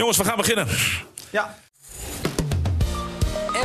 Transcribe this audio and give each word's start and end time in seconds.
Jongens, 0.00 0.18
we 0.18 0.24
gaan 0.24 0.36
beginnen. 0.36 0.66
Ja. 1.30 1.54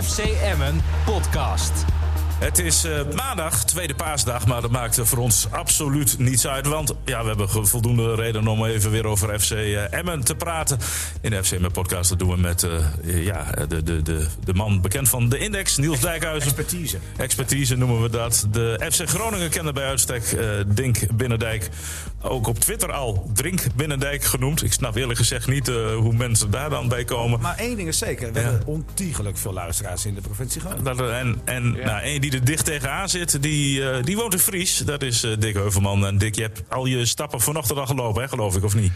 FC 0.01 0.17
Emmen 0.19 0.83
podcast. 1.05 1.94
Het 2.39 2.59
is 2.59 2.83
eh, 2.83 2.91
maandag, 3.15 3.63
tweede 3.65 3.95
paasdag, 3.95 4.47
maar 4.47 4.61
dat 4.61 4.71
maakt 4.71 4.99
voor 5.03 5.17
ons 5.17 5.47
absoluut 5.51 6.19
niets 6.19 6.47
uit. 6.47 6.67
Want 6.67 6.93
ja, 7.05 7.21
we 7.21 7.27
hebben 7.27 7.67
voldoende 7.67 8.15
reden 8.15 8.47
om 8.47 8.65
even 8.65 8.91
weer 8.91 9.05
over 9.05 9.39
FC 9.39 9.51
eh, 9.51 9.93
Emmen 9.93 10.23
te 10.23 10.35
praten. 10.35 10.79
In 11.21 11.29
de 11.29 11.43
FC 11.43 11.51
Emmen 11.51 11.71
podcast 11.71 12.09
dat 12.09 12.19
doen 12.19 12.29
we 12.29 12.37
met 12.37 12.63
eh, 12.63 13.25
ja, 13.25 13.51
de, 13.67 13.83
de, 13.83 14.01
de, 14.01 14.27
de 14.43 14.53
man 14.53 14.81
bekend 14.81 15.09
van 15.09 15.29
de 15.29 15.37
Index, 15.37 15.77
Niels 15.77 15.99
Dijkhuizen. 15.99 16.47
Expertise. 16.51 16.97
Expertise 17.17 17.75
noemen 17.75 18.01
we 18.01 18.09
dat. 18.09 18.47
De 18.51 18.89
FC 18.91 19.09
Groningen 19.09 19.49
kende 19.49 19.73
bij 19.73 19.85
uitstek 19.85 20.23
eh, 20.23 20.47
Dink 20.67 20.99
Binnendijk. 21.13 21.69
Ook 22.21 22.47
op 22.47 22.59
Twitter 22.59 22.91
al 22.91 23.29
Drink 23.33 23.61
Binnendijk 23.75 24.23
genoemd. 24.23 24.63
Ik 24.63 24.73
snap 24.73 24.95
eerlijk 24.95 25.19
gezegd 25.19 25.47
niet 25.47 25.67
eh, 25.67 25.95
hoe 25.95 26.13
mensen 26.13 26.51
daar 26.51 26.69
dan 26.69 26.87
bij 26.87 27.03
komen. 27.03 27.39
Maar 27.41 27.57
één 27.57 27.75
ding 27.77 27.87
is 27.87 27.97
zeker, 27.97 28.33
we 28.33 28.39
Ja. 28.39 28.45
hebben 28.45 28.67
ontiegelijk 28.67 29.37
veel 29.37 29.53
luisteraars 29.53 30.05
in 30.05 30.15
de 30.15 30.21
provincie 30.21 30.61
Groningen. 30.61 30.83
Dat, 30.97 31.09
en 31.09 31.41
en 31.45 31.71
nou, 31.71 32.01
één 32.01 32.21
die 32.29 32.39
er 32.39 32.45
dicht 32.45 32.65
tegenaan 32.65 33.09
zit, 33.09 33.41
die, 33.41 33.89
eh, 33.89 34.03
die 34.03 34.15
woont 34.15 34.33
in 34.33 34.39
Fries. 34.39 34.77
Dat 34.77 35.01
is 35.01 35.23
eh, 35.23 35.31
Dick 35.39 35.53
Heuvelman. 35.55 36.05
En 36.05 36.17
Dick, 36.17 36.35
je 36.35 36.41
hebt 36.41 36.61
al 36.69 36.85
je 36.85 37.05
stappen 37.05 37.41
vanochtend 37.41 37.79
al 37.79 37.85
gelopen, 37.85 38.21
hè, 38.21 38.27
geloof 38.27 38.55
ik, 38.55 38.63
of 38.63 38.75
niet? 38.75 38.91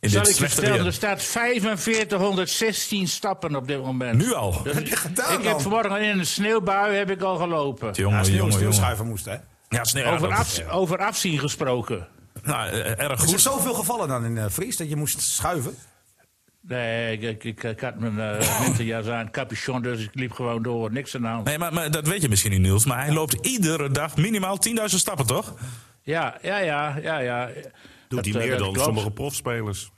In 0.00 0.10
Zal 0.10 0.22
dit 0.22 0.40
ik 0.40 0.48
vertellen, 0.50 0.86
er 0.86 0.92
staat 0.92 1.22
4516 1.22 3.08
stappen 3.08 3.56
op 3.56 3.66
dit 3.66 3.82
moment. 3.84 4.18
Nu 4.18 4.32
al? 4.34 4.60
Wat 4.64 4.74
heb 4.74 4.86
je 4.86 4.96
gedaan 4.96 5.38
ik 5.38 5.44
heb 5.44 5.60
vanmorgen 5.60 6.00
in 6.02 6.18
een 6.18 6.26
sneeuwbui 6.26 6.94
heb 6.94 7.10
ik 7.10 7.22
al 7.22 7.36
gelopen. 7.36 7.92
Jongen, 7.92 8.16
ja, 8.18 8.24
sneeuw, 8.24 8.36
jongen, 8.36 8.52
jongen. 8.52 8.72
sneeuwschuiven 8.72 9.06
moest, 9.06 9.24
hè? 9.24 9.36
Ja, 9.68 9.84
sneeuw. 9.84 10.04
Over, 10.04 10.32
af, 10.32 10.68
over 10.70 10.98
afzien 10.98 11.38
gesproken. 11.38 12.06
nou, 12.42 12.68
eh, 12.70 12.78
erg 12.78 12.98
Er 12.98 13.12
is 13.12 13.20
er 13.22 13.28
goed. 13.28 13.40
zoveel 13.40 13.74
gevallen 13.74 14.08
dan 14.08 14.24
in 14.24 14.50
Fries 14.50 14.76
dat 14.76 14.88
je 14.88 14.96
moest 14.96 15.20
schuiven. 15.20 15.74
Nee, 16.68 17.12
ik, 17.12 17.22
ik, 17.22 17.44
ik, 17.44 17.62
ik 17.62 17.80
had 17.80 17.98
mijn 17.98 18.20
eh, 18.20 18.60
winterjas 18.64 19.06
aan, 19.06 19.30
capuchon, 19.30 19.82
dus 19.82 20.00
ik 20.04 20.10
liep 20.14 20.32
gewoon 20.32 20.62
door. 20.62 20.92
Niks 20.92 21.14
aan 21.14 21.22
de 21.22 21.28
hand. 21.28 21.44
Nee, 21.44 21.58
maar, 21.58 21.72
maar 21.72 21.90
dat 21.90 22.08
weet 22.08 22.22
je 22.22 22.28
misschien 22.28 22.50
niet, 22.50 22.60
Niels. 22.60 22.86
Maar 22.86 23.04
hij 23.04 23.12
loopt 23.12 23.46
iedere 23.46 23.90
dag 23.90 24.16
minimaal 24.16 24.58
10.000 24.68 24.84
stappen, 24.84 25.26
toch? 25.26 25.54
Ja, 26.02 26.38
ja, 26.42 26.58
ja, 26.58 26.98
ja. 27.02 27.18
ja. 27.18 27.50
Doet 28.08 28.24
hij 28.24 28.34
eh, 28.34 28.40
meer 28.40 28.50
dat 28.50 28.58
dan 28.58 28.72
klopt. 28.72 28.84
sommige 28.86 29.10
profspelers? 29.10 29.90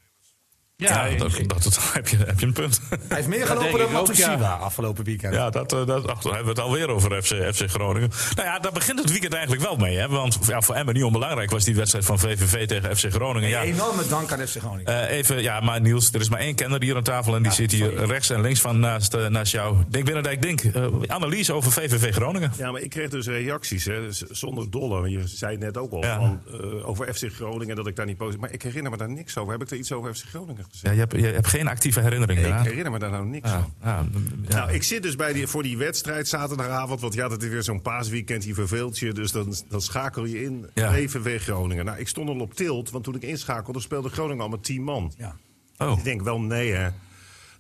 Ja, 0.89 1.09
dat, 1.19 1.39
ik- 1.39 1.49
dat, 1.49 1.63
dat- 1.63 1.91
heb, 1.93 2.09
je, 2.09 2.17
heb 2.17 2.41
je 2.41 2.47
een 2.47 2.53
punt. 2.53 2.81
Hij 2.89 2.99
heeft 3.17 3.29
meer 3.29 3.47
gelopen 3.47 3.79
dan 3.79 3.93
Matusiwa 3.93 4.33
ja. 4.33 4.53
afgelopen 4.55 5.05
weekend. 5.05 5.35
Ja, 5.35 5.51
dat, 5.51 5.73
eh, 5.73 5.87
dat, 5.87 6.07
ach, 6.09 6.23
dan 6.23 6.35
hebben 6.35 6.55
we 6.55 6.61
het 6.61 6.69
alweer 6.69 6.89
over 6.89 7.23
FC, 7.23 7.55
FC 7.55 7.71
Groningen. 7.71 8.11
Nou 8.35 8.49
ja, 8.49 8.59
daar 8.59 8.73
begint 8.73 8.99
het 8.99 9.11
weekend 9.11 9.33
eigenlijk 9.33 9.63
wel 9.65 9.77
mee. 9.77 9.97
Hè? 9.97 10.09
Want 10.09 10.39
ja, 10.47 10.61
voor 10.61 10.75
Emmen 10.75 10.95
niet 10.95 11.05
onbelangrijk 11.05 11.51
was 11.51 11.65
die 11.65 11.75
wedstrijd 11.75 12.05
van 12.05 12.19
VVV 12.19 12.67
tegen 12.67 12.97
FC 12.97 13.13
Groningen. 13.13 13.49
Ja, 13.49 13.63
Enorme 13.63 14.07
dank 14.09 14.33
aan 14.33 14.47
FC 14.47 14.57
Groningen. 14.59 15.09
Eh, 15.09 15.17
even, 15.17 15.43
ja, 15.43 15.61
maar 15.61 15.81
Niels, 15.81 16.13
er 16.13 16.21
is 16.21 16.29
maar 16.29 16.41
één 16.41 16.55
kenner 16.55 16.83
hier 16.83 16.97
aan 16.97 17.03
tafel 17.03 17.35
en 17.35 17.43
die 17.43 17.53
zit 17.53 17.73
hier 17.73 18.05
rechts 18.07 18.31
en 18.31 18.41
links 18.41 18.61
van 18.61 18.79
naast, 18.81 19.15
eh, 19.15 19.27
naast 19.27 19.53
jou. 19.53 19.77
Denk 19.89 20.05
Binnendijk, 20.05 20.43
denk. 20.43 20.63
analyse 21.07 21.53
over 21.53 21.73
VVV 21.73 22.13
Groningen. 22.15 22.53
Ja, 22.57 22.71
maar 22.71 22.81
ik 22.81 22.91
kreeg 22.91 23.09
dus 23.11 23.27
reacties, 23.27 23.85
hè, 23.85 24.13
z- 24.13 24.23
zonder 24.23 24.71
dolle. 24.71 25.09
Je 25.11 25.23
zei 25.27 25.53
het 25.53 25.61
net 25.61 25.77
ook 25.79 25.93
al, 25.93 26.03
Ja. 26.05 26.17
van, 26.17 26.41
eh, 26.53 26.89
over 26.89 27.15
FC 27.15 27.27
Groningen, 27.35 27.77
dat 27.77 27.87
ik 27.87 27.97
daar 27.97 28.07
niet 28.07 28.17
positief... 28.17 28.41
Maar 28.41 28.53
ik 28.53 28.63
herinner 28.63 28.91
me 28.91 28.97
daar 28.97 29.11
niks 29.11 29.39
over. 29.39 29.53
Heb 29.53 29.63
ik 29.63 29.71
er 29.71 29.77
iets 29.77 29.93
over 29.93 30.15
FC 30.15 30.25
Groningen 30.29 30.65
gezegd? 30.75 30.95
Ja, 30.97 31.03
je, 31.03 31.09
hebt, 31.09 31.27
je 31.27 31.33
hebt 31.35 31.47
geen 31.47 31.69
actieve 31.69 32.01
herinnering 32.01 32.41
Nee, 32.41 32.53
ik 32.53 32.59
herinner 32.59 32.91
me 32.93 32.99
daar 32.99 33.11
nou 33.11 33.27
niks 33.27 33.51
Ja, 33.51 33.61
van. 33.61 33.75
ja, 33.83 34.05
ja. 34.49 34.57
Nou, 34.57 34.73
ik 34.73 34.83
zit 34.83 35.03
dus 35.03 35.17
bij 35.17 35.33
die, 35.33 35.47
voor 35.47 35.63
die 35.63 35.77
wedstrijd 35.79 36.29
zaterdagavond. 36.29 37.01
Want 37.01 37.15
ja, 37.15 37.29
dat 37.29 37.43
is 37.43 37.49
weer 37.49 37.63
zo'n 37.63 37.83
paasweekend. 37.83 38.45
Je 38.45 38.55
verveelt 38.55 38.99
je. 38.99 39.13
Dus 39.13 39.33
dan, 39.33 39.55
dan 39.69 39.83
schakel 39.83 40.25
je 40.25 40.43
in. 40.43 40.67
Ja. 40.75 40.93
VVV 40.93 41.43
Groningen. 41.43 41.85
Nou, 41.85 41.99
ik 41.99 42.09
stond 42.09 42.29
al 42.29 42.41
op 42.41 42.55
tilt. 42.55 42.91
Want 42.91 43.05
toen 43.05 43.15
ik 43.15 43.23
inschakelde 43.23 43.81
speelde 43.81 44.09
Groningen 44.09 44.43
al 44.43 44.49
met 44.49 44.65
10 44.65 44.83
man. 44.83 45.13
Ja. 45.19 45.37
Oh. 45.79 45.99
Ik 45.99 46.05
denk 46.05 46.23
wel, 46.23 46.41
nee 46.41 46.73
hè. 46.73 46.89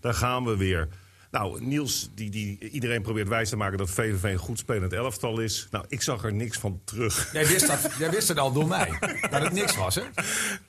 Daar 0.00 0.14
gaan 0.14 0.44
we 0.44 0.56
weer. 0.56 0.88
Nou, 1.34 1.64
Niels, 1.64 2.10
die, 2.14 2.30
die 2.30 2.58
iedereen 2.70 3.02
probeert 3.02 3.28
wijs 3.28 3.48
te 3.48 3.56
maken 3.56 3.78
dat 3.78 3.90
VVV 3.90 4.22
een 4.22 4.36
goed 4.38 4.58
spelend 4.58 4.92
elftal 4.92 5.40
is. 5.40 5.68
Nou, 5.70 5.84
ik 5.88 6.02
zag 6.02 6.24
er 6.24 6.32
niks 6.32 6.58
van 6.58 6.80
terug. 6.84 7.28
Jij, 7.32 7.46
wist 7.46 7.66
dat, 7.66 7.90
jij 7.98 8.10
wist 8.10 8.28
het 8.28 8.38
al 8.38 8.52
door 8.52 8.66
mij, 8.68 8.88
dat 9.30 9.42
het 9.42 9.52
niks 9.52 9.76
was, 9.76 9.94
hè? 9.94 10.02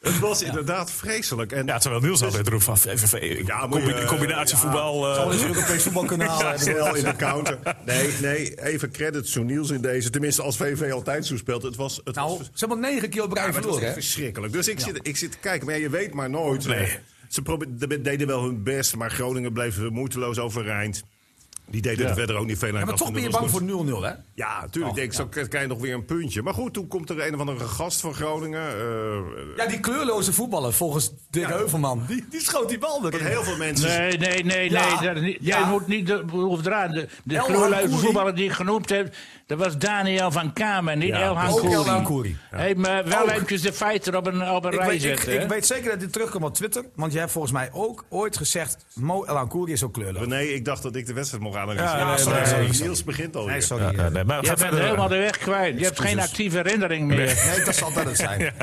Het 0.01 0.19
was 0.19 0.41
inderdaad 0.41 0.91
vreselijk. 0.91 1.51
En 1.51 1.65
ja, 1.65 1.77
terwijl 1.77 2.01
Niels 2.01 2.23
altijd 2.23 2.47
roept 2.47 2.63
van 2.63 2.77
VVV, 2.77 3.41
Ja, 3.45 3.67
combi- 3.69 3.87
je, 3.95 4.05
combinatievoetbal. 4.05 5.07
eh, 5.09 5.15
Zal 5.15 5.31
eens 5.31 5.41
een 5.41 5.47
Europees 5.47 5.83
voetbalkanaal 5.83 6.39
Ja, 6.41 6.47
hebben. 6.49 6.59
snel 6.59 6.95
in 6.95 7.03
de 7.03 7.15
counter. 7.15 7.59
Nee, 7.85 8.11
nee, 8.21 8.63
even 8.63 8.91
credits 8.91 9.31
to 9.31 9.41
Niels 9.43 9.69
in 9.69 9.81
deze. 9.81 10.09
Tenminste, 10.09 10.41
als 10.41 10.57
VV 10.57 10.91
altijd 10.91 11.25
zo 11.25 11.37
speelt. 11.37 11.63
Het 11.63 11.75
was, 11.75 12.01
het 12.03 12.15
Nou, 12.15 12.37
was, 12.37 12.47
ze 12.53 12.65
hebben 12.65 12.79
negen 12.79 13.09
keer 13.09 13.23
op 13.23 13.31
rij 13.33 13.41
ja, 13.45 13.47
maar 13.47 13.55
het 13.57 13.65
was 13.65 13.73
verloren, 13.75 13.87
echt 13.87 13.95
hè? 13.95 14.01
verschrikkelijk. 14.01 14.53
Dus 14.53 14.67
ik, 14.67 14.79
zit, 14.79 14.99
ik 15.07 15.17
zit 15.17 15.31
te 15.31 15.37
kijken. 15.37 15.65
Maar 15.65 15.75
ja, 15.75 15.81
je 15.81 15.89
weet 15.89 16.13
maar 16.13 16.29
nooit. 16.29 16.67
Nee. 16.67 16.97
Ze 17.27 17.41
deden 18.01 18.27
wel 18.27 18.43
hun 18.43 18.63
best, 18.63 18.95
maar 18.95 19.11
Groningen 19.11 19.53
bleef 19.53 19.89
moeiteloos 19.89 20.39
overeind. 20.39 21.03
Die 21.69 21.81
deden 21.81 22.07
er 22.07 22.13
verder 22.13 22.35
ook 22.35 22.45
niet 22.45 22.57
veel 22.57 22.73
aan. 22.73 22.79
Ja, 22.79 22.85
maar 22.85 22.95
toch 22.95 23.11
ben 23.11 23.21
je 23.21 23.29
bang 23.29 23.49
voor 23.49 23.61
0-0, 23.61 23.65
hè? 24.01 24.11
Ja, 24.33 24.61
natuurlijk. 24.61 24.93
Oh, 24.93 24.99
denk 24.99 25.07
ik, 25.11 25.13
zo 25.13 25.27
krijg 25.27 25.61
je 25.63 25.67
nog 25.69 25.79
weer 25.79 25.93
een 25.93 26.05
puntje. 26.05 26.41
Maar 26.41 26.53
goed, 26.53 26.73
toen 26.73 26.87
komt 26.87 27.09
er 27.09 27.27
een 27.27 27.33
of 27.33 27.39
andere 27.39 27.59
gast 27.67 28.01
van 28.01 28.13
Groningen. 28.13 28.61
eh, 28.67 29.57
Ja, 29.57 29.65
die 29.67 29.79
kleurloze 29.79 30.33
voetballer, 30.33 30.73
volgens 30.73 31.13
Dick 31.29 31.45
Heuvelman, 31.45 32.03
die, 32.07 32.25
die 32.29 32.41
schoot 32.41 32.69
die 32.69 32.77
bal 32.77 33.01
dat 33.01 33.13
erin. 33.13 33.25
heel 33.25 33.43
veel 33.43 33.57
mensen... 33.57 33.87
Nee, 33.87 34.17
nee, 34.17 34.43
nee, 34.43 34.69
nee. 34.71 34.89
Dat 35.01 35.15
is 35.15 35.21
niet, 35.21 35.37
ja. 35.41 35.59
Jij 35.59 35.69
moet 35.69 35.87
niet 35.87 36.09
eraan. 36.09 36.91
De, 36.91 37.07
de 37.23 37.43
kleurloze 37.45 37.97
voetballer 37.97 38.35
die 38.35 38.45
ik 38.45 38.51
genoemd 38.51 38.89
heb, 38.89 39.15
dat 39.45 39.57
was 39.57 39.77
Daniel 39.77 40.31
van 40.31 40.53
Kamer, 40.53 40.97
niet 40.97 41.07
Ja, 41.07 41.21
El 41.21 41.29
ook 41.31 41.37
Hankouri. 41.37 41.73
El 41.73 41.85
Hankouri. 41.87 42.37
Hey, 42.49 42.75
maar 42.75 43.05
wel 43.07 43.21
Ook. 43.21 43.29
eventjes 43.29 43.61
de 43.61 43.73
feiten 43.73 44.15
op 44.15 44.27
een, 44.27 44.49
op 44.49 44.65
een 44.65 44.71
Ik 44.73 44.79
rij 44.79 44.99
zetten. 44.99 45.31
hè? 45.33 45.41
ik 45.43 45.49
weet 45.49 45.65
zeker 45.65 45.89
dat 45.91 45.99
dit 45.99 46.13
terugkomt 46.13 46.43
op 46.43 46.53
Twitter. 46.53 46.85
Want 46.95 47.11
jij 47.11 47.21
hebt 47.21 47.31
volgens 47.33 47.53
mij 47.53 47.69
ook 47.73 48.05
ooit 48.09 48.37
gezegd... 48.37 48.85
Mo 48.93 49.23
El 49.23 49.37
Ankouri 49.37 49.71
is 49.71 49.83
ook 49.83 49.93
kleurloos. 49.93 50.27
Nee, 50.27 50.53
ik 50.53 50.65
dacht 50.65 50.83
dat 50.83 50.95
ik 50.95 51.05
de 51.05 51.13
wedstrijd 51.13 51.43
mocht 51.43 51.54
Ja, 51.55 51.65
nee, 51.65 52.17
sorry, 52.17 52.37
Nee, 52.37 52.45
sorry, 52.45 52.65
sorry. 52.65 52.81
Niels 52.81 53.03
begint 53.03 53.35
al 53.35 53.45
Nee, 53.45 53.61
sorry. 53.61 53.83
ja, 53.83 54.05
eh, 54.05 54.11
nee, 54.11 54.23
maar 54.23 54.41
Je 54.45 54.53
bent 54.59 54.73
helemaal 54.79 55.07
de 55.07 55.17
weg 55.17 55.37
kwijt. 55.37 55.77
Je 55.79 55.83
hebt 55.85 55.99
geen 55.99 56.19
actieve 56.19 56.57
herinnering 56.57 57.07
meer. 57.07 57.17
Nee, 57.55 57.65
dat 57.65 57.75
zal 57.75 57.93
dat 57.93 58.05
het 58.05 58.17
zijn. 58.17 58.41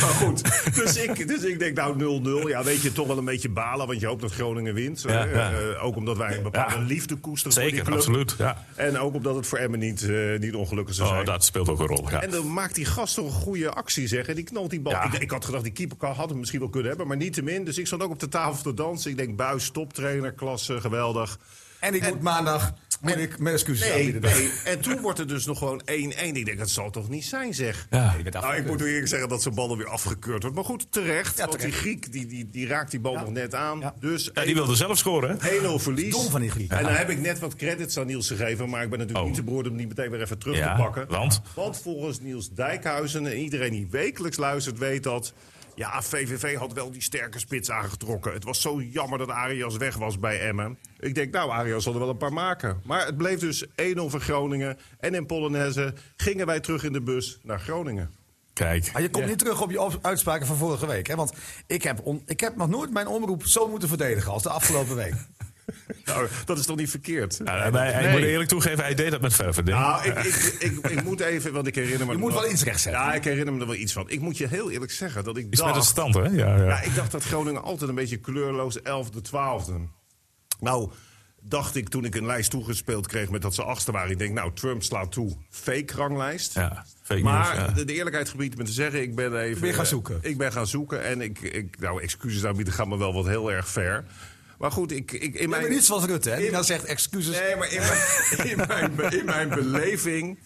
Maar 0.00 0.08
goed, 0.08 0.42
dus 0.74 0.96
ik, 0.96 1.28
dus 1.28 1.42
ik 1.42 1.58
denk 1.58 1.76
nou 1.76 2.20
0-0. 2.44 2.48
Ja, 2.48 2.62
weet 2.62 2.82
je, 2.82 2.92
toch 2.92 3.06
wel 3.06 3.18
een 3.18 3.24
beetje 3.24 3.48
balen, 3.48 3.86
want 3.86 4.00
je 4.00 4.06
hoopt 4.06 4.20
dat 4.20 4.32
Groningen 4.32 4.74
wint. 4.74 5.02
Ja, 5.08 5.26
Eh, 5.26 5.34
ja. 5.34 5.50
eh, 5.50 5.84
ook 5.84 5.96
omdat 5.96 6.16
wij 6.16 6.36
een 6.36 6.42
bepaalde 6.42 6.74
Ja. 6.74 6.80
liefde 6.80 7.16
koesteren 7.16 7.52
voor 7.52 7.62
die 7.62 7.70
Zeker, 7.70 7.86
club. 7.86 7.98
absoluut. 7.98 8.34
Ja. 8.38 8.64
En 8.74 8.98
ook 8.98 9.14
omdat 9.14 9.34
het 9.34 9.46
voor 9.46 9.58
Emmen 9.58 9.78
niet, 9.78 10.02
eh, 10.10 10.38
niet 10.38 10.54
ongelukkig 10.54 10.94
zou 10.94 11.08
zijn. 11.08 11.20
Oh, 11.20 11.26
dat 11.26 11.44
speelt 11.44 11.68
ook 11.68 11.78
een 11.80 11.86
rol. 11.86 12.10
Ja. 12.10 12.22
En 12.22 12.30
dan 12.30 12.52
maakt 12.52 12.74
die 12.74 12.84
gast 12.84 13.14
toch 13.14 13.24
een 13.26 13.32
goede 13.32 13.70
actie, 13.70 14.06
zeg. 14.08 14.26
En 14.26 14.34
die 14.34 14.44
knalt 14.44 14.70
die 14.70 14.80
bal. 14.80 14.92
Ja. 14.92 15.04
Ik, 15.04 15.12
ik 15.14 15.30
had 15.30 15.44
gedacht, 15.44 15.62
die 15.64 15.72
keeper 15.72 15.96
kan- 15.96 16.14
had 16.14 16.28
hem 16.28 16.38
misschien 16.38 16.60
wel 16.60 16.68
kunnen 16.68 16.88
hebben, 16.88 17.06
maar 17.06 17.16
niet 17.16 17.32
te 17.32 17.42
min. 17.42 17.64
Dus 17.64 17.78
ik 17.78 17.86
zat 17.86 18.02
ook 18.02 18.10
op 18.10 18.20
de 18.20 18.28
tafel 18.28 18.62
te 18.62 18.74
dansen. 18.74 19.10
Ik 19.10 19.16
denk, 19.16 19.36
Buis, 19.36 19.70
toptrainer, 19.70 20.32
klasse, 20.32 20.80
geweldig. 20.80 21.38
En 21.80 21.94
ik 21.94 22.08
moet 22.08 22.22
maandag 22.22 22.72
moet 23.00 23.16
ik 23.16 23.38
mijn 23.38 23.54
excuses 23.54 23.88
Nee, 23.88 24.06
aanbieden. 24.06 24.30
nee. 24.30 24.50
En 24.64 24.80
toen 24.80 25.00
wordt 25.00 25.18
het 25.18 25.28
dus 25.28 25.46
nog 25.46 25.58
gewoon 25.58 25.82
1-1. 25.84 25.84
Ik 26.36 26.44
denk, 26.44 26.58
dat 26.58 26.70
zal 26.70 26.90
toch 26.90 27.08
niet 27.08 27.24
zijn, 27.24 27.54
zeg. 27.54 27.86
Ja. 27.90 28.14
Je 28.16 28.22
bent 28.22 28.34
Nou, 28.34 28.56
ik 28.56 28.66
moet 28.66 28.80
eerlijk 28.80 29.08
zeggen 29.08 29.28
dat 29.28 29.42
zijn 29.42 29.54
bal 29.54 29.70
er 29.70 29.76
weer 29.76 29.86
afgekeurd 29.88 30.40
wordt. 30.42 30.56
Maar 30.56 30.64
goed, 30.64 30.86
terecht. 30.92 31.38
Ja, 31.38 31.46
want 31.46 31.60
die. 31.60 31.72
Griek 31.72 32.12
die, 32.12 32.26
die, 32.26 32.48
die 32.50 32.66
raakt 32.66 32.90
die 32.90 33.00
bal 33.00 33.14
nog 33.14 33.30
net 33.30 33.54
aan. 33.54 33.78
Ja. 33.80 33.94
Dus 34.00 34.30
Ja, 34.34 34.44
die 34.44 34.54
wilde 34.54 34.74
zelf 34.74 34.98
scoren, 34.98 35.38
hè? 35.40 35.48
1-0 35.60 35.74
verlies. 35.82 36.12
Dom 36.12 36.30
van 36.30 36.40
die 36.40 36.50
Griek. 36.50 36.70
En 36.70 36.82
dan 36.82 36.92
heb 36.92 37.10
ik 37.10 37.20
net 37.20 37.38
wat 37.38 37.56
credits 37.56 37.98
aan 37.98 38.06
Niels 38.06 38.26
gegeven. 38.28 38.68
Maar 38.68 38.82
ik 38.82 38.90
ben 38.90 38.98
natuurlijk 38.98 39.24
Oh. 39.26 39.30
niet 39.30 39.40
te 39.40 39.44
beroerd 39.46 39.68
om 39.68 39.76
die 39.76 39.86
meteen 39.86 40.10
weer 40.10 40.20
even 40.22 40.38
terug 40.38 40.56
Ja, 40.56 40.76
te 40.76 40.82
pakken. 40.82 41.06
want? 41.08 41.40
Want 41.54 41.78
volgens 41.82 42.20
Niels 42.20 42.50
Dijkhuizen 42.50 43.26
en 43.26 43.36
iedereen 43.38 43.72
die 43.72 43.86
wekelijks 43.90 44.36
luistert 44.36 44.78
weet 44.78 45.02
dat... 45.02 45.32
Ja, 45.78 46.02
VVV 46.02 46.56
had 46.56 46.72
wel 46.72 46.90
die 46.90 47.02
sterke 47.02 47.38
spits 47.38 47.70
aangetrokken. 47.70 48.32
Het 48.32 48.44
was 48.44 48.60
zo 48.60 48.82
jammer 48.82 49.18
dat 49.18 49.28
Arias 49.28 49.76
weg 49.76 49.96
was 49.96 50.18
bij 50.18 50.40
Emmen. 50.40 50.78
Ik 50.98 51.14
denk, 51.14 51.32
nou, 51.32 51.50
Arias 51.50 51.82
zal 51.82 51.92
er 51.92 51.98
wel 51.98 52.08
een 52.08 52.16
paar 52.16 52.32
maken. 52.32 52.80
Maar 52.84 53.06
het 53.06 53.16
bleef 53.16 53.38
dus 53.38 53.66
1-0 53.66 53.68
voor 53.94 54.20
Groningen. 54.20 54.78
En 55.00 55.14
in 55.14 55.26
Polonaise 55.26 55.94
gingen 56.16 56.46
wij 56.46 56.60
terug 56.60 56.84
in 56.84 56.92
de 56.92 57.00
bus 57.00 57.38
naar 57.42 57.60
Groningen. 57.60 58.10
Kijk. 58.52 58.92
Maar 58.92 59.02
je 59.02 59.10
komt 59.10 59.26
niet 59.26 59.38
terug 59.38 59.62
op 59.62 59.70
je 59.70 59.98
uitspraken 60.02 60.46
van 60.46 60.56
vorige 60.56 60.86
week. 60.86 61.06
Hè? 61.06 61.14
Want 61.14 61.32
ik 61.66 61.82
heb, 61.82 62.00
on- 62.02 62.22
ik 62.26 62.40
heb 62.40 62.56
nog 62.56 62.68
nooit 62.68 62.92
mijn 62.92 63.06
omroep 63.06 63.46
zo 63.46 63.68
moeten 63.68 63.88
verdedigen 63.88 64.32
als 64.32 64.42
de 64.42 64.50
afgelopen 64.50 64.96
week. 64.96 65.14
Nou, 66.04 66.28
dat 66.44 66.58
is 66.58 66.66
toch 66.66 66.76
niet 66.76 66.90
verkeerd? 66.90 67.40
Ja, 67.44 67.70
maar 67.70 67.92
hij 67.92 68.10
moet 68.10 68.22
eerlijk 68.22 68.48
toegeven, 68.48 68.84
hij 68.84 68.94
deed 68.94 69.10
dat 69.10 69.20
met 69.20 69.34
verven. 69.34 69.66
ik. 69.66 69.74
Nou, 69.74 70.08
ik, 70.08 70.18
ik, 70.18 70.56
ik, 70.58 70.90
ik 70.90 71.04
moet 71.04 71.20
even, 71.20 71.52
want 71.52 71.66
ik 71.66 71.74
herinner 71.74 72.06
me... 72.06 72.12
Je 72.12 72.18
moet 72.18 72.32
wel 72.32 72.50
iets 72.50 72.62
rechtzetten. 72.62 73.02
Ja, 73.02 73.14
ik 73.14 73.24
herinner 73.24 73.54
me 73.54 73.60
er 73.60 73.66
wel 73.66 73.76
iets 73.76 73.92
van. 73.92 74.10
Ik 74.10 74.20
moet 74.20 74.38
je 74.38 74.48
heel 74.48 74.70
eerlijk 74.70 74.92
zeggen 74.92 75.24
dat 75.24 75.36
ik 75.36 75.46
Iets 75.50 75.62
met 75.62 75.76
een 75.76 75.82
stand, 75.82 76.14
hè? 76.14 76.22
Ja, 76.22 76.56
ja. 76.56 76.64
Ja, 76.64 76.80
ik 76.80 76.94
dacht 76.94 77.10
dat 77.10 77.24
Groningen 77.24 77.62
altijd 77.62 77.88
een 77.88 77.96
beetje 77.96 78.16
kleurloos 78.16 78.78
11e, 78.78 79.20
12e. 79.30 79.72
Nou, 80.60 80.90
dacht 81.40 81.76
ik 81.76 81.88
toen 81.88 82.04
ik 82.04 82.14
een 82.14 82.26
lijst 82.26 82.50
toegespeeld 82.50 83.06
kreeg 83.06 83.30
met 83.30 83.42
dat 83.42 83.54
ze 83.54 83.62
achtste 83.62 83.92
waren. 83.92 84.10
Ik 84.10 84.18
denk, 84.18 84.34
nou, 84.34 84.50
Trump 84.54 84.82
slaat 84.82 85.12
toe. 85.12 85.36
Fake 85.50 85.94
ranglijst. 85.94 86.54
Ja, 86.54 86.84
fake 87.02 87.22
maar 87.22 87.56
news, 87.56 87.66
ja. 87.66 87.72
de, 87.72 87.84
de 87.84 87.92
eerlijkheid 87.92 88.28
gebiedt 88.28 88.56
me 88.56 88.64
te 88.64 88.72
zeggen, 88.72 89.02
ik 89.02 89.14
ben 89.14 89.36
even... 89.36 89.60
Ben 89.60 89.68
je 89.68 89.74
gaan 89.74 89.86
zoeken? 89.86 90.18
ik 90.20 90.38
ben 90.38 90.52
gaan 90.52 90.66
zoeken 90.66 91.04
en 91.04 91.20
ik, 91.20 91.40
ik 91.40 91.78
nou, 91.78 92.02
excuses 92.02 92.44
aanbieden 92.44 92.74
gaat 92.74 92.88
me 92.88 92.98
wel 92.98 93.12
wat 93.12 93.26
heel 93.26 93.52
erg 93.52 93.68
ver. 93.68 94.04
Maar 94.58 94.70
goed, 94.72 94.92
ik, 94.92 95.12
ik, 95.12 95.34
in 95.34 95.48
mijn... 95.48 95.62
Rutte, 95.88 96.30
hè? 96.30 96.36
Die 96.36 96.46
in- 96.46 96.52
dan 96.52 96.64
zegt 96.64 96.84
excuses. 96.84 97.38
Nee, 97.40 97.56
maar 97.56 97.72
in 97.72 97.80
mijn, 97.80 98.48
in 98.50 98.66
mijn, 98.66 98.94
be- 98.94 99.16
in 99.18 99.24
mijn 99.24 99.48
beleving 99.48 100.38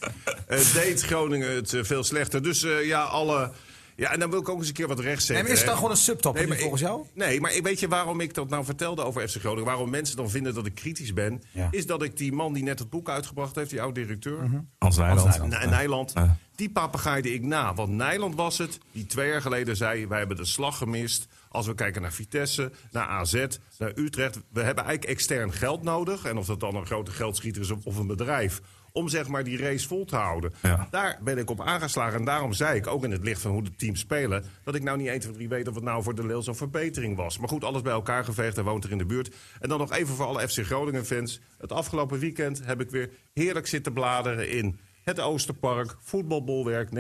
eh, 0.47 0.59
deed 0.75 1.03
Groningen 1.03 1.55
het 1.55 1.75
eh, 1.75 1.85
veel 1.85 2.05
slechter. 2.05 2.43
Dus 2.43 2.63
eh, 2.63 2.87
ja, 2.87 3.03
alle 3.03 3.51
Ja, 3.97 4.13
en 4.13 4.21
dan 4.21 4.31
wil 4.31 4.41
ik 4.41 4.49
ook 4.49 4.59
eens 4.59 4.69
een 4.69 4.75
keer 4.75 4.89
wat 4.89 5.01
recht 5.01 5.23
zetten. 5.25 5.47
En 5.47 5.53
is 5.53 5.57
het 5.59 5.67
dan 5.67 5.71
hè. 5.75 5.77
gewoon 5.81 5.91
een 5.91 6.03
subtop 6.03 6.35
Nee, 6.35 6.59
volgens 6.59 6.81
jou? 6.81 7.05
Nee, 7.15 7.41
maar 7.41 7.55
ik- 7.55 7.63
weet 7.63 7.81
je 7.81 7.89
waarom 7.89 8.21
ik 8.21 8.35
dat 8.35 8.49
nou 8.49 8.65
vertelde 8.65 9.05
over 9.05 9.29
FC 9.29 9.37
Groningen? 9.41 9.65
Waarom 9.65 9.91
mensen 9.91 10.17
dan 10.17 10.31
vinden 10.31 10.55
dat 10.55 10.67
ik 10.67 10.75
kritisch 10.75 11.13
ben? 11.13 11.43
Ja. 11.51 11.69
Is 11.71 11.87
dat 11.87 12.03
ik 12.03 12.17
die 12.17 12.33
man 12.33 12.53
die 12.53 12.63
net 12.63 12.79
het 12.79 12.91
boek 12.91 13.09
uitgebracht 13.09 13.55
heeft, 13.57 13.71
die 13.71 13.83
oud-directeur... 13.83 14.65
Hans 14.79 14.97
Nijland. 14.97 15.49
Nijland. 15.71 16.13
Die 16.55 16.71
papegaaide 16.71 17.35
ik 17.35 17.43
na. 17.43 17.75
Want 17.75 17.91
Nijland 17.91 18.35
was 18.35 18.59
het 18.59 18.79
die 18.93 19.07
twee 19.07 19.29
jaar 19.31 19.43
geleden 19.43 19.77
zei... 19.77 20.07
wij 20.07 20.19
hebben 20.19 20.37
de 20.37 20.45
slag 20.45 20.79
gemist. 20.79 21.27
Als 21.53 21.67
we 21.67 21.75
kijken 21.75 22.03
naar 22.03 22.13
Vitesse, 22.13 22.71
naar 22.91 23.07
AZ, 23.07 23.47
naar 23.79 23.93
Utrecht... 23.95 24.37
we 24.53 24.63
hebben 24.63 24.85
eigenlijk 24.85 25.15
extern 25.15 25.53
geld 25.53 25.83
nodig. 25.83 26.25
En 26.25 26.37
of 26.37 26.47
dat 26.47 26.61
dan 26.61 26.75
een 26.75 26.87
grote 26.87 27.11
geldschieter 27.11 27.63
is 27.63 27.71
of- 27.71 27.97
een 27.97 28.07
bedrijf... 28.07 28.61
om 28.93 29.09
zeg 29.09 29.29
maar 29.29 29.45
die 29.45 29.59
race 29.59 29.89
vol 29.89 30.05
te 30.05 30.17
houden. 30.17 30.53
Ja. 30.63 30.89
Daar 30.91 31.19
ben 31.23 31.39
ik 31.39 31.51
op 31.51 31.61
aangeslagen. 31.61 32.19
En 32.19 32.25
daarom 32.25 32.53
zei 32.53 32.77
ik, 32.79 32.87
ook 32.87 33.05
in 33.05 33.11
het 33.11 33.23
licht 33.25 33.41
van 33.41 33.51
hoe 33.51 33.63
de 33.63 33.75
teams 33.77 34.01
spelen... 34.01 34.45
dat 34.65 34.75
ik 34.75 34.83
nou 34.83 34.99
niet 34.99 35.09
1, 35.09 35.21
2, 35.21 35.33
3 35.33 35.49
weet 35.49 35.69
of 35.69 35.75
het 35.75 35.85
nou 35.85 36.03
voor 36.03 36.15
de 36.15 36.27
Leeuws 36.27 36.47
een 36.47 36.55
verbetering 36.55 37.17
was. 37.17 37.39
Maar 37.39 37.49
goed, 37.49 37.65
alles 37.65 37.83
bij 37.83 37.93
elkaar 37.93 38.25
geveegd. 38.25 38.55
Hij 38.57 38.65
woont 38.65 38.85
er 38.85 38.91
in 38.91 38.99
de 38.99 39.07
buurt. 39.07 39.35
En 39.61 39.69
dan 39.69 39.79
nog 39.79 39.93
even 39.93 40.15
voor 40.15 40.27
alle 40.27 40.49
FC 40.49 40.59
Groningen-fans. 40.65 41.41
Het 41.59 41.73
afgelopen 41.73 42.19
weekend 42.19 42.65
heb 42.65 42.81
ik 42.81 42.91
weer 42.91 43.11
heerlijk 43.33 43.67
zitten 43.67 43.93
bladeren 43.93 44.51
in... 44.51 44.79
Het 45.03 45.21
Oosterpark, 45.21 45.97
voetbalbolwerk 46.01 46.89
1933-2005. 46.89 46.93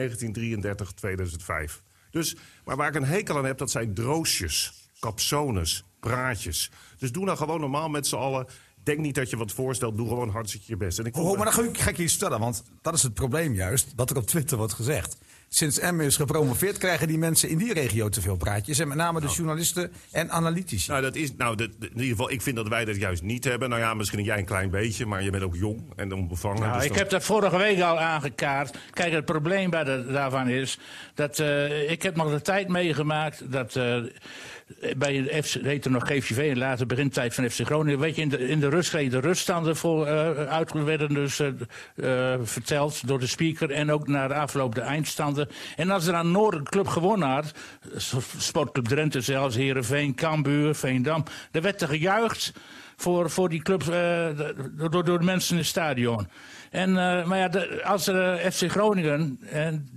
Dus, 2.12 2.37
maar 2.64 2.76
waar 2.76 2.88
ik 2.88 2.94
een 2.94 3.05
hekel 3.05 3.37
aan 3.37 3.44
heb, 3.44 3.59
dat 3.59 3.70
zijn 3.70 3.94
droosjes, 3.94 4.73
capsones, 5.00 5.85
praatjes. 6.00 6.70
Dus 6.99 7.12
doe 7.12 7.25
nou 7.25 7.37
gewoon 7.37 7.61
normaal 7.61 7.88
met 7.88 8.06
z'n 8.06 8.17
allen. 8.17 8.47
Denk 8.82 8.99
niet 8.99 9.14
dat 9.14 9.31
je 9.31 9.37
wat 9.37 9.53
voorstelt, 9.53 9.97
doe 9.97 10.09
gewoon 10.09 10.29
hartstikke 10.29 10.67
je 10.69 10.76
best. 10.76 10.99
En 10.99 11.05
ik 11.05 11.17
Oh, 11.17 11.37
maar 11.37 11.44
dan 11.44 11.55
ga 11.55 11.62
ik, 11.62 11.79
ga 11.79 11.91
ik 11.91 11.97
je 11.97 12.03
iets 12.03 12.12
vertellen, 12.12 12.41
want 12.41 12.64
dat 12.82 12.94
is 12.94 13.03
het 13.03 13.14
probleem 13.14 13.55
juist, 13.55 13.93
wat 13.97 14.11
er 14.11 14.17
op 14.17 14.26
Twitter 14.26 14.56
wordt 14.56 14.73
gezegd. 14.73 15.17
Sinds 15.54 15.78
Emmen 15.78 16.06
is 16.06 16.16
gepromoveerd, 16.16 16.78
krijgen 16.78 17.06
die 17.06 17.19
mensen 17.19 17.49
in 17.49 17.58
die 17.58 17.72
regio 17.72 18.08
te 18.08 18.20
veel 18.20 18.37
praatjes. 18.37 18.78
En 18.78 18.88
met 18.88 18.96
name 18.96 19.20
de 19.20 19.26
journalisten 19.26 19.93
en 20.10 20.31
analytici. 20.31 20.90
Nou, 20.90 21.02
dat 21.02 21.16
is, 21.16 21.34
nou 21.37 21.56
dat, 21.56 21.69
in 21.81 21.88
ieder 21.93 22.06
geval, 22.06 22.31
ik 22.31 22.43
vind 22.43 22.56
dat 22.56 22.69
wij 22.69 22.84
dat 22.84 22.96
juist 22.96 23.22
niet 23.22 23.44
hebben. 23.44 23.69
Nou 23.69 23.81
ja, 23.81 23.94
misschien 23.94 24.25
jij 24.25 24.38
een 24.38 24.44
klein 24.44 24.70
beetje, 24.70 25.06
maar 25.06 25.22
je 25.22 25.31
bent 25.31 25.43
ook 25.43 25.56
jong 25.56 25.93
en 25.96 26.12
onbevangen. 26.12 26.60
Nou, 26.60 26.75
dus 26.75 26.82
ik 26.82 26.88
dan- 26.88 26.99
heb 26.99 27.10
dat 27.10 27.25
vorige 27.25 27.56
week 27.56 27.81
al 27.81 28.00
aangekaart. 28.00 28.76
Kijk, 28.90 29.12
het 29.12 29.25
probleem 29.25 29.70
bij 29.70 29.84
de, 29.84 30.06
daarvan 30.12 30.49
is 30.49 30.78
dat 31.14 31.38
eh, 31.38 31.90
ik 31.90 32.02
heb 32.02 32.16
nog 32.16 32.31
de 32.31 32.43
tijd 32.43 32.69
meegemaakt 32.69 33.52
dat 33.52 33.76
eh, 33.76 33.96
bij 34.96 35.42
FC, 35.42 35.52
het 35.52 35.62
heette 35.62 35.90
nog 35.90 36.06
GVV 36.06 36.50
en 36.50 36.58
later 36.58 36.86
begintijd 36.86 37.34
van 37.34 37.50
FC 37.50 37.60
Groningen, 37.60 37.98
weet 37.98 38.16
je, 38.16 38.22
in 38.22 38.28
de, 38.28 38.48
in 38.48 38.60
de 38.60 38.69
de 38.90 39.20
ruststanden 39.20 39.76
voor 39.76 40.06
eh 40.06 40.30
uit 40.30 40.72
werden 40.72 41.14
dus 41.14 41.40
eh, 41.40 41.48
eh, 42.34 42.40
verteld 42.42 43.06
door 43.06 43.19
de 43.19 43.26
speaker 43.26 43.70
en 43.70 43.92
ook 43.92 44.08
na 44.08 44.28
de 44.28 44.34
afloop 44.34 44.74
de 44.74 44.80
eindstanden. 44.80 45.48
En 45.76 45.90
als 45.90 46.06
er 46.06 46.14
aan 46.14 46.30
Noord 46.30 46.69
club 46.69 46.86
gewonnen 46.86 47.28
had, 47.28 47.52
Sportclub 48.38 48.88
Drenthe 48.88 49.20
zelfs, 49.20 49.56
Herenveen, 49.56 50.14
Cambuur, 50.14 50.74
Veendam, 50.74 51.24
daar 51.50 51.62
werd 51.62 51.82
er 51.82 51.88
gejuicht 51.88 52.52
voor, 53.02 53.31
voor 53.31 53.49
die 53.49 53.62
clubs 53.62 53.88
eh, 53.88 54.26
door, 54.90 55.04
door 55.04 55.19
de 55.19 55.25
mensen 55.25 55.52
in 55.52 55.58
het 55.58 55.66
stadion. 55.66 56.26
En, 56.70 56.88
eh, 56.88 57.25
maar 57.25 57.38
ja, 57.38 57.49
de- 57.49 57.84
als 57.84 58.06
eh, 58.08 58.34
FC 58.34 58.70
Groningen 58.70 59.38
en 59.50 59.88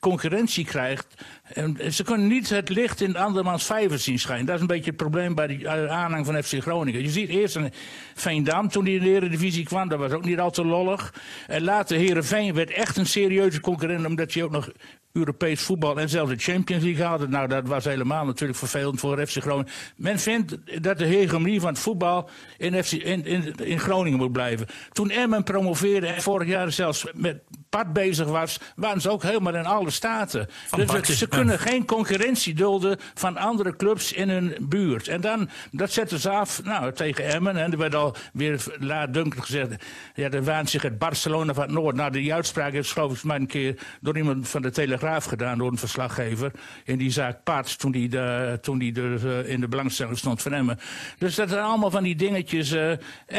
concurrentie 0.00 0.64
krijgt. 0.64 1.06
En 1.42 1.92
ze 1.92 2.04
kunnen 2.04 2.26
niet 2.26 2.48
het 2.50 2.68
licht 2.68 3.00
in 3.00 3.16
andermans 3.16 3.64
vijver 3.64 3.98
zien 3.98 4.18
schijnen. 4.18 4.46
Dat 4.46 4.54
is 4.54 4.60
een 4.60 4.66
beetje 4.66 4.90
het 4.90 4.96
probleem 4.96 5.34
bij 5.34 5.46
de 5.46 5.68
aanhang 5.88 6.26
van 6.26 6.42
FC 6.42 6.62
Groningen. 6.62 7.02
Je 7.02 7.10
ziet 7.10 7.28
eerst 7.28 7.56
een 7.56 7.72
Veendam 8.14 8.68
toen 8.68 8.84
die 8.84 8.96
in 8.98 9.02
de 9.04 9.10
Eredivisie 9.10 9.64
kwam. 9.64 9.88
Dat 9.88 9.98
was 9.98 10.12
ook 10.12 10.24
niet 10.24 10.38
al 10.38 10.50
te 10.50 10.64
lollig. 10.64 11.14
En 11.46 11.62
later 11.62 11.96
Herenveen 11.96 12.54
werd 12.54 12.70
echt 12.70 12.96
een 12.96 13.06
serieuze 13.06 13.60
concurrent. 13.60 14.06
Omdat 14.06 14.32
je 14.32 14.44
ook 14.44 14.50
nog 14.50 14.70
Europees 15.12 15.60
voetbal 15.60 16.00
en 16.00 16.08
zelfs 16.08 16.30
de 16.30 16.38
Champions 16.38 16.84
League 16.84 17.06
hadden. 17.06 17.30
Nou, 17.30 17.48
dat 17.48 17.66
was 17.66 17.84
helemaal 17.84 18.24
natuurlijk 18.24 18.58
vervelend 18.58 19.00
voor 19.00 19.26
FC 19.26 19.40
Groningen. 19.40 19.72
Men 19.96 20.18
vindt 20.18 20.56
dat 20.82 20.98
de 20.98 21.06
hegemonie 21.06 21.60
van 21.60 21.68
het 21.68 21.78
voetbal 21.78 22.30
in, 22.58 22.84
FC, 22.84 22.92
in, 22.92 23.24
in, 23.24 23.54
in 23.54 23.78
Groningen 23.78 24.18
moet 24.18 24.32
blijven. 24.32 24.66
Toen 24.92 25.10
Emmen 25.10 25.44
promoveerde 25.44 26.06
en 26.06 26.22
vorig 26.22 26.48
jaar 26.48 26.72
zelfs 26.72 27.06
met 27.14 27.42
pad 27.72 27.92
bezig 27.92 28.26
was, 28.26 28.58
waren 28.76 29.00
ze 29.00 29.10
ook 29.10 29.22
helemaal 29.22 29.54
in 29.54 29.66
alle 29.66 29.90
staten. 29.90 30.48
Dus 30.76 30.92
het- 30.92 31.06
ze 31.06 31.28
kunnen 31.28 31.58
geen 31.58 31.84
concurrentie 31.86 32.54
dulden 32.54 32.98
van 33.14 33.36
andere 33.36 33.76
clubs 33.76 34.12
in 34.12 34.28
hun 34.28 34.56
buurt. 34.60 35.08
En 35.08 35.20
dan, 35.20 35.48
dat 35.70 35.92
zetten 35.92 36.18
ze 36.18 36.30
af 36.30 36.62
nou, 36.64 36.92
tegen 36.92 37.24
Emmen. 37.26 37.56
En 37.56 37.72
er 37.72 37.78
werd 37.78 37.94
al 37.94 38.14
weer 38.32 38.64
laatdunkend 38.78 39.44
gezegd, 39.44 39.68
ja, 40.14 40.30
er 40.30 40.44
waant 40.44 40.70
zich 40.70 40.82
het 40.82 40.98
Barcelona 40.98 41.54
van 41.54 41.62
het 41.62 41.72
Noord. 41.72 41.96
Nou, 41.96 42.10
die 42.10 42.34
uitspraak 42.34 42.72
is 42.72 42.92
geloof 42.92 43.16
ik 43.16 43.22
maar 43.22 43.36
een 43.36 43.46
keer 43.46 43.78
door 44.00 44.16
iemand 44.16 44.48
van 44.48 44.62
de 44.62 44.70
Telegraaf 44.70 45.24
gedaan, 45.24 45.58
door 45.58 45.70
een 45.70 45.78
verslaggever. 45.78 46.50
In 46.84 46.98
die 46.98 47.10
zaak 47.10 47.42
Paard, 47.44 47.78
toen 47.78 47.92
die, 47.92 48.08
de, 48.08 48.58
toen 48.62 48.78
die 48.78 48.94
eh, 49.02 49.48
in 49.50 49.60
de 49.60 49.68
belangstelling 49.68 50.18
stond 50.18 50.42
van 50.42 50.52
Emmen. 50.52 50.78
Dus 51.18 51.34
dat 51.34 51.48
zijn 51.48 51.64
allemaal 51.64 51.90
van 51.90 52.02
die 52.02 52.16
dingetjes. 52.16 52.70
eh 52.70 52.92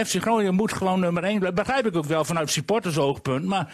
FC 0.05 0.21
Groningen 0.21 0.55
moet 0.55 0.73
gewoon 0.73 0.99
nummer 0.99 1.23
1 1.23 1.39
blijven. 1.39 1.55
Begrijp 1.63 1.85
ik 1.85 1.95
ook 1.95 2.05
wel 2.05 2.25
vanuit 2.25 2.49
supportersoogpunt. 2.49 3.45
Maar 3.45 3.73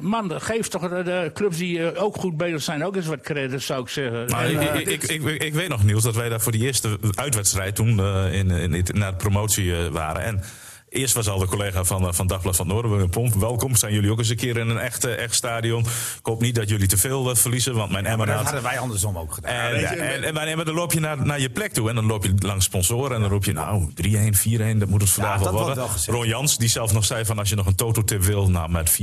man, 0.00 0.40
geef 0.40 0.68
toch 0.68 0.88
de, 0.88 1.02
de 1.02 1.30
clubs 1.34 1.56
die 1.56 1.90
eh, 1.90 2.02
ook 2.02 2.16
goed 2.16 2.36
bezig 2.36 2.62
zijn 2.62 2.84
ook 2.84 2.96
eens 2.96 3.06
wat 3.06 3.20
credit, 3.20 3.62
zou 3.62 3.82
ik 3.82 3.88
zeggen. 3.88 4.30
Maar 4.30 4.44
En, 4.44 4.50
ik, 4.50 4.60
eh, 4.60 4.92
ik, 4.92 5.02
ik, 5.02 5.42
ik, 5.42 5.54
weet 5.54 5.68
nog, 5.68 5.84
Niels, 5.84 6.02
dat 6.02 6.14
wij 6.14 6.28
daar 6.28 6.40
voor 6.40 6.52
die 6.52 6.62
eerste 6.66 6.98
uitwedstrijd 7.14 7.74
toen 7.74 8.00
eh, 8.00 8.32
in, 8.34 8.50
in, 8.50 8.74
in- 8.74 8.84
naar 8.92 9.10
de 9.10 9.16
promotie 9.16 9.74
waren. 9.74 10.22
En 10.22 10.40
eerst 10.90 11.14
was 11.14 11.28
al 11.28 11.38
de 11.38 11.46
collega 11.46 11.84
van, 11.84 12.06
eh, 12.06 12.12
van 12.12 12.26
Dagblad 12.26 12.56
van 12.56 12.66
Noorden, 12.66 12.90
Willem 12.90 13.10
Pomp. 13.10 13.34
Welkom, 13.34 13.76
zijn 13.76 13.92
jullie 13.92 14.10
ook 14.10 14.18
eens 14.18 14.28
een 14.28 14.36
keer 14.36 14.56
in 14.56 14.68
een 14.68 14.78
echt, 14.78 15.04
echt 15.04 15.34
stadion. 15.34 15.80
Ik 15.82 16.20
hoop 16.22 16.40
niet 16.40 16.54
dat 16.54 16.68
jullie 16.68 16.86
te 16.86 16.96
veel 16.96 17.30
eh, 17.30 17.36
verliezen, 17.36 17.74
want 17.74 17.90
mijn 17.90 18.02
maar 18.02 18.12
Emmen 18.12 18.26
dat 18.26 18.36
had... 18.36 18.44
hadden 18.44 18.62
wij 18.62 18.78
andersom 18.78 19.18
ook 19.18 19.32
gedaan. 19.32 19.52
En, 19.52 19.84
en, 19.84 19.98
en, 19.98 20.24
en, 20.24 20.34
maar 20.34 20.64
dan 20.64 20.74
loop 20.74 20.92
je 20.92 21.00
naar, 21.00 21.26
naar 21.26 21.40
je 21.40 21.50
plek 21.50 21.72
toe 21.72 21.88
en 21.88 21.94
dan 21.94 22.06
loop 22.06 22.24
je 22.24 22.34
langs 22.38 22.64
sponsoren 22.64 23.14
en 23.14 23.20
dan 23.20 23.30
roep 23.30 23.44
je 23.44 23.52
nou 23.52 23.90
3-1, 24.02 24.74
4-1, 24.74 24.78
dat 24.78 24.88
moet 24.88 25.00
het 25.00 25.10
vandaag 25.10 25.38
Ja, 25.38 25.44
wel 25.44 25.52
worden. 25.52 25.76
wel. 25.76 25.88
Ron 26.06 26.26
Jans, 26.26 26.58
die 26.58 26.68
zelf 26.68 26.92
nog 26.92 27.04
zei 27.04 27.24
van 27.24 27.38
als 27.38 27.48
je 27.48 27.54
nog 27.54 27.66
een 27.66 27.74
tototip 27.74 28.22
wil, 28.22 28.50
nou 28.50 28.70
met 28.70 29.00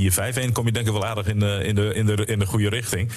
4-5-1 0.48 0.52
kom 0.52 0.66
je 0.66 0.72
denk 0.72 0.86
ik 0.86 0.92
wel 0.92 1.04
aardig 1.06 1.26
in 1.26 1.38
de, 1.38 1.60
in 1.64 1.74
de, 1.74 1.94
in 1.94 2.06
de, 2.06 2.24
in 2.24 2.38
de 2.38 2.46
goede 2.46 2.68
richting. 2.68 3.10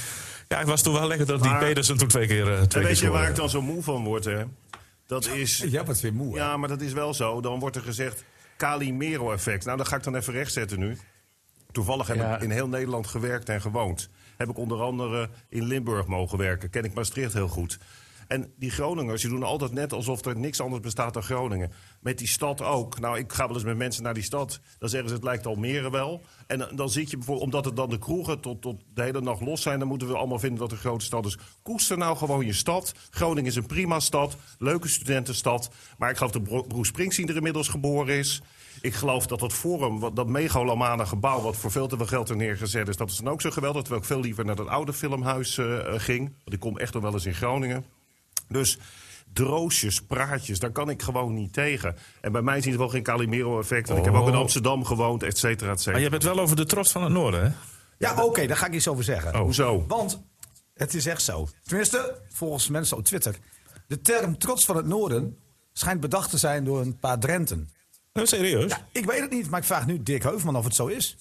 Ja, 0.48 0.58
het 0.58 0.68
was 0.68 0.82
toen 0.82 0.94
wel 0.94 1.08
lekker 1.08 1.26
dat 1.28 1.44
die 1.44 1.58
Pedersen 1.58 1.98
toen 1.98 2.08
twee 2.08 2.28
keer, 2.28 2.48
eh, 2.48 2.54
twee 2.54 2.68
keer 2.68 2.84
weet 2.84 3.00
je 3.00 3.10
waar 3.10 3.30
ik 3.30 3.36
dan 3.36 3.50
zo 3.50 3.62
moe 3.62 3.84
van 3.84 4.04
word, 4.04 4.26
hè? 4.26 4.44
Dat 5.08 5.28
is... 5.28 5.64
Ja, 5.68 5.84
wat 5.84 6.02
weer 6.02 6.14
moe. 6.14 6.38
hè? 6.38 6.44
Ja, 6.44 6.58
maar 6.58 6.70
dat 6.70 6.82
is 6.82 6.94
wel 6.94 7.14
zo. 7.14 7.42
Dan 7.42 7.60
wordt 7.60 7.76
er 7.76 7.82
gezegd 7.82 8.24
Calimero-effect. 8.62 9.66
Nou, 9.66 9.78
dat 9.78 9.88
ga 9.88 9.96
ik 9.96 10.04
dan 10.04 10.16
even 10.16 10.34
rechtzetten 10.34 10.80
nu. 10.80 10.98
Toevallig 11.72 12.08
heb 12.08 12.18
Ja. 12.18 12.36
ik 12.36 12.42
in 12.42 12.52
heel 12.52 12.68
Nederland 12.68 13.08
gewerkt 13.08 13.50
en 13.50 13.62
gewoond. 13.62 14.10
Heb 14.38 14.50
ik 14.50 14.58
onder 14.58 14.82
andere 14.82 15.30
in 15.50 15.64
Limburg 15.64 16.08
mogen 16.08 16.38
werken. 16.38 16.70
Ken 16.70 16.84
ik 16.84 16.94
Maastricht 16.94 17.34
heel 17.34 17.48
goed. 17.48 17.80
En 18.32 18.54
die 18.58 18.70
Groningers, 18.70 19.22
die 19.22 19.30
doen 19.30 19.44
altijd 19.44 19.72
net 19.72 19.94
alsof 19.94 20.26
er 20.26 20.38
niks 20.38 20.62
anders 20.62 20.82
bestaat 20.82 21.14
dan 21.14 21.24
Groningen. 21.24 21.72
Met 22.00 22.18
die 22.18 22.28
stad 22.28 22.62
ook. 22.62 23.00
Nou, 23.00 23.18
ik 23.18 23.34
ga 23.34 23.46
wel 23.48 23.56
eens 23.56 23.64
met 23.66 23.78
mensen 23.78 24.04
naar 24.04 24.14
die 24.14 24.24
stad. 24.24 24.60
Dan 24.80 24.90
zeggen 24.90 25.10
ze, 25.10 25.16
het 25.16 25.24
lijkt 25.24 25.46
Almere 25.46 25.92
wel. 25.92 26.22
En 26.48 26.70
dan- 26.76 26.90
zit 26.90 27.10
je 27.10 27.18
bijvoorbeeld, 27.18 27.46
omdat 27.46 27.66
het 27.66 27.76
dan 27.76 27.90
de 27.90 27.98
kroegen 27.98 28.40
tot, 28.40 28.62
tot 28.62 28.82
de 28.94 29.02
hele 29.02 29.22
nacht 29.22 29.42
los 29.42 29.62
zijn... 29.62 29.80
dan 29.80 29.88
moeten 29.88 30.08
we 30.08 30.18
allemaal 30.18 30.40
vinden 30.40 30.60
dat 30.60 30.70
het 30.72 30.80
een 30.80 30.86
grote 30.86 31.06
stad 31.06 31.26
is. 31.26 31.38
Koester 31.64 31.98
nou 31.98 32.18
gewoon 32.18 32.46
je 32.46 32.54
stad. 32.54 32.94
Groningen 33.10 33.50
is 33.50 33.56
een 33.56 33.66
prima 33.66 34.00
stad. 34.00 34.38
Leuke 34.58 34.88
studentenstad. 34.88 35.70
Maar 35.98 36.10
ik 36.10 36.18
geloof 36.18 36.32
dat 36.32 36.68
Bruce 36.68 36.84
Springsteen 36.84 37.28
er 37.28 37.36
inmiddels 37.36 37.68
geboren 37.68 38.18
is. 38.18 38.42
Ik 38.82 38.94
geloof 38.94 39.28
dat 39.28 39.40
dat 39.40 39.54
forum, 39.54 40.14
dat 40.14 40.28
megalomane 40.28 41.06
gebouw... 41.06 41.42
wat 41.42 41.58
voor 41.58 41.72
veel 41.72 41.88
te 41.88 41.98
veel 41.98 42.06
geld 42.06 42.30
er 42.30 42.36
neergezet 42.36 42.88
is, 42.88 42.98
dat 42.98 43.10
is 43.10 43.18
dan 43.18 43.34
ook 43.34 43.42
zo 43.42 43.50
geweldig. 43.50 43.82
Terwijl 43.82 44.02
ik 44.02 44.08
veel 44.08 44.22
liever 44.22 44.46
naar 44.46 44.56
dat 44.56 44.68
oude 44.68 44.94
filmhuis 44.94 45.58
eh, 45.58 45.78
ging. 45.88 46.28
Want 46.28 46.54
ik 46.54 46.60
kom 46.60 46.78
echt 46.78 46.94
nog 46.94 47.04
wel 47.04 47.14
eens 47.14 47.26
in 47.26 47.34
Groningen. 47.34 48.01
Dus 48.52 48.78
droosjes, 49.34 50.02
praatjes, 50.02 50.60
daar 50.60 50.72
kan 50.72 50.90
ik 50.90 51.02
gewoon 51.02 51.34
niet 51.34 51.54
tegen. 51.54 51.96
En 52.22 52.32
bij 52.32 52.42
mij 52.42 52.58
is 52.58 52.66
ieder 52.66 52.80
geval 52.80 52.94
geen 52.96 53.04
Calimero-effect. 53.04 53.90
En 53.90 53.98
ik 53.98 54.06
heb 54.06 54.14
ook 54.14 54.28
in 54.28 54.34
Oh. 54.34 54.40
Amsterdam 54.40 54.86
gewoond, 54.86 55.24
et 55.24 55.38
cetera, 55.38 55.56
et 55.60 55.68
Maar 55.68 55.78
cetera. 55.78 55.98
je 55.98 56.10
hebt 56.10 56.24
het 56.24 56.34
wel 56.36 56.44
over 56.44 56.56
de 56.56 56.66
trots 56.66 56.92
van 56.92 57.04
het 57.04 57.12
Noorden, 57.12 57.44
hè? 57.44 57.50
Ja, 57.98 58.24
oké, 58.24 58.48
daar 58.48 58.58
ga 58.58 58.66
ik 58.66 58.74
iets 58.74 58.88
over 58.88 59.04
zeggen. 59.04 59.34
Oh. 59.36 59.40
Hoezo? 59.42 59.86
Want 59.88 60.22
het 60.74 60.94
is 60.94 61.06
echt 61.06 61.22
zo. 61.22 61.48
Tenminste, 61.66 62.22
volgens 62.30 62.68
mensen 62.70 62.98
op 62.98 63.04
Twitter. 63.06 63.36
De 63.88 64.02
term 64.02 64.38
trots 64.38 64.66
van 64.66 64.76
het 64.76 64.86
noorden 64.86 65.38
schijnt 65.74 66.00
bedacht 66.00 66.30
te 66.30 66.38
zijn 66.38 66.64
door 66.64 66.82
een 66.82 66.98
paar 66.98 67.20
Drenten. 67.20 67.70
Nou, 68.14 68.28
serieus? 68.28 68.72
Ja, 68.72 68.88
ik 68.92 69.06
weet 69.06 69.20
het 69.20 69.32
niet, 69.32 69.50
maar 69.50 69.60
ik 69.60 69.66
vraag 69.66 69.86
nu 69.86 70.04
Dick 70.04 70.24
Heuvelman 70.24 70.56
of 70.56 70.64
het 70.64 70.76
zo 70.76 70.88
is. 70.88 71.18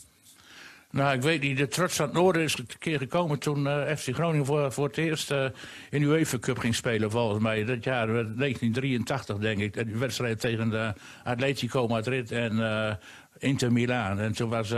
Nou, 0.91 1.15
ik 1.15 1.23
weet 1.23 1.41
niet. 1.41 1.57
De 1.57 1.69
trots 1.69 1.97
van 1.97 2.05
het 2.05 2.15
Noorden 2.15 2.43
is 2.43 2.59
een 2.59 2.67
keer 2.79 2.99
gekomen 2.99 3.39
toen 3.39 3.67
eh, 3.67 3.97
FC 3.97 4.15
Groningen 4.15 4.47
voor, 4.47 4.73
voor 4.73 4.87
het 4.87 4.97
eerst 4.97 5.31
eh, 5.31 5.45
in 5.91 6.01
de 6.01 6.07
UEFA 6.07 6.39
Cup 6.39 6.59
ging 6.59 6.75
spelen, 6.75 7.11
volgens 7.11 7.43
mij. 7.43 7.65
Dat 7.65 7.85
jaar, 7.85 8.09
eh, 8.09 8.15
1983, 8.15 9.39
denk 9.39 9.59
ik. 9.59 9.87
Die 9.87 9.97
wedstrijd 9.97 10.41
tegen 10.41 10.71
de 10.71 10.93
Atletico 11.25 11.87
Madrid 11.87 12.33
en 12.33 12.63
eh, 12.63 12.95
Inter 13.39 13.73
Milaan. 13.73 14.19
En 14.19 14.33
toen 14.33 14.49
was, 14.49 14.69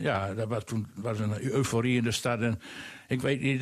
ja, 0.00 0.34
dat 0.34 0.48
was, 0.48 0.64
toen 0.64 0.86
was 0.94 1.18
een 1.18 1.42
euforie 1.42 1.96
in 1.96 2.04
de 2.04 2.10
stad. 2.10 2.40
En 2.40 2.60
ik 3.08 3.20
weet 3.20 3.40
niet, 3.40 3.60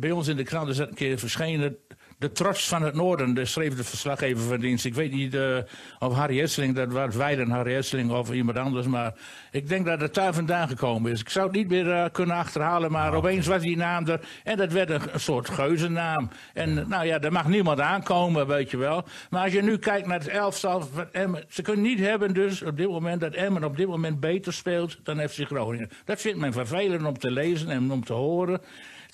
bij 0.00 0.10
ons 0.10 0.28
in 0.28 0.36
de 0.36 0.42
krant 0.42 0.68
is 0.68 0.76
dat 0.76 0.88
een 0.88 0.94
keer 0.94 1.18
verschenen 1.18 1.76
de 2.18 2.32
trots 2.32 2.68
van 2.68 2.82
het 2.82 2.94
noorden, 2.94 3.34
de 3.34 3.44
schreef 3.44 3.76
de 3.76 3.84
verslaggever 3.84 4.42
van 4.42 4.60
dienst. 4.60 4.84
Ik 4.84 4.94
weet 4.94 5.12
niet 5.12 5.34
uh, 5.34 5.56
of 5.98 6.14
Harry 6.14 6.38
Hesseling, 6.38 6.74
dat 6.74 6.92
was 6.92 7.16
Weiden 7.16 7.50
Harry 7.50 7.72
Hesseling 7.72 8.10
of 8.10 8.32
iemand 8.32 8.58
anders. 8.58 8.86
Maar 8.86 9.14
ik 9.50 9.68
denk 9.68 9.86
dat 9.86 10.00
het 10.00 10.14
daar 10.14 10.34
vandaan 10.34 10.68
gekomen 10.68 11.12
is. 11.12 11.20
Ik 11.20 11.28
zou 11.28 11.46
het 11.46 11.56
niet 11.56 11.68
meer 11.68 11.86
uh, 11.86 12.04
kunnen 12.12 12.36
achterhalen, 12.36 12.92
maar 12.92 13.04
nou, 13.04 13.16
opeens 13.16 13.46
was 13.46 13.62
die 13.62 13.76
naam 13.76 14.06
er. 14.06 14.20
En 14.44 14.56
dat 14.56 14.72
werd 14.72 14.90
een, 14.90 15.02
een 15.12 15.20
soort 15.20 15.50
geuzennaam. 15.50 16.30
En 16.52 16.88
nou 16.88 17.06
ja, 17.06 17.18
daar 17.18 17.32
mag 17.32 17.48
niemand 17.48 17.80
aankomen, 17.80 18.46
weet 18.46 18.70
je 18.70 18.76
wel. 18.76 19.04
Maar 19.30 19.42
als 19.42 19.52
je 19.52 19.62
nu 19.62 19.78
kijkt 19.78 20.06
naar 20.06 20.18
het 20.18 20.28
elftal 20.28 20.80
van 20.80 21.06
Emmen. 21.12 21.44
Ze 21.48 21.62
kunnen 21.62 21.82
niet 21.82 21.98
hebben 21.98 22.34
dus 22.34 22.62
op 22.62 22.76
dit 22.76 22.88
moment 22.88 23.20
dat 23.20 23.34
Emmen 23.34 23.64
op 23.64 23.76
dit 23.76 23.86
moment 23.86 24.20
beter 24.20 24.52
speelt 24.52 24.98
dan 25.02 25.28
FC 25.28 25.46
Groningen. 25.46 25.90
Dat 26.04 26.20
vindt 26.20 26.38
men 26.38 26.52
vervelend 26.52 27.04
om 27.04 27.18
te 27.18 27.30
lezen 27.30 27.70
en 27.70 27.90
om 27.90 28.04
te 28.04 28.12
horen. 28.12 28.60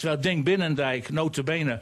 Terwijl 0.01 0.21
Denk 0.21 0.45
Binnendijk, 0.45 1.11
notabene, 1.11 1.81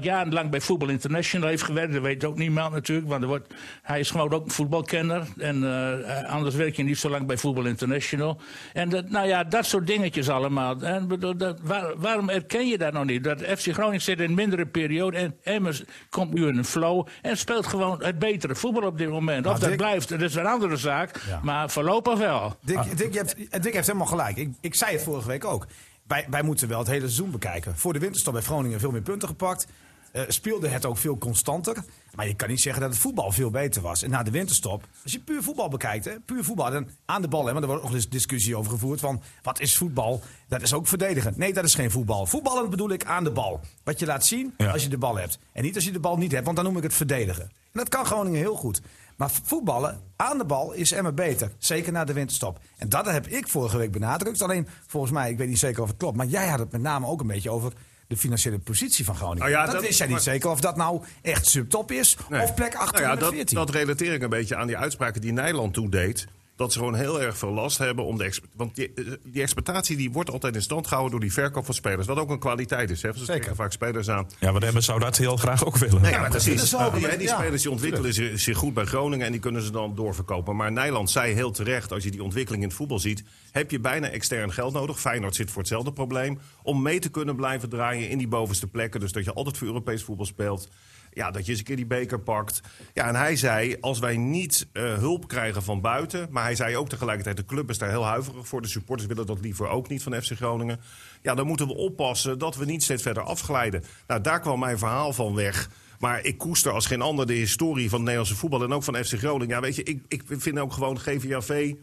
jarenlang 0.00 0.50
bij 0.50 0.60
Voetbal 0.60 0.88
International 0.88 1.48
heeft 1.48 1.62
gewerkt. 1.62 1.92
Dat 1.92 2.02
weet 2.02 2.24
ook 2.24 2.38
niemand 2.38 2.72
natuurlijk, 2.72 3.08
want 3.08 3.22
er 3.22 3.28
wordt, 3.28 3.54
hij 3.82 4.00
is 4.00 4.10
gewoon 4.10 4.32
ook 4.32 4.44
een 4.44 4.50
voetbalkenner. 4.50 5.26
En 5.38 5.62
uh, 5.62 6.30
anders 6.30 6.54
werk 6.54 6.76
je 6.76 6.82
niet 6.82 6.98
zo 6.98 7.10
lang 7.10 7.26
bij 7.26 7.36
Voetbal 7.36 7.66
International. 7.66 8.40
En 8.72 8.88
dat, 8.88 9.08
nou 9.10 9.26
ja, 9.26 9.44
dat 9.44 9.66
soort 9.66 9.86
dingetjes 9.86 10.28
allemaal. 10.28 10.80
En, 10.80 11.08
dat, 11.36 11.60
waar, 11.62 11.96
waarom 11.96 12.28
erken 12.28 12.68
je 12.68 12.78
dat 12.78 12.92
nog 12.92 13.04
niet? 13.04 13.24
Dat 13.24 13.42
FC 13.42 13.72
Groningen 13.72 14.00
zit 14.00 14.20
in 14.20 14.28
een 14.28 14.34
mindere 14.34 14.66
periode 14.66 15.16
en 15.16 15.36
Emmers 15.42 15.82
komt 16.08 16.32
nu 16.32 16.46
in 16.46 16.56
een 16.56 16.64
flow 16.64 17.06
en 17.22 17.36
speelt 17.36 17.66
gewoon 17.66 18.02
het 18.04 18.18
betere 18.18 18.54
voetbal 18.54 18.82
op 18.82 18.98
dit 18.98 19.08
moment. 19.08 19.46
Of 19.46 19.58
dat 19.58 19.76
blijft, 19.76 20.08
dat 20.08 20.20
is 20.20 20.34
een 20.34 20.46
andere 20.46 20.76
zaak, 20.76 21.20
ja. 21.28 21.40
maar 21.42 21.70
voorlopig 21.70 22.18
wel. 22.18 22.56
Dick, 22.62 22.96
Dick, 22.96 23.12
je 23.12 23.18
hebt, 23.18 23.62
Dick 23.62 23.74
heeft 23.74 23.86
helemaal 23.86 24.06
gelijk. 24.06 24.36
Ik, 24.36 24.54
ik 24.60 24.74
zei 24.74 24.92
het 24.92 25.02
vorige 25.02 25.28
week 25.28 25.44
ook 25.44 25.66
wij, 26.10 26.26
wij 26.30 26.42
moeten 26.42 26.68
wel 26.68 26.78
het 26.78 26.88
hele 26.88 27.00
seizoen 27.00 27.30
bekijken. 27.30 27.76
Voor 27.76 27.92
de 27.92 27.98
winterstop 27.98 28.32
bij 28.32 28.42
Groningen 28.42 28.80
veel 28.80 28.90
meer 28.90 29.02
punten 29.02 29.28
gepakt. 29.28 29.66
Uh, 30.12 30.22
speelde 30.28 30.68
het 30.68 30.86
ook 30.86 30.98
veel 30.98 31.18
constanter. 31.18 31.84
Maar 32.14 32.26
je 32.26 32.34
kan 32.34 32.48
niet 32.48 32.60
zeggen 32.60 32.82
dat 32.82 32.90
het 32.90 33.00
voetbal 33.00 33.32
veel 33.32 33.50
beter 33.50 33.82
was. 33.82 34.02
En 34.02 34.10
na 34.10 34.22
de 34.22 34.30
winterstop, 34.30 34.86
als 35.02 35.12
je 35.12 35.20
puur 35.20 35.42
voetbal 35.42 35.68
bekijkt, 35.68 36.04
hè, 36.04 36.20
puur 36.20 36.44
voetbal, 36.44 36.70
dan 36.70 36.88
aan 37.04 37.22
de 37.22 37.28
bal, 37.28 37.46
hè, 37.46 37.52
want 37.52 37.64
er 37.64 37.70
wordt 37.70 37.84
ook 37.84 37.92
eens 37.92 38.08
discussie 38.08 38.56
over 38.56 38.70
gevoerd 38.70 39.00
van 39.00 39.22
wat 39.42 39.60
is 39.60 39.76
voetbal? 39.76 40.22
Dat 40.48 40.62
is 40.62 40.72
ook 40.72 40.86
verdedigen. 40.86 41.32
Nee, 41.36 41.52
dat 41.52 41.64
is 41.64 41.74
geen 41.74 41.90
voetbal. 41.90 42.26
Voetballen 42.26 42.70
bedoel 42.70 42.90
ik 42.90 43.04
aan 43.04 43.24
de 43.24 43.30
bal. 43.30 43.60
Wat 43.84 43.98
je 43.98 44.06
laat 44.06 44.26
zien 44.26 44.54
ja. 44.56 44.70
als 44.70 44.82
je 44.82 44.88
de 44.88 44.98
bal 44.98 45.16
hebt. 45.16 45.38
En 45.52 45.62
niet 45.62 45.74
als 45.74 45.84
je 45.84 45.92
de 45.92 46.00
bal 46.00 46.16
niet 46.16 46.32
hebt, 46.32 46.44
want 46.44 46.56
dan 46.56 46.64
noem 46.64 46.76
ik 46.76 46.82
het 46.82 46.94
verdedigen. 46.94 47.44
En 47.44 47.50
dat 47.72 47.88
kan 47.88 48.06
Groningen 48.06 48.40
heel 48.40 48.56
goed. 48.56 48.80
Maar 49.20 49.30
voetballen 49.42 50.00
aan 50.16 50.38
de 50.38 50.44
bal 50.44 50.72
is 50.72 50.92
Emma 50.92 51.12
beter. 51.12 51.52
Zeker 51.58 51.92
na 51.92 52.04
de 52.04 52.12
winterstop. 52.12 52.58
En 52.76 52.88
dat 52.88 53.06
heb 53.06 53.26
ik 53.26 53.48
vorige 53.48 53.78
week 53.78 53.92
benadrukt. 53.92 54.42
Alleen 54.42 54.68
volgens 54.86 55.12
mij, 55.12 55.30
ik 55.30 55.38
weet 55.38 55.48
niet 55.48 55.58
zeker 55.58 55.82
of 55.82 55.88
het 55.88 55.96
klopt. 55.96 56.16
Maar 56.16 56.26
jij 56.26 56.48
had 56.48 56.58
het 56.58 56.72
met 56.72 56.80
name 56.80 57.06
ook 57.06 57.20
een 57.20 57.26
beetje 57.26 57.50
over 57.50 57.72
de 58.06 58.16
financiële 58.16 58.58
positie 58.58 59.04
van 59.04 59.16
Groningen. 59.16 59.40
Nou 59.40 59.50
ja, 59.50 59.64
dat, 59.64 59.74
dat, 59.74 59.82
wist 59.82 59.98
jij 59.98 60.06
niet 60.06 60.22
zeker 60.22 60.50
of 60.50 60.60
dat 60.60 60.76
nou 60.76 61.02
echt 61.22 61.46
subtop 61.46 61.90
is. 61.90 62.16
Of 62.30 62.54
plek 62.54 62.74
8 62.74 62.92
nou 62.92 63.04
ja, 63.04 63.16
dat, 63.16 63.48
dat 63.48 63.70
relateer 63.70 64.12
ik 64.12 64.22
een 64.22 64.28
beetje 64.28 64.56
aan 64.56 64.66
die 64.66 64.76
uitspraken 64.76 65.20
die 65.20 65.32
Nijland 65.32 65.74
toen 65.74 65.90
deed 65.90 66.26
dat 66.60 66.72
ze 66.72 66.78
gewoon 66.78 66.94
heel 66.94 67.22
erg 67.22 67.38
veel 67.38 67.52
last 67.52 67.78
hebben 67.78 68.04
om 68.04 68.18
de. 68.18 68.38
Want 68.56 68.74
die, 68.74 68.92
eh, 68.94 69.04
die 69.24 69.42
exploitatie 69.42 69.96
die 69.96 70.10
wordt 70.12 70.30
altijd 70.30 70.54
in 70.54 70.62
stand 70.62 70.86
gehouden 70.86 71.10
door 71.10 71.20
die 71.20 71.32
verkoop 71.32 71.64
van 71.64 71.74
spelers. 71.74 72.06
Wat 72.06 72.18
ook 72.18 72.30
een 72.30 72.38
kwaliteit 72.38 72.90
is. 72.90 73.02
Hè? 73.02 73.12
Ze 73.12 73.24
Zeker. 73.24 73.54
vaak 73.54 73.72
spelers 73.72 74.10
aan. 74.10 74.26
Ja, 74.38 74.52
maar 74.52 74.62
Emmen 74.62 74.82
zou 74.82 75.00
dat 75.00 75.16
heel 75.16 75.36
graag 75.36 75.66
ook 75.66 75.76
willen. 75.76 76.02
Nee, 76.02 76.10
ja, 76.10 76.20
maar 76.20 76.30
precies. 76.30 76.70
Ja, 76.70 76.90
die, 76.90 77.16
die 77.16 77.28
spelers 77.28 77.62
die 77.62 77.70
ontwikkelen 77.70 78.14
zich, 78.14 78.40
zich 78.40 78.56
goed 78.56 78.74
bij 78.74 78.84
Groningen 78.84 79.26
en 79.26 79.32
die 79.32 79.40
kunnen 79.40 79.62
ze 79.62 79.70
dan 79.70 79.94
doorverkopen. 79.94 80.56
Maar 80.56 80.72
Nijland 80.72 81.10
zei 81.10 81.34
heel 81.34 81.50
terecht, 81.50 81.92
als 81.92 82.04
je 82.04 82.10
die 82.10 82.22
ontwikkeling 82.22 82.62
in 82.62 82.68
het 82.68 82.78
voetbal 82.78 82.98
ziet, 82.98 83.24
heb 83.50 83.70
je 83.70 83.80
bijna 83.80 84.08
extern 84.08 84.52
geld 84.52 84.72
nodig. 84.72 85.00
Feyenoord 85.00 85.34
zit 85.34 85.50
voor 85.50 85.58
hetzelfde 85.58 85.92
probleem. 85.92 86.38
Om 86.62 86.82
mee 86.82 86.98
te 86.98 87.10
kunnen 87.10 87.36
blijven 87.36 87.68
draaien 87.68 88.08
in 88.08 88.18
die 88.18 88.28
bovenste 88.28 88.66
plekken. 88.66 89.00
Dus 89.00 89.12
dat 89.12 89.24
je 89.24 89.32
altijd 89.32 89.58
voor 89.58 89.66
Europees 89.66 90.02
voetbal 90.02 90.26
speelt. 90.26 90.68
Ja, 91.12 91.30
dat 91.30 91.44
je 91.44 91.50
eens 91.50 91.58
een 91.58 91.66
keer 91.66 91.76
die 91.76 91.86
beker 91.86 92.20
pakt. 92.20 92.60
Ja, 92.92 93.08
en 93.08 93.14
hij 93.14 93.36
zei, 93.36 93.76
als 93.80 93.98
wij 93.98 94.16
niet 94.16 94.68
uh, 94.72 94.94
hulp 94.94 95.28
krijgen 95.28 95.62
van 95.62 95.80
buiten... 95.80 96.28
maar 96.30 96.42
hij 96.42 96.54
zei 96.54 96.76
ook 96.76 96.88
tegelijkertijd, 96.88 97.36
de 97.36 97.44
club 97.44 97.70
is 97.70 97.78
daar 97.78 97.88
heel 97.88 98.04
huiverig 98.04 98.48
voor. 98.48 98.62
De 98.62 98.68
supporters 98.68 99.08
willen 99.08 99.26
dat 99.26 99.40
liever 99.40 99.68
ook 99.68 99.88
niet 99.88 100.02
van 100.02 100.22
FC 100.22 100.32
Groningen. 100.32 100.80
Ja, 101.22 101.34
dan 101.34 101.46
moeten 101.46 101.66
we 101.66 101.74
oppassen 101.74 102.38
dat 102.38 102.56
we 102.56 102.64
niet 102.64 102.82
steeds 102.82 103.02
verder 103.02 103.22
afglijden. 103.22 103.84
Nou, 104.06 104.20
daar 104.20 104.40
kwam 104.40 104.58
mijn 104.58 104.78
verhaal 104.78 105.12
van 105.12 105.34
weg... 105.34 105.68
Maar 106.00 106.24
ik 106.24 106.38
koester 106.38 106.72
als 106.72 106.86
geen 106.86 107.02
ander 107.02 107.26
de 107.26 107.32
historie 107.32 107.88
van 107.88 107.98
het 107.98 108.00
Nederlandse 108.00 108.36
voetbal 108.36 108.62
en 108.62 108.72
ook 108.72 108.82
van 108.82 109.04
FC 109.04 109.18
Groningen. 109.18 109.54
Ja, 109.54 109.60
weet 109.60 109.76
je, 109.76 109.82
ik, 109.82 110.02
ik 110.08 110.22
vind 110.26 110.58
ook 110.58 110.72
gewoon 110.72 110.98
GVAV. 110.98 111.74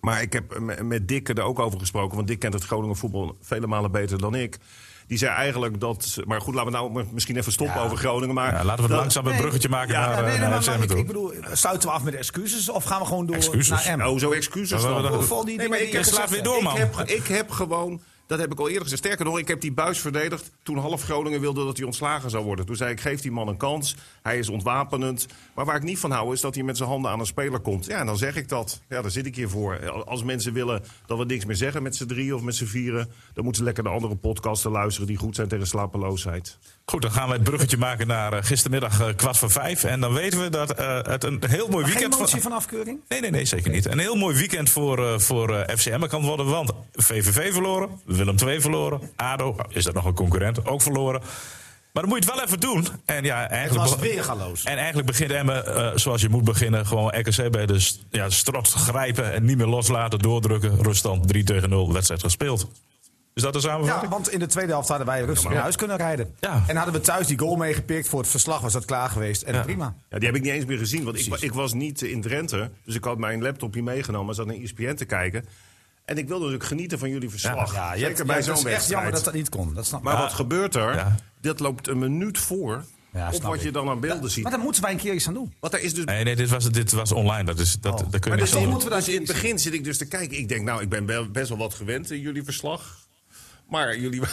Maar 0.00 0.22
ik 0.22 0.32
heb 0.32 0.58
met 0.82 1.08
Dick 1.08 1.28
er 1.28 1.42
ook 1.42 1.58
over 1.58 1.78
gesproken. 1.78 2.16
Want 2.16 2.28
Dick 2.28 2.38
kent 2.38 2.54
het 2.54 2.64
Groningen 2.64 2.96
voetbal 2.96 3.36
vele 3.40 3.66
malen 3.66 3.90
beter 3.90 4.18
dan 4.18 4.34
ik. 4.34 4.58
Die 5.06 5.18
zei 5.18 5.32
eigenlijk 5.32 5.80
dat. 5.80 6.16
Maar 6.24 6.40
goed, 6.40 6.54
laten 6.54 6.72
we 6.72 6.78
nou 6.78 7.04
misschien 7.12 7.36
even 7.36 7.52
stoppen 7.52 7.80
over 7.80 7.96
Groningen. 7.96 8.34
Maar 8.34 8.52
ja, 8.52 8.64
laten 8.64 8.82
we 8.82 8.90
dat, 8.90 8.98
langzaam 8.98 9.26
een 9.26 9.36
bruggetje 9.36 9.68
maken 9.68 9.92
ja, 9.92 10.08
naar, 10.08 10.22
nee, 10.22 10.30
nee, 10.30 10.48
naar 10.48 10.64
maar, 10.64 10.82
ik, 10.82 10.90
ik, 10.90 11.06
bedoel, 11.06 11.32
sluiten 11.52 11.88
we 11.88 11.94
af 11.94 12.02
met 12.02 12.14
excuses 12.14 12.68
of 12.68 12.84
gaan 12.84 13.00
we 13.00 13.06
gewoon 13.06 13.26
door 13.26 13.36
excuses. 13.36 13.84
naar 13.84 13.98
M? 13.98 14.02
Oh, 14.02 14.18
zo 14.18 14.30
excuses 14.30 14.82
dan. 14.82 15.02
Nee, 15.44 15.68
maar 15.68 15.80
ik, 15.80 16.04
slaat 16.04 16.30
weer 16.30 16.42
door, 16.42 16.62
man. 16.62 16.76
Ik 16.76 16.78
heb, 16.78 17.08
ik 17.08 17.26
heb 17.26 17.50
gewoon 17.50 18.00
dat 18.26 18.38
heb 18.38 18.52
ik 18.52 18.58
al 18.58 18.66
eerder 18.66 18.82
gezegd. 18.82 19.04
Sterker 19.04 19.24
nog, 19.24 19.38
ik 19.38 19.48
heb 19.48 19.60
die 19.60 19.72
buis 19.72 19.98
verdedigd 19.98 20.50
toen 20.62 20.78
half 20.78 21.02
Groningen 21.02 21.40
wilde 21.40 21.64
dat 21.64 21.76
hij 21.76 21.86
ontslagen 21.86 22.30
zou 22.30 22.44
worden. 22.44 22.66
Toen 22.66 22.76
zei 22.76 22.90
ik, 22.90 23.00
geef 23.00 23.20
die 23.20 23.30
man 23.30 23.48
een 23.48 23.56
kans. 23.56 23.96
Hij 24.22 24.38
is 24.38 24.48
ontwapenend. 24.48 25.26
Maar 25.54 25.64
waar 25.64 25.76
ik 25.76 25.82
niet 25.82 25.98
van 25.98 26.10
hou 26.10 26.32
is 26.32 26.40
dat 26.40 26.54
hij 26.54 26.64
met 26.64 26.76
zijn 26.76 26.88
handen 26.88 27.10
aan 27.10 27.20
een 27.20 27.26
speler 27.26 27.60
komt. 27.60 27.86
Ja, 27.86 27.98
en 27.98 28.06
dan 28.06 28.16
zeg 28.16 28.36
ik 28.36 28.48
dat. 28.48 28.80
Ja, 28.88 29.02
daar 29.02 29.10
zit 29.10 29.26
ik 29.26 29.36
hier 29.36 29.48
voor. 29.48 29.90
Als 30.04 30.22
mensen 30.22 30.52
willen 30.52 30.82
dat 31.06 31.18
we 31.18 31.24
niks 31.24 31.44
meer 31.44 31.56
zeggen 31.56 31.82
met 31.82 31.96
z'n 31.96 32.06
drie 32.06 32.34
of 32.34 32.42
met 32.42 32.54
z'n 32.54 32.64
vieren... 32.64 33.10
dan 33.34 33.44
moeten 33.44 33.54
ze 33.54 33.62
lekker 33.62 33.84
naar 33.84 33.92
andere 33.92 34.16
podcasten 34.16 34.70
luisteren 34.70 35.06
die 35.08 35.16
goed 35.16 35.34
zijn 35.34 35.48
tegen 35.48 35.66
slapeloosheid. 35.66 36.58
Goed, 36.84 37.02
dan 37.02 37.10
gaan 37.10 37.28
we 37.28 37.34
het 37.34 37.44
bruggetje 37.44 37.76
maken 37.76 38.06
naar 38.06 38.32
uh, 38.32 38.38
gistermiddag 38.42 39.00
uh, 39.00 39.06
kwart 39.16 39.36
voor 39.36 39.50
vijf. 39.50 39.84
En 39.84 40.00
dan 40.00 40.12
weten 40.12 40.42
we 40.42 40.48
dat 40.48 40.80
uh, 40.80 41.02
het 41.02 41.24
een 41.24 41.42
heel 41.46 41.68
mooi 41.68 41.84
weekend... 41.84 42.14
Geen 42.14 42.22
motie 42.22 42.42
van 42.42 42.52
afkeuring? 42.52 43.00
Nee, 43.08 43.20
nee, 43.20 43.30
nee, 43.30 43.44
zeker 43.44 43.70
niet. 43.70 43.86
Een 43.86 43.98
heel 43.98 44.16
mooi 44.16 44.36
weekend 44.36 44.70
voor, 44.70 45.20
voor 45.20 45.66
FCM 45.76 46.06
kan 46.06 46.22
worden. 46.22 46.46
Want 46.46 46.72
VVV 46.92 47.52
verloren, 47.52 48.00
Willem 48.16 48.36
II 48.46 48.60
verloren. 48.60 49.00
ADO, 49.16 49.56
is 49.68 49.84
dat 49.84 49.94
nog 49.94 50.04
een 50.04 50.14
concurrent, 50.14 50.66
ook 50.66 50.82
verloren. 50.82 51.20
Maar 51.92 52.04
dan 52.04 52.14
moet 52.14 52.24
je 52.24 52.30
het 52.30 52.38
wel 52.38 52.46
even 52.46 52.60
doen. 52.60 52.86
En 53.04 53.24
ja, 53.24 53.48
eigenlijk, 53.48 53.88
was 53.88 53.98
weergaloos. 53.98 54.64
En 54.64 54.76
eigenlijk 54.76 55.06
begint 55.06 55.30
Emmen 55.30 55.64
uh, 55.68 55.90
zoals 55.94 56.20
je 56.20 56.28
moet 56.28 56.44
beginnen. 56.44 56.86
Gewoon 56.86 57.18
RKC 57.18 57.50
bij 57.50 57.66
de 57.66 57.90
ja, 58.10 58.30
strot 58.30 58.68
grijpen 58.68 59.32
en 59.32 59.44
niet 59.44 59.56
meer 59.56 59.66
loslaten, 59.66 60.18
doordrukken. 60.18 60.82
Ruststand 60.82 61.28
3 61.28 61.44
tegen 61.44 61.68
0, 61.68 61.92
wedstrijd 61.92 62.22
gespeeld. 62.22 62.68
Is 63.34 63.42
dat 63.42 63.52
de 63.52 63.60
samenvatting? 63.60 64.02
Ja, 64.02 64.16
want 64.16 64.30
in 64.30 64.38
de 64.38 64.46
tweede 64.46 64.72
helft 64.72 64.88
hadden 64.88 65.06
wij 65.06 65.22
rustig 65.22 65.50
naar 65.50 65.60
huis 65.60 65.76
kunnen 65.76 65.96
rijden. 65.96 66.34
Ja. 66.40 66.64
En 66.66 66.76
hadden 66.76 66.94
we 66.94 67.00
thuis 67.00 67.26
die 67.26 67.38
goal 67.38 67.56
meegepikt. 67.56 68.08
Voor 68.08 68.20
het 68.20 68.28
verslag 68.28 68.60
was 68.60 68.72
dat 68.72 68.84
klaar 68.84 69.08
geweest. 69.08 69.42
En 69.42 69.62
prima. 69.62 69.94
Ja, 70.10 70.18
die 70.18 70.26
heb 70.26 70.36
ik 70.36 70.42
niet 70.42 70.52
eens 70.52 70.64
meer 70.64 70.78
gezien. 70.78 71.04
Want 71.04 71.18
ik, 71.18 71.40
ik, 71.40 71.52
was 71.52 71.72
niet 71.72 72.02
in 72.02 72.20
Drenthe. 72.20 72.70
Dus 72.84 72.94
ik 72.94 73.04
had 73.04 73.18
mijn 73.18 73.42
laptopje 73.42 73.82
meegenomen. 73.82 74.34
zat 74.34 74.46
naar 74.46 74.56
ESPN 74.56 74.94
te 74.94 75.04
kijken. 75.04 75.44
En 76.06 76.18
ik 76.18 76.28
wilde 76.28 76.44
natuurlijk 76.44 76.70
genieten 76.70 76.98
van 76.98 77.10
jullie 77.10 77.30
verslag. 77.30 77.74
Ja, 77.74 77.94
ja 77.94 78.06
Zeker 78.06 78.26
bij 78.26 78.42
zo'n 78.42 78.52
wedstrijd. 78.52 78.62
Het 78.62 78.66
is 78.66 78.72
echt 78.72 78.88
jammer 78.88 79.12
dat 79.12 79.24
dat 79.24 79.34
niet 79.34 79.48
kon. 79.48 79.74
Dat 79.74 79.86
snap 79.86 80.02
maar 80.02 80.16
wat 80.16 80.32
gebeurt 80.32 80.74
er? 80.74 81.14
Dit 81.40 81.60
loopt 81.60 81.88
een 81.88 81.98
minuut 81.98 82.38
voor 82.38 82.84
ja, 83.12 83.30
op 83.32 83.42
wat 83.42 83.62
je 83.62 83.70
dan 83.70 83.88
aan 83.88 84.00
beelden 84.00 84.30
ziet. 84.30 84.42
Maar 84.42 84.52
dan 84.52 84.60
moeten 84.60 84.82
wij 84.82 84.90
een 84.90 84.98
keer 84.98 85.14
iets 85.14 85.28
aan 85.28 85.34
doen. 85.34 85.54
Want 85.60 85.72
er 85.72 85.80
is 85.80 85.94
dus... 85.94 86.04
Nee, 86.04 86.24
nee 86.24 86.36
dit, 86.36 86.50
was, 86.50 86.70
dit 86.70 86.92
was 86.92 87.12
online. 87.12 87.44
Dat 87.44 87.58
is, 87.58 87.80
dat, 87.80 87.92
oh. 87.92 87.98
dat 87.98 88.20
kun 88.20 88.30
je 88.30 88.36
maar 88.36 88.46
dus 88.46 88.66
moeten 88.66 88.88
we 88.88 88.94
dus 88.94 89.08
in 89.08 89.18
het 89.18 89.26
begin 89.26 89.58
zit 89.58 89.74
ik 89.74 89.84
dus 89.84 89.98
te 89.98 90.06
kijken. 90.06 90.38
Ik 90.38 90.48
denk, 90.48 90.64
nou, 90.64 90.82
ik 90.82 90.88
ben 90.88 91.32
best 91.32 91.48
wel 91.48 91.58
wat 91.58 91.74
gewend 91.74 92.10
in 92.10 92.20
jullie 92.20 92.44
verslag. 92.44 93.05
Maar 93.68 93.98
jullie, 93.98 94.20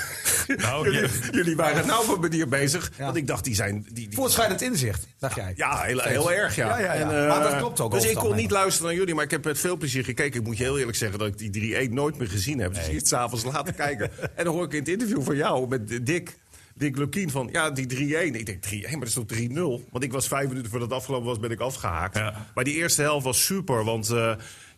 nou, 0.47 0.91
jullie, 0.91 1.09
jullie, 1.31 1.55
waren 1.55 1.87
nou 1.87 2.07
op 2.07 2.15
een 2.15 2.21
manier 2.21 2.47
bezig. 2.47 2.91
Want 2.97 3.15
ik 3.15 3.27
dacht, 3.27 3.43
die 3.43 3.55
zijn... 3.55 3.85
Die, 3.91 4.07
die... 4.07 4.15
Voortschrijdend 4.15 4.61
inzicht, 4.61 5.07
dacht 5.19 5.35
jij? 5.35 5.53
Ja, 5.55 5.81
heel, 5.81 5.99
heel 5.99 6.31
erg, 6.31 6.55
ja. 6.55 6.79
ja, 6.79 6.93
En, 6.93 7.07
uh, 7.07 7.27
maar 7.27 7.43
dat 7.43 7.57
klopt 7.57 7.79
ook. 7.79 7.91
Dus 7.91 8.05
ik 8.05 8.15
kon 8.15 8.35
niet 8.35 8.51
luisteren 8.51 8.87
naar 8.87 8.99
jullie, 8.99 9.15
maar 9.15 9.23
ik 9.23 9.31
heb 9.31 9.43
met 9.43 9.59
veel 9.59 9.77
plezier 9.77 10.03
gekeken. 10.03 10.39
Ik 10.39 10.45
moet 10.45 10.57
je 10.57 10.63
heel 10.63 10.79
eerlijk 10.79 10.97
zeggen 10.97 11.19
dat 11.19 11.27
ik 11.27 11.53
die 11.53 11.89
3-1 11.89 11.91
nooit 11.91 12.17
meer 12.17 12.29
gezien 12.29 12.59
heb. 12.59 12.73
Dus 12.73 12.87
eerst 12.87 13.07
s'avonds 13.07 13.43
laten 13.43 13.75
kijken. 13.75 14.11
En 14.35 14.45
dan 14.45 14.53
hoor 14.53 14.65
ik 14.65 14.73
in 14.73 14.79
het 14.79 14.87
interview 14.87 15.21
van 15.21 15.35
jou 15.35 15.67
met 15.67 16.05
Dick... 16.05 16.41
Dick 16.75 16.97
Lukien 16.97 17.29
van, 17.29 17.49
ja, 17.51 17.71
die 17.71 17.87
3-1. 17.87 18.35
Ik 18.35 18.45
denk 18.45 18.65
3-1, 18.65 18.89
maar 18.89 18.99
dat 18.99 19.07
is 19.07 19.13
toch 19.13 19.79
3-0? 19.85 19.89
Want 19.91 20.03
ik 20.03 20.11
was 20.11 20.27
vijf 20.27 20.47
minuten 20.47 20.69
voordat 20.69 20.89
het 20.89 20.97
afgelopen 20.97 21.27
was, 21.27 21.39
ben 21.39 21.51
ik 21.51 21.59
afgehaakt. 21.59 22.19
Maar 22.53 22.63
die 22.63 22.75
eerste 22.75 23.01
helft 23.01 23.25
was 23.25 23.45
super, 23.45 23.83
want... 23.83 24.09
Uh, 24.09 24.33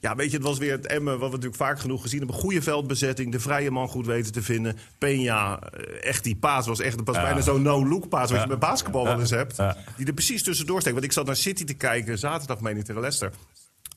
ja, 0.06 0.16
weet 0.16 0.32
je, 0.32 0.38
het 0.38 0.46
was 0.46 0.58
weer 0.58 0.72
het 0.72 0.88
Emmen, 0.88 1.20
wat 1.20 1.30
we 1.30 1.36
natuurlijk 1.36 1.56
vaak 1.56 1.80
genoeg 1.80 2.02
gezien 2.02 2.20
hebben. 2.20 2.38
Goede 2.38 2.62
veldbezetting, 2.62 3.32
de 3.32 3.40
vrije 3.40 3.72
man 3.72 3.88
goed 3.88 4.06
weten 4.06 4.32
te 4.32 4.42
vinden. 4.42 4.78
Peña, 4.78 5.60
eh, 5.60 6.10
echt 6.10 6.24
die 6.24 6.36
paas 6.36 6.68
was 6.68 6.80
echt 6.80 7.04
pas 7.04 7.16
bijna 7.16 7.42
zo'n 7.42 7.62
no-look 7.62 8.10
paas... 8.10 8.32
wat 8.32 8.42
je 8.42 8.48
met 8.48 8.60
basketbal 8.60 9.04
wel 9.04 9.20
eens 9.20 9.30
hebt. 9.30 9.56
Die 9.98 10.06
er 10.06 10.14
precies 10.14 10.44
tussendoor 10.44 10.80
steekt. 10.80 10.96
Want 10.96 11.08
ik 11.08 11.14
zat 11.14 11.26
naar 11.26 11.36
City 11.36 11.64
te 11.64 11.74
kijken, 11.74 12.18
zaterdag 12.18 12.60
meen 12.60 12.78
ik 12.78 12.86
tegen 12.86 13.02
Leicester. 13.02 13.32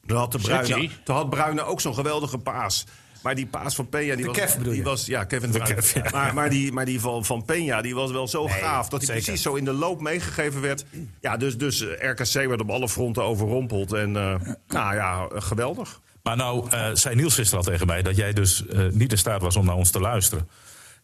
Toen 0.07 0.17
had, 0.17 0.33
de 0.33 0.39
Bruyne, 0.39 0.89
toen 1.05 1.17
had 1.17 1.31
Bruyne 1.31 1.63
ook 1.63 1.81
zo'n 1.81 1.95
geweldige 1.95 2.39
paas. 2.39 2.87
Maar 3.23 3.35
die 3.35 3.47
paas 3.47 3.75
van 3.75 3.87
Peña, 3.87 4.17
die, 4.17 4.25
was, 4.27 4.57
die 4.63 4.83
was, 4.83 5.07
Ja, 5.07 5.25
Kevin 5.25 5.51
de 5.51 5.59
Kev, 5.63 5.95
ja. 5.95 6.03
Maar, 6.13 6.35
maar, 6.35 6.51
die, 6.51 6.73
maar 6.73 6.85
die 6.85 7.01
van, 7.01 7.25
van 7.25 7.45
Peña, 7.53 7.81
die 7.83 7.95
was 7.95 8.11
wel 8.11 8.29
zo 8.29 8.47
gaaf... 8.47 8.89
dat 8.89 9.07
hij 9.07 9.21
precies 9.21 9.43
zo 9.43 9.55
in 9.55 9.65
de 9.65 9.73
loop 9.73 10.01
meegegeven 10.01 10.61
werd. 10.61 10.85
Ja, 11.21 11.37
dus, 11.37 11.57
dus 11.59 11.81
eh, 11.89 12.11
RKC 12.11 12.33
werd 12.33 12.61
op 12.61 12.71
alle 12.71 12.89
fronten 12.89 13.23
overrompeld. 13.23 13.93
En 13.93 14.09
uh, 14.09 14.35
nou 14.69 14.95
ja, 14.95 15.29
geweldig. 15.35 16.01
Maar 16.23 16.37
nou 16.37 16.71
uh, 16.75 16.89
zei 16.93 17.15
Niels 17.15 17.35
gisteren 17.35 17.65
al 17.65 17.71
tegen 17.71 17.87
mij... 17.87 18.03
dat 18.03 18.17
jij 18.17 18.33
dus 18.33 18.65
uh, 18.71 18.87
niet 18.93 19.13
in 19.13 19.19
staat 19.19 19.43
was 19.43 19.57
om 19.57 19.65
naar 19.65 19.75
ons 19.77 19.91
te 19.91 20.01
luisteren. 20.01 20.49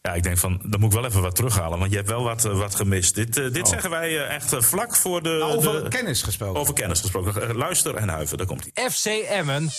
Ja, 0.01 0.13
ik 0.13 0.23
denk 0.23 0.37
van, 0.37 0.61
dan 0.63 0.79
moet 0.79 0.93
ik 0.93 0.99
wel 0.99 1.09
even 1.09 1.21
wat 1.21 1.35
terughalen. 1.35 1.79
Want 1.79 1.91
je 1.91 1.97
hebt 1.97 2.09
wel 2.09 2.23
wat, 2.23 2.45
eh, 2.45 2.57
wat 2.57 2.75
gemist. 2.75 3.15
Dit, 3.15 3.37
eh, 3.37 3.51
dit 3.51 3.63
Oh. 3.63 3.69
zeggen 3.69 3.89
wij 3.89 4.17
eh, 4.27 4.35
echt 4.35 4.53
eh, 4.53 4.61
vlak 4.61 4.95
voor 4.95 5.23
de... 5.23 5.29
Nou, 5.29 5.55
over 5.57 5.83
de- 5.83 5.89
kennis 5.89 6.21
gesproken. 6.21 6.59
over 6.61 6.73
kennis 6.73 6.99
gesproken. 6.99 7.49
Eh, 7.49 7.55
Luister 7.55 7.95
en 7.95 8.09
huiven, 8.09 8.37
daar 8.37 8.47
komt 8.47 8.67
hij. 8.73 8.89
FC 8.89 9.05
Emmen 9.29 9.69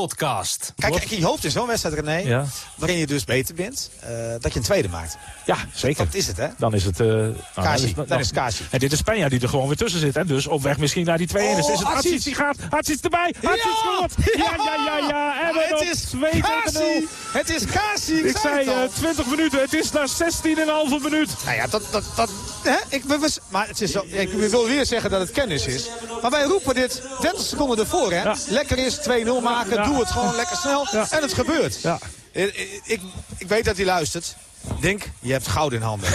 podcast. 0.00 0.72
Kijk, 0.76 0.92
kijk, 0.92 1.04
je 1.08 1.24
hoopt 1.24 1.44
in 1.44 1.50
zo'n 1.50 1.66
wedstrijd, 1.66 1.94
René, 1.94 2.16
Ja. 2.16 2.44
waarin 2.76 2.98
je 2.98 3.06
dus 3.06 3.24
beter 3.24 3.54
bent, 3.54 3.90
eh, 4.00 4.08
dat 4.40 4.52
je 4.52 4.58
een 4.58 4.64
tweede 4.64 4.88
maakt. 4.88 5.16
Ja, 5.46 5.56
zeker. 5.74 6.04
Dat 6.04 6.14
is 6.14 6.26
het, 6.26 6.36
hè? 6.36 6.48
Dan 6.58 6.74
is 6.74 6.84
het... 6.84 6.98
nou, 6.98 7.34
Kazi, 7.54 7.94
dan 7.94 8.04
dan 8.08 8.18
is 8.18 8.26
het 8.26 8.34
Kazi. 8.34 8.62
En 8.70 8.78
dit 8.78 8.92
is 8.92 9.00
Peña 9.00 9.26
die 9.28 9.40
er 9.40 9.48
gewoon 9.48 9.66
weer 9.66 9.76
tussen 9.76 10.00
zit. 10.00 10.16
En 10.16 10.26
dus 10.26 10.46
op 10.46 10.62
weg 10.62 10.78
misschien 10.78 11.04
naar 11.04 11.18
die 11.18 11.26
2 11.26 11.46
1 11.46 11.50
Oh, 11.50 11.56
Dus 11.56 11.68
is 11.72 11.78
het 11.78 11.88
Atsic. 11.88 12.22
Die 12.24 12.34
gaat. 12.34 12.56
Atsic 12.70 12.98
erbij. 13.04 13.34
Ja! 13.40 13.50
Atsic. 13.50 14.34
Ja, 14.36 14.54
ja, 14.56 14.74
ja, 14.86 15.08
ja. 15.08 15.48
Emmen 15.48 15.64
het 15.68 15.80
is 15.94 16.00
2 16.00 16.30
tegen 16.30 16.42
0. 16.42 16.60
Kasi! 16.64 17.06
Het 17.32 17.50
is 17.50 17.64
Kasi! 17.64 18.14
Ik, 18.14 18.24
Ik 18.24 18.36
zei 18.36 18.58
het 18.58 18.68
al. 18.68 18.82
eh, 18.82 18.88
20 18.94 19.26
minuten. 19.26 19.60
Het 19.60 19.72
is 19.74 19.90
na 19.92 20.06
16,5 20.06 21.02
minuut. 21.02 21.28
Nou 21.44 21.56
ja, 21.56 21.66
dat... 21.66 21.82
dat, 21.90 22.04
dat 22.16 22.30
hè? 22.62 22.76
Ik, 22.88 23.04
we, 23.04 23.18
we- 23.18 23.32
maar 23.48 23.68
het 23.68 23.80
is 23.80 23.92
ik 23.94 24.30
wil 24.32 24.66
weer 24.66 24.86
zeggen 24.86 25.10
dat 25.10 25.20
het 25.20 25.30
kennis 25.30 25.66
is. 25.66 25.88
Maar 26.22 26.30
wij 26.30 26.42
roepen 26.44 26.74
dit 26.74 27.02
30 27.20 27.42
seconden 27.44 27.78
ervoor, 27.78 28.12
hè? 28.12 28.22
Ja. 28.22 28.34
Lekker 28.48 28.78
is, 28.78 28.98
2-0 28.98 29.42
maken, 29.42 29.74
Ja. 29.76 29.83
Doe 29.84 29.98
het 29.98 30.10
gewoon 30.10 30.34
lekker 30.34 30.56
snel. 30.56 30.86
Ja. 30.92 31.06
En 31.10 31.22
het 31.22 31.32
gebeurt. 31.32 31.80
Ja. 31.82 31.98
Ik, 32.32 32.80
ik, 32.84 33.00
ik, 33.38 33.48
weet 33.48 33.64
dat 33.64 33.76
hij 33.76 33.84
luistert. 33.84 34.36
Denk, 34.80 35.10
je 35.20 35.32
hebt 35.32 35.48
goud 35.48 35.72
in 35.72 35.82
handen. 35.82 36.08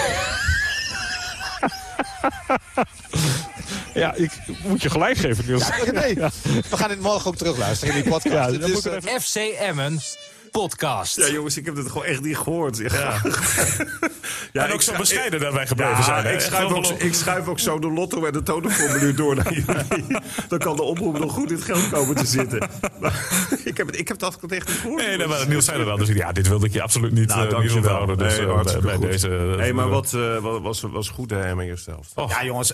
Ja, 3.94 4.14
ik 4.14 4.32
moet 4.64 4.82
je 4.82 4.90
gelijk 4.90 5.18
geven, 5.18 5.46
Niels. 5.48 5.70
Nee, 5.92 6.16
we 6.70 6.78
gaan 6.78 6.90
dit 6.90 7.00
morgen 7.00 7.28
ook 7.28 7.38
terugluisteren 7.38 7.96
in 7.96 8.02
die 8.02 8.12
podcast. 8.12 8.60
Ja, 8.60 8.68
is, 8.68 8.86
er 8.86 9.08
eh, 9.08 9.20
FC 9.20 9.36
Emmen 9.36 10.02
podcast. 10.52 11.16
Ja, 11.16 11.30
jongens, 11.30 11.58
ik 11.58 11.66
heb 11.66 11.76
het 11.76 11.88
gewoon 11.88 12.04
echt 12.06 12.22
niet 12.22 12.38
gehoord. 12.38 12.78
Ja. 12.78 12.88
Ja, 14.54 14.66
en 14.66 14.74
ook 14.74 14.82
zo 14.82 14.94
bescheiden 14.98 15.40
daarbij 15.40 15.68
gebleven 15.68 15.96
Ja, 15.98 16.04
zijn. 16.04 16.34
ik, 16.34 16.40
schuif 16.40 16.72
ook, 16.72 16.86
ik 16.88 17.14
schuif 17.14 17.48
ook 17.48 17.60
zo 17.60 17.80
de 17.80 17.92
lotto 17.92 18.26
en 18.26 18.34
de 18.34 18.44
totemformulier 18.44 19.16
door 19.16 19.36
naar 19.36 19.54
jullie. 19.54 20.18
Dan 20.50 20.60
kan 20.60 20.76
de 20.76 20.82
oproep 20.82 21.20
nog 21.20 21.32
goed 21.34 21.50
in 21.50 21.56
het 21.56 21.66
geld 21.66 21.90
komen 21.90 22.16
te 22.16 22.26
zitten. 22.26 22.70
Maar, 23.00 23.28
ik, 23.64 23.78
heb 23.78 23.88
het, 23.88 24.00
ik 24.00 24.08
heb 24.08 24.20
dat 24.20 24.38
echt 24.48 24.68
niet 24.68 24.78
gehoord. 24.78 25.06
Nee, 25.06 25.18
nee, 25.18 25.28
maar 25.28 25.48
Niels 25.48 25.66
zei 25.66 25.82
er 25.82 25.90
al. 25.90 25.98
Dus 25.98 26.10
ik- 26.10 26.18
ja, 26.18 26.32
dit 26.32 26.48
wilde 26.48 26.66
ik 26.66 26.74
je 26.74 26.82
absoluut 26.82 27.12
niet, 27.12 27.28
Nou, 27.28 27.50
eh, 27.56 27.60
niet 27.60 27.72
onthouden. 27.72 28.18
Dus 28.18 28.38
Nee, 28.38 28.48
eh, 28.48 28.78
bij, 28.78 28.98
deze... 28.98 29.30
hey, 29.58 29.74
maar 29.74 29.90
wat 29.90 30.14
eh, 30.14 30.38
wat 30.38 30.62
was, 30.62 30.82
was 30.82 31.10
goed, 31.10 31.30
hè, 31.30 31.50
in 31.62 31.78
helft. 31.86 32.12
Och. 32.16 32.30
Ja, 32.32 32.44
jongens, 32.46 32.74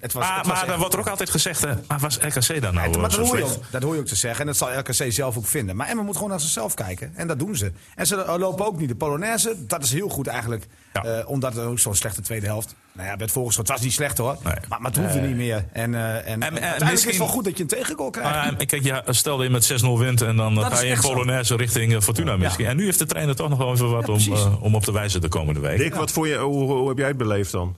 het 0.00 0.12
was. 0.12 0.24
Maar, 0.24 0.36
het 0.36 0.46
was 0.46 0.46
maar 0.46 0.56
echt- 0.56 0.66
dan 0.66 0.78
wordt 0.78 0.94
er 0.94 1.00
ook 1.00 1.08
altijd 1.08 1.30
gezegd, 1.30 1.60
hè, 1.60 1.72
maar 1.88 1.98
was 1.98 2.18
RKC 2.20 2.60
dan 2.62 2.74
nou 2.74 2.90
Ja, 2.90 2.98
maar 2.98 3.10
zo 3.10 3.16
dat 3.18 3.26
hoor, 3.26 3.36
je 3.38 3.42
slecht? 3.44 3.56
ook, 3.56 3.62
dat 3.70 3.82
hoor 3.82 3.94
je 3.94 4.00
ook 4.00 4.06
te 4.06 4.16
zeggen. 4.16 4.40
En 4.40 4.46
dat 4.46 4.56
zal 4.56 4.78
RKC 4.78 5.12
zelf 5.12 5.36
ook 5.36 5.46
vinden. 5.46 5.76
Maar 5.76 5.88
Emma 5.88 6.02
moet 6.02 6.14
gewoon 6.14 6.30
naar 6.30 6.40
zichzelf 6.40 6.74
kijken. 6.74 7.13
En 7.16 7.26
dat 7.26 7.38
doen 7.38 7.56
ze. 7.56 7.72
En 7.94 8.06
ze 8.06 8.34
lopen 8.38 8.66
ook 8.66 8.78
niet 8.78 8.88
de 8.88 8.94
Polonaise. 8.94 9.56
Dat 9.66 9.82
is 9.82 9.92
heel 9.92 10.08
goed 10.08 10.26
eigenlijk. 10.26 10.66
Ja. 10.92 11.04
Eh, 11.04 11.28
omdat 11.28 11.56
er 11.56 11.66
ook 11.66 11.78
zo'n 11.78 11.94
slechte 11.94 12.20
tweede 12.20 12.46
helft. 12.46 12.74
Nou 12.92 13.08
ja, 13.08 13.16
werd 13.16 13.30
volgens 13.30 13.56
het 13.56 13.68
was 13.68 13.80
niet 13.80 13.92
slecht 13.92 14.18
hoor. 14.18 14.36
Nee. 14.44 14.54
Maar, 14.68 14.80
maar 14.80 14.90
het 14.90 15.00
hoefde 15.00 15.20
niet 15.20 15.36
meer. 15.36 15.64
En, 15.72 15.94
eh, 15.94 16.16
en, 16.16 16.24
en 16.24 16.42
uiteindelijk 16.42 16.92
is 16.92 17.04
het 17.04 17.16
wel 17.16 17.26
goed 17.26 17.44
dat 17.44 17.56
je 17.56 17.62
een 17.62 17.68
tegengoal 17.68 18.10
krijgt. 18.10 18.60
Eh, 18.60 18.66
kijk, 18.66 18.82
ja, 18.82 19.02
stel 19.06 19.36
dat 19.36 19.46
je 19.46 19.52
met 19.52 19.64
6-0 19.64 19.98
wint 19.98 20.22
en 20.22 20.36
dan 20.36 20.54
Dat 20.54 20.72
ga 20.72 20.80
je 20.80 20.90
in 20.90 20.96
zo. 20.96 21.08
Polonaise 21.08 21.56
richting 21.56 21.94
eh, 21.94 22.00
Fortuna 22.00 22.36
misschien. 22.36 22.66
En 22.66 22.76
nu 22.76 22.84
heeft 22.84 22.98
de 22.98 23.06
trainer 23.06 23.36
toch 23.36 23.48
nog 23.48 23.58
wel 23.58 23.72
even 23.72 23.90
wat 23.90 24.22
Ja, 24.24 24.32
om, 24.32 24.58
om 24.60 24.74
op 24.74 24.82
te 24.82 24.92
wijzen 24.92 25.20
de 25.20 25.28
komende 25.28 25.60
week. 25.60 25.78
Dick, 25.78 25.94
wat 25.94 26.12
voor 26.12 26.28
je, 26.28 26.36
hoe, 26.36 26.72
hoe 26.72 26.88
heb 26.88 26.98
jij 26.98 27.08
het 27.08 27.16
beleefd 27.16 27.52
dan? 27.52 27.76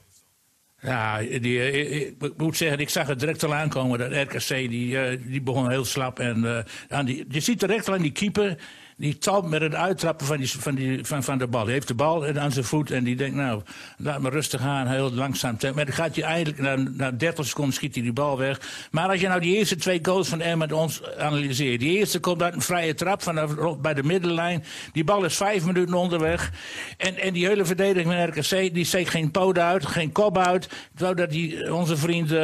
Ja, 0.80 1.18
die, 1.18 1.70
ik, 1.70 2.14
ik 2.22 2.32
moet 2.36 2.56
zeggen, 2.56 2.78
ik 2.78 2.88
zag 2.88 3.06
het 3.06 3.18
direct 3.18 3.44
al 3.44 3.54
aankomen. 3.54 3.98
Dat 3.98 4.12
RKC 4.12 4.48
die, 4.48 5.20
die 5.28 5.42
begon 5.42 5.70
heel 5.70 5.84
slap. 5.84 6.18
En, 6.18 6.56
eh, 6.56 6.64
aan 6.88 7.04
die, 7.04 7.24
je 7.28 7.40
ziet 7.40 7.60
direct 7.60 7.88
al 7.88 7.94
aan 7.94 8.02
die 8.02 8.12
keeper. 8.12 8.58
Die 8.98 9.18
talmt 9.18 9.48
met 9.48 9.60
het 9.60 9.74
uittrappen 9.74 10.26
van, 10.26 10.36
die, 10.36 10.50
van, 10.58 10.74
die, 10.74 11.04
van, 11.04 11.22
van 11.22 11.38
de 11.38 11.46
bal. 11.46 11.64
Hij 11.64 11.72
heeft 11.72 11.88
de 11.88 11.94
bal 11.94 12.26
aan 12.26 12.52
zijn 12.52 12.64
voet 12.64 12.90
en 12.90 13.04
die 13.04 13.16
denkt, 13.16 13.36
nou, 13.36 13.62
laat 13.96 14.20
me 14.20 14.28
rustig 14.30 14.60
aan, 14.60 14.86
heel 14.86 15.12
langzaam. 15.12 15.56
Maar 15.74 15.84
dan 15.84 15.94
gaat 15.94 16.16
hij 16.16 16.24
eigenlijk, 16.24 16.58
na, 16.58 16.76
na 16.96 17.10
30 17.10 17.46
seconden 17.46 17.74
schiet 17.74 17.94
hij 17.94 18.02
die 18.02 18.12
bal 18.12 18.38
weg. 18.38 18.60
Maar 18.90 19.08
als 19.08 19.20
je 19.20 19.28
nou 19.28 19.40
die 19.40 19.56
eerste 19.56 19.76
twee 19.76 19.98
goals 20.02 20.28
van 20.28 20.40
Emmen 20.40 20.72
ons 20.72 21.00
analyseert. 21.18 21.80
Die 21.80 21.98
eerste 21.98 22.18
komt 22.20 22.42
uit 22.42 22.54
een 22.54 22.60
vrije 22.62 22.94
trap 22.94 23.22
vanaf, 23.22 23.78
bij 23.80 23.94
de 23.94 24.02
middenlijn. 24.02 24.64
Die 24.92 25.04
bal 25.04 25.24
is 25.24 25.36
vijf 25.36 25.64
minuten 25.64 25.94
onderweg. 25.94 26.50
En, 26.96 27.16
en 27.18 27.32
die 27.32 27.46
hele 27.46 27.64
verdediging 27.64 28.14
van 28.14 28.24
RKC, 28.24 28.74
die 28.74 28.84
steekt 28.84 29.10
geen 29.10 29.30
poot 29.30 29.58
uit, 29.58 29.86
geen 29.86 30.12
kop 30.12 30.38
uit. 30.38 30.68
Terwijl 30.94 31.16
dat 31.16 31.30
die, 31.30 31.74
onze 31.74 31.96
vriend 31.96 32.32
eh 32.32 32.38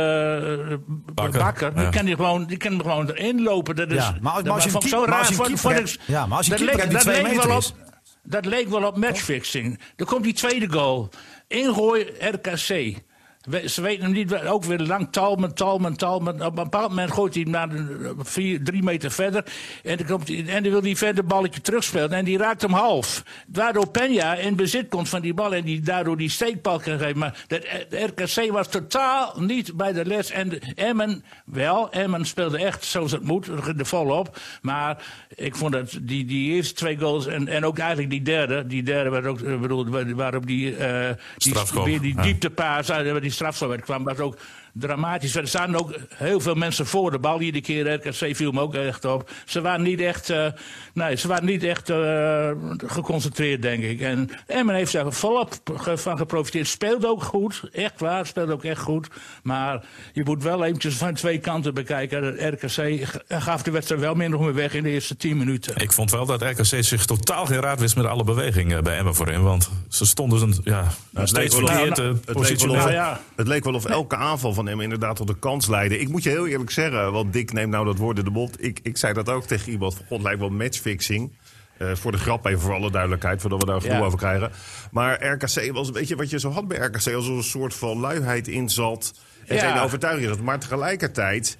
Bakker, 1.15 1.39
Bakker, 1.41 1.75
die, 1.75 1.89
kan 1.89 2.05
die, 2.05 2.15
gewoon, 2.17 2.45
die 2.47 2.57
kan 2.57 2.73
er 2.73 2.81
gewoon 2.85 3.11
erin 3.11 3.43
lopen. 3.43 3.77
Dat 3.77 3.89
is, 3.91 3.95
Ja, 3.97 4.17
maar 4.21 4.33
als- 4.33 4.43
maar 4.43 4.53
als 4.53 4.65
je 4.65 4.71
vond 4.71 4.85
ik 4.85 4.91
zo 4.91 5.05
raar. 5.05 5.23
je 5.23 5.29
een 5.29 5.35
vond- 5.35 5.47
keeper 5.49 5.59
vond 5.63 5.75
ik- 5.79 5.81
hebt- 5.87 5.99
ja, 6.07 6.27
maar 6.27 6.41
als 6.49 6.59
je 6.61 6.67
een 6.67 6.67
dat 6.67 6.77
keeper 6.77 6.97
leek- 6.97 7.05
hebt 7.05 7.05
die 7.05 7.13
dat 7.13 7.23
twee 7.23 7.35
leek 7.35 7.47
wel 7.49 7.59
meter 7.59 7.71
op- 7.83 7.91
Dat 8.23 8.45
leek 8.45 8.69
wel 8.69 8.85
op 8.87 8.97
matchfixing. 8.97 9.79
Dan 9.97 10.07
komt 10.07 10.23
die 10.25 10.33
tweede 10.33 10.71
goal. 10.73 11.09
Ingooi 11.49 12.03
RKC. 12.19 12.97
We- 13.43 13.69
Ze 13.69 13.83
weten 13.83 14.03
hem 14.05 14.13
niet, 14.13 14.35
ook 14.45 14.65
weer 14.65 14.79
lang 14.79 15.09
talmen, 15.11 15.55
talmen, 15.55 15.97
talmen. 15.97 16.35
Op 16.35 16.41
een 16.59 16.65
bepaald 16.65 16.89
moment 16.89 17.13
gooit 17.13 17.35
hij 17.35 17.43
hem 17.43 17.53
naar 17.53 17.69
de, 17.69 18.15
vier, 18.19 18.65
drie 18.65 18.83
meter 18.83 19.11
verder. 19.11 19.45
En 19.83 19.97
dan, 19.97 20.07
komt 20.07 20.29
hij, 20.29 20.45
en 20.47 20.63
dan 20.63 20.73
wil 20.73 20.83
hij 20.83 20.97
verder 20.97 21.25
balletje 21.25 21.61
terugspelen. 21.61 22.11
En 22.13 22.25
die 22.25 22.39
raakt 22.39 22.63
hem 22.63 22.73
half. 22.73 23.23
Waardoor 23.53 23.87
Peña 23.99 24.41
in 24.41 24.57
bezit 24.57 24.89
komt 24.89 25.09
van 25.09 25.21
die 25.21 25.35
bal. 25.35 25.55
En 25.55 25.65
die 25.65 25.81
daardoor 25.81 26.17
die 26.17 26.29
steekbal 26.31 26.79
kan 26.81 26.99
geven. 26.99 27.19
Maar 27.19 27.45
de, 27.47 27.87
de 27.89 28.05
RKC 28.05 28.53
was 28.53 28.69
totaal 28.69 29.35
niet 29.39 29.77
bij 29.77 29.93
de 29.93 30.05
les. 30.05 30.31
En 30.31 30.49
de, 30.49 30.61
Emmen 30.75 31.25
wel. 31.45 31.91
Emmen 31.93 32.25
speelde 32.25 32.59
echt 32.59 32.85
zoals 32.85 33.13
het 33.13 33.23
moet. 33.23 33.47
Er 33.47 33.87
volop. 33.87 34.39
Maar 34.63 35.05
ik 35.35 35.57
vond 35.57 35.73
dat 35.73 35.99
die, 36.03 36.25
die 36.25 36.53
eerste 36.55 36.75
twee 36.75 36.99
goals. 36.99 37.27
En, 37.27 37.49
en 37.49 37.65
ook 37.65 37.79
eigenlijk 37.79 38.11
die 38.11 38.23
derde. 38.23 38.67
Die 38.67 38.83
derde 38.83 39.11
werd 39.11 39.27
ook, 39.27 39.41
eh, 39.41 39.61
bedoel, 39.61 39.89
waar- 39.89 40.15
waarop 40.15 40.47
die, 40.47 40.77
eh 40.77 41.11
die, 41.37 41.55
weer 41.85 42.01
die 42.01 42.21
dieptepaas 42.21 42.87
die 42.87 43.32
strafschop 43.33 43.71
uit 43.71 43.81
kwam. 43.81 44.05
Was 44.05 44.19
ook 44.19 44.37
dramatisch. 44.73 45.35
Er 45.35 45.49
staan 45.49 45.77
ook 45.77 45.95
heel 46.15 46.41
veel 46.41 46.55
mensen 46.55 46.87
voor 46.87 47.11
de 47.11 47.19
bal. 47.19 47.41
Iedere 47.41 47.65
keer 47.65 47.93
RKC 47.95 48.37
viel 48.37 48.53
me 48.53 48.61
ook 48.61 48.75
echt 48.75 49.05
op. 49.05 49.31
Ze 49.45 49.61
waren 49.61 49.83
niet 49.83 50.01
echt, 50.01 50.31
eh, 50.31 50.47
nee, 50.95 51.17
ze 51.17 51.29
waren 51.29 51.45
niet 51.45 51.63
echt 51.63 51.91
eh, 51.91 52.51
geconcentreerd, 52.87 53.63
denk 53.63 53.83
ik. 53.83 54.01
En 54.01 54.31
Emmen 54.47 54.75
heeft 54.75 54.93
daar 54.93 55.13
volop 55.13 55.55
van 55.95 56.17
geprofiteerd. 56.17 56.67
Speelde 56.69 57.09
ook 57.09 57.23
goed, 57.23 57.63
echt 57.73 58.01
waar, 58.01 58.27
speelde 58.27 58.53
ook 58.53 58.65
echt 58.65 58.81
goed. 58.81 59.09
Maar 59.43 59.85
je 60.13 60.25
moet 60.25 60.43
wel 60.43 60.65
eventjes 60.65 60.95
van 60.95 61.15
twee 61.15 61.39
kanten 61.39 61.75
bekijken. 61.75 62.49
RKC 62.49 63.07
gaf 63.29 63.63
de 63.63 63.71
wedstrijd 63.71 64.01
wel 64.01 64.15
min 64.15 64.35
of 64.35 64.41
meer 64.41 64.55
weg 64.55 64.75
in 64.75 64.83
de 64.83 64.91
eerste 64.91 65.17
tien 65.17 65.37
minuten. 65.37 65.77
Ik 65.77 65.93
vond 65.93 66.11
wel 66.11 66.27
dat 66.27 66.43
RKC 66.43 66.65
zich 66.65 67.05
totaal 67.05 67.47
geen 67.47 67.61
raad 67.61 67.81
wist 67.81 67.97
met 67.97 68.07
alle 68.07 68.25
bewegingen 68.25 68.85
bij 68.85 68.97
Emmen 68.99 69.15
voorin. 69.15 69.43
Want 69.43 69.71
ze 69.89 70.07
stonden 70.07 70.43
een, 70.43 70.61
ja, 70.65 70.85
nog 71.11 71.29
steeds 71.29 71.55
verkeerd 71.55 71.97
nou, 71.97 72.09
eh, 72.09 72.15
Het 72.15 72.25
leek, 72.25 72.25
wel 72.25 72.35
positioneel. 72.35 72.77
of, 72.77 72.81
Nou 72.83 72.93
ja. 72.93 73.21
het 73.37 73.47
leek 73.47 73.65
wel 73.65 73.75
of 73.75 73.85
elke 73.85 74.17
aanval 74.17 74.53
van 74.53 74.62
hem 74.67 74.81
inderdaad 74.81 75.17
tot 75.17 75.27
de 75.27 75.39
kans 75.39 75.67
leidde. 75.67 75.99
Ik 75.99 76.09
moet 76.09 76.23
je 76.23 76.29
heel 76.31 76.47
eerlijk 76.47 76.71
zeggen, 76.71 77.13
want 77.13 77.33
Dick 77.33 77.53
neemt 77.53 77.71
nou 77.71 77.85
dat 77.85 77.99
woord 77.99 78.19
in 78.19 78.25
de 78.25 78.31
mond. 78.31 78.65
Ik, 78.65 78.81
ik 78.83 78.97
zei 78.97 79.13
dat 79.13 79.29
ook 79.29 79.45
tegen 79.47 79.73
iemand. 79.73 79.95
Van, 79.95 80.05
God, 80.09 80.23
lijkt 80.23 80.39
wel 80.41 80.49
matchfixing. 80.51 81.33
Eh, 81.79 81.95
voor 81.95 82.13
de 82.13 82.19
grap 82.19 82.47
even 82.47 82.61
voor 82.61 82.75
alle 82.75 82.91
duidelijkheid, 82.91 83.41
voordat 83.41 83.61
we 83.61 83.67
daar 83.67 83.85
Ja. 83.85 84.01
over 84.01 84.19
krijgen. 84.19 84.51
Maar 84.91 85.27
RKC 85.27 85.73
was 85.73 85.87
een 85.87 85.93
beetje 85.93 86.17
wat 86.17 86.31
je 86.31 86.39
zo 86.39 86.51
had 86.51 86.69
bij 86.69 86.79
RKC. 86.79 86.95
Als 87.15 87.27
er 87.27 87.33
een 87.33 87.43
soort 87.43 87.75
van 87.75 87.99
luiheid 87.99 88.49
in 88.49 88.69
zat. 88.71 89.15
En 89.47 89.57
Ja. 89.57 89.73
geen 89.73 89.83
overtuiging 89.83 90.29
zat. 90.29 90.41
Maar 90.41 90.59
tegelijkertijd... 90.59 91.57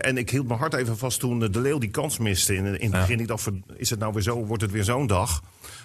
En 0.00 0.16
ik 0.18 0.30
hield 0.30 0.46
mijn 0.46 0.58
hart 0.60 0.74
even 0.74 0.98
vast 0.98 1.20
toen 1.20 1.38
De 1.38 1.60
Leeuw 1.60 1.78
die 1.78 1.90
kans 1.90 2.18
miste. 2.18 2.54
In, 2.54 2.66
in 2.80 2.90
het 2.92 3.00
begin 3.00 3.18
niet 3.18 3.30
af, 3.30 3.48
is 3.76 3.90
het 3.90 3.98
nou 3.98 4.12
weer 4.12 4.22
zo, 4.22 4.44
wordt 4.44 4.62
het 4.62 4.70
weer 4.70 4.84
zo'n 4.84 5.06
dag. 5.06 5.42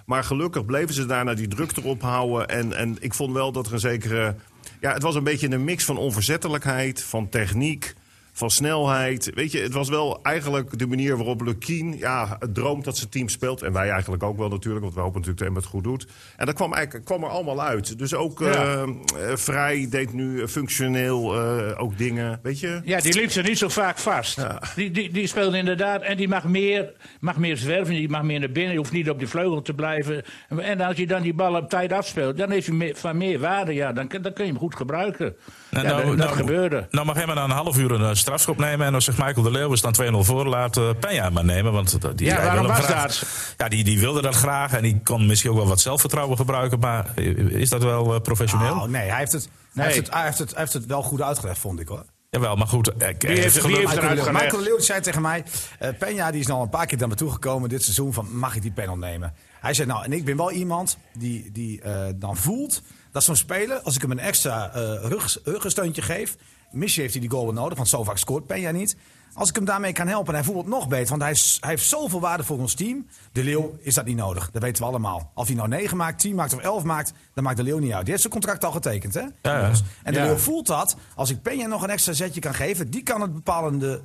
Maar 0.08 0.24
gelukkig 0.24 0.66
bleven 0.66 0.94
ze 0.94 1.06
daarna 1.06 1.34
die 1.34 1.48
druk 1.48 1.78
erop 1.78 2.02
houden. 2.02 2.48
En, 2.48 2.74
en 2.74 2.98
ik 3.00 3.14
vond 3.14 3.34
wel 3.34 3.52
dat 3.52 3.68
er 3.68 3.74
een 3.74 3.80
zekere... 3.80 4.36
Ja, 4.80 4.94
het 4.94 5.02
was 5.02 5.16
een 5.16 5.24
beetje 5.24 5.52
een 5.52 5.64
mix 5.64 5.86
van 5.86 5.98
onverzettelijkheid, 5.98 7.04
van 7.04 7.30
techniek, 7.30 7.94
van 8.38 8.52
snelheid. 8.52 9.32
Weet 9.34 9.52
je, 9.52 9.60
het 9.60 9.74
was 9.74 9.90
wel 9.90 10.20
eigenlijk 10.24 10.80
de 10.80 10.88
manier 10.88 11.16
waarop 11.18 11.42
Lukien 11.42 11.98
ja, 11.98 12.38
droomt 12.54 12.84
dat 12.84 12.98
zijn 12.98 13.10
team 13.10 13.30
speelt. 13.30 13.62
En 13.62 13.74
wij 13.74 13.90
eigenlijk 13.90 14.24
ook 14.24 14.38
wel 14.38 14.50
natuurlijk, 14.50 14.84
want 14.84 14.96
we 14.96 15.02
hopen 15.02 15.20
natuurlijk 15.20 15.46
dat 15.46 15.54
hij 15.54 15.64
het 15.64 15.72
goed 15.72 15.84
doet. 15.84 16.08
En 16.36 16.46
dat 16.46 16.56
kwam, 16.56 16.74
eigenlijk, 16.74 17.06
kwam 17.06 17.24
er 17.24 17.30
allemaal 17.30 17.62
uit. 17.62 17.98
Dus 18.00 18.14
ook 18.14 18.40
Ja. 18.40 18.46
eh, 18.48 18.82
eh, 18.84 19.38
Vrij 19.38 19.88
deed 19.90 20.14
nu 20.14 20.48
functioneel 20.48 21.36
eh, 21.36 21.82
ook 21.82 21.98
dingen, 21.98 22.40
weet 22.44 22.60
je. 22.60 22.82
Ja, 22.84 23.00
die 23.00 23.14
liep 23.14 23.32
ze 23.32 23.42
niet 23.42 23.58
zo 23.58 23.70
vaak 23.70 23.98
vast. 23.98 24.40
Die, 24.76 24.92
die, 24.92 25.12
die 25.12 25.28
speelde 25.28 25.58
inderdaad. 25.58 26.02
En 26.02 26.18
die 26.18 26.28
mag 26.28 26.44
meer, 26.44 26.94
mag 27.20 27.38
meer 27.38 27.58
zwerven. 27.58 27.94
Die 27.94 28.10
mag 28.10 28.24
meer 28.24 28.40
naar 28.40 28.52
binnen. 28.52 28.72
Je 28.72 28.78
hoeft 28.78 28.92
niet 28.92 29.10
op 29.10 29.20
de 29.20 29.28
vleugel 29.28 29.62
te 29.62 29.74
blijven. 29.74 30.24
En 30.58 30.82
als 30.82 30.98
je 30.98 31.08
dan 31.08 31.22
die 31.22 31.34
bal 31.34 31.56
op 31.56 31.70
tijd 31.70 31.92
afspeelt. 31.92 32.38
dan 32.38 32.52
heeft 32.52 32.68
hij 32.68 32.94
van 32.96 33.18
meer 33.18 33.40
waarde. 33.40 33.74
Ja, 33.74 33.94
dan, 33.94 34.08
dan 34.22 34.34
kun 34.34 34.46
je 34.46 34.52
hem 34.52 34.60
goed 34.60 34.76
gebruiken. 34.76 35.36
En 35.70 35.84
ja, 35.84 36.02
dat, 36.02 36.18
dat 36.18 36.32
gebeurde. 36.32 36.88
Nou 36.92 37.06
mag 37.06 37.16
Emmen 37.16 37.36
na 37.36 37.44
een 37.44 37.50
half 37.50 37.78
uur 37.78 37.92
een 37.92 38.10
eh, 38.10 38.14
strafschop 38.14 38.58
nemen. 38.58 38.86
En 38.86 38.92
dan 38.92 39.02
zegt 39.02 39.18
Michael 39.18 39.42
de 39.44 39.52
Leeuw, 39.52 39.70
we 39.70 39.78
staan 39.78 39.94
2-0 40.02 40.16
voor. 40.20 40.46
Laat 40.48 40.78
uh, 40.78 40.90
Peña 40.96 41.32
maar 41.32 41.46
nemen. 41.46 41.72
Want 41.72 41.98
eh, 42.04 42.10
die, 42.16 42.28
Ja, 42.28 42.36
hij 42.36 42.46
waarom 42.46 42.68
was 42.68 42.80
graag- 42.80 43.20
dat? 43.20 43.28
Ja, 43.58 43.68
die, 43.68 43.84
die 43.84 44.00
wilde 44.00 44.22
dat 44.22 44.36
graag. 44.36 44.74
En 44.74 44.82
die 44.82 45.02
kon 45.04 45.26
misschien 45.26 45.52
ook 45.52 45.58
wel 45.58 45.68
wat 45.68 45.82
zelfvertrouwen 45.82 46.38
gebruiken. 46.38 46.80
Maar 46.80 47.20
is 47.50 47.70
dat 47.70 47.84
wel 47.84 48.20
professioneel? 48.20 48.76
Nou, 48.76 48.90
nee, 48.90 49.10
hij 49.10 49.20
heeft 49.20 49.32
het, 49.32 49.50
Nee. 49.74 49.86
Hij, 49.86 49.94
heeft 49.96 50.06
het, 50.08 50.16
hij, 50.16 50.26
heeft 50.26 50.38
het, 50.38 50.50
hij 50.52 50.60
heeft 50.60 50.74
het 50.74 50.86
wel 50.86 51.04
goed 51.04 51.22
uitgelegd, 51.22 51.60
vond 51.60 51.80
ik 51.80 51.88
hoor. 51.88 52.04
Jawel, 52.30 52.56
maar 52.56 52.68
goed. 52.68 52.88
eh, 52.98 53.10
Ik, 53.10 53.22
Wie 53.22 53.30
heeft, 53.40 53.62
wie 53.66 53.76
heeft 53.76 53.88
Michael 53.88 53.98
eruit 53.98 54.16
Leeuw, 54.16 54.24
gelegd? 54.26 54.44
Michael 54.44 54.64
Leeuw 54.64 54.80
zei 54.80 55.02
tegen 55.02 55.22
mij, 55.22 55.44
eh 55.80 55.90
Peña 55.94 56.32
die 56.32 56.40
is 56.40 56.48
nou 56.48 56.62
een 56.62 56.70
paar 56.70 56.86
keer 56.86 56.98
naar 56.98 57.08
me 57.08 57.16
toegekomen 57.16 57.70
dit 57.70 57.84
seizoen 57.84 58.14
van 58.14 58.38
mag 58.38 58.56
ik 58.56 58.62
die 58.62 58.72
panel 58.72 58.98
nemen? 58.98 59.34
Hij 59.60 59.74
zei 59.74 59.88
nou 59.88 60.04
en 60.04 60.14
ik 60.14 60.26
ben 60.26 60.38
wel 60.38 60.52
iemand 60.52 60.98
die, 61.18 61.52
die 61.52 61.82
eh, 61.82 62.06
dan 62.16 62.38
voelt 62.38 62.82
dat 63.12 63.24
zo'n 63.24 63.36
speler, 63.36 63.80
als 63.82 63.96
ik 63.96 64.02
hem 64.02 64.12
een 64.12 64.20
extra 64.20 64.72
eh 64.74 64.82
rug, 65.02 65.38
ruggensteuntje 65.44 66.02
geef, 66.02 66.36
misschien 66.72 67.02
heeft 67.02 67.14
hij 67.14 67.22
die 67.24 67.32
goal 67.32 67.44
wel 67.46 67.54
nodig, 67.54 67.78
want 67.78 67.90
zo 67.90 68.04
vaak 68.04 68.18
scoort 68.18 68.44
Peña 68.54 68.72
niet. 68.72 68.96
Als 69.38 69.50
ik 69.50 69.56
hem 69.56 69.66
daarmee 69.66 69.94
kan 69.94 70.08
helpen 70.08 70.28
en 70.28 70.34
hij 70.34 70.44
voelt 70.44 70.58
het 70.58 70.68
nog 70.74 70.88
beter, 70.88 71.10
want 71.10 71.22
hij, 71.22 71.32
is, 71.32 71.58
hij 71.60 71.70
heeft 71.70 71.86
zoveel 71.88 72.20
waarde 72.20 72.44
voor 72.44 72.58
ons 72.60 72.74
team. 72.74 73.08
De 73.32 73.44
Leeuw 73.44 73.78
is 73.82 73.94
dat 73.94 74.06
niet 74.06 74.16
nodig, 74.16 74.52
dat 74.52 74.62
weten 74.62 74.84
we 74.84 74.90
allemaal. 74.90 75.32
Of 75.34 75.48
hij 75.48 75.56
nou 75.56 75.68
9 75.68 75.98
maakt, 75.98 76.20
10 76.20 76.36
maakt 76.36 76.54
of 76.54 76.60
11 76.62 76.84
maakt, 76.84 77.14
dan 77.34 77.44
maakt 77.44 77.58
de 77.58 77.64
Leeuw 77.64 77.78
niet 77.78 77.92
uit. 77.92 78.02
Die 78.02 78.10
heeft 78.10 78.22
zijn 78.22 78.34
contract 78.34 78.64
al 78.64 78.72
getekend 78.72 79.14
hè? 79.14 79.22
ja. 79.42 79.72
En 80.04 80.14
de 80.14 80.20
Ja. 80.20 80.26
Leeuw 80.26 80.36
voelt 80.38 80.68
dat, 80.68 80.96
als 81.16 81.30
ik 81.30 81.38
Peña 81.38 81.68
nog 81.68 81.84
een 81.84 81.90
extra 81.90 82.14
zetje 82.14 82.40
kan 82.40 82.54
geven, 82.54 82.90
die 82.90 83.04
kan 83.04 83.22
het 83.22 83.34
bepalende 83.34 84.02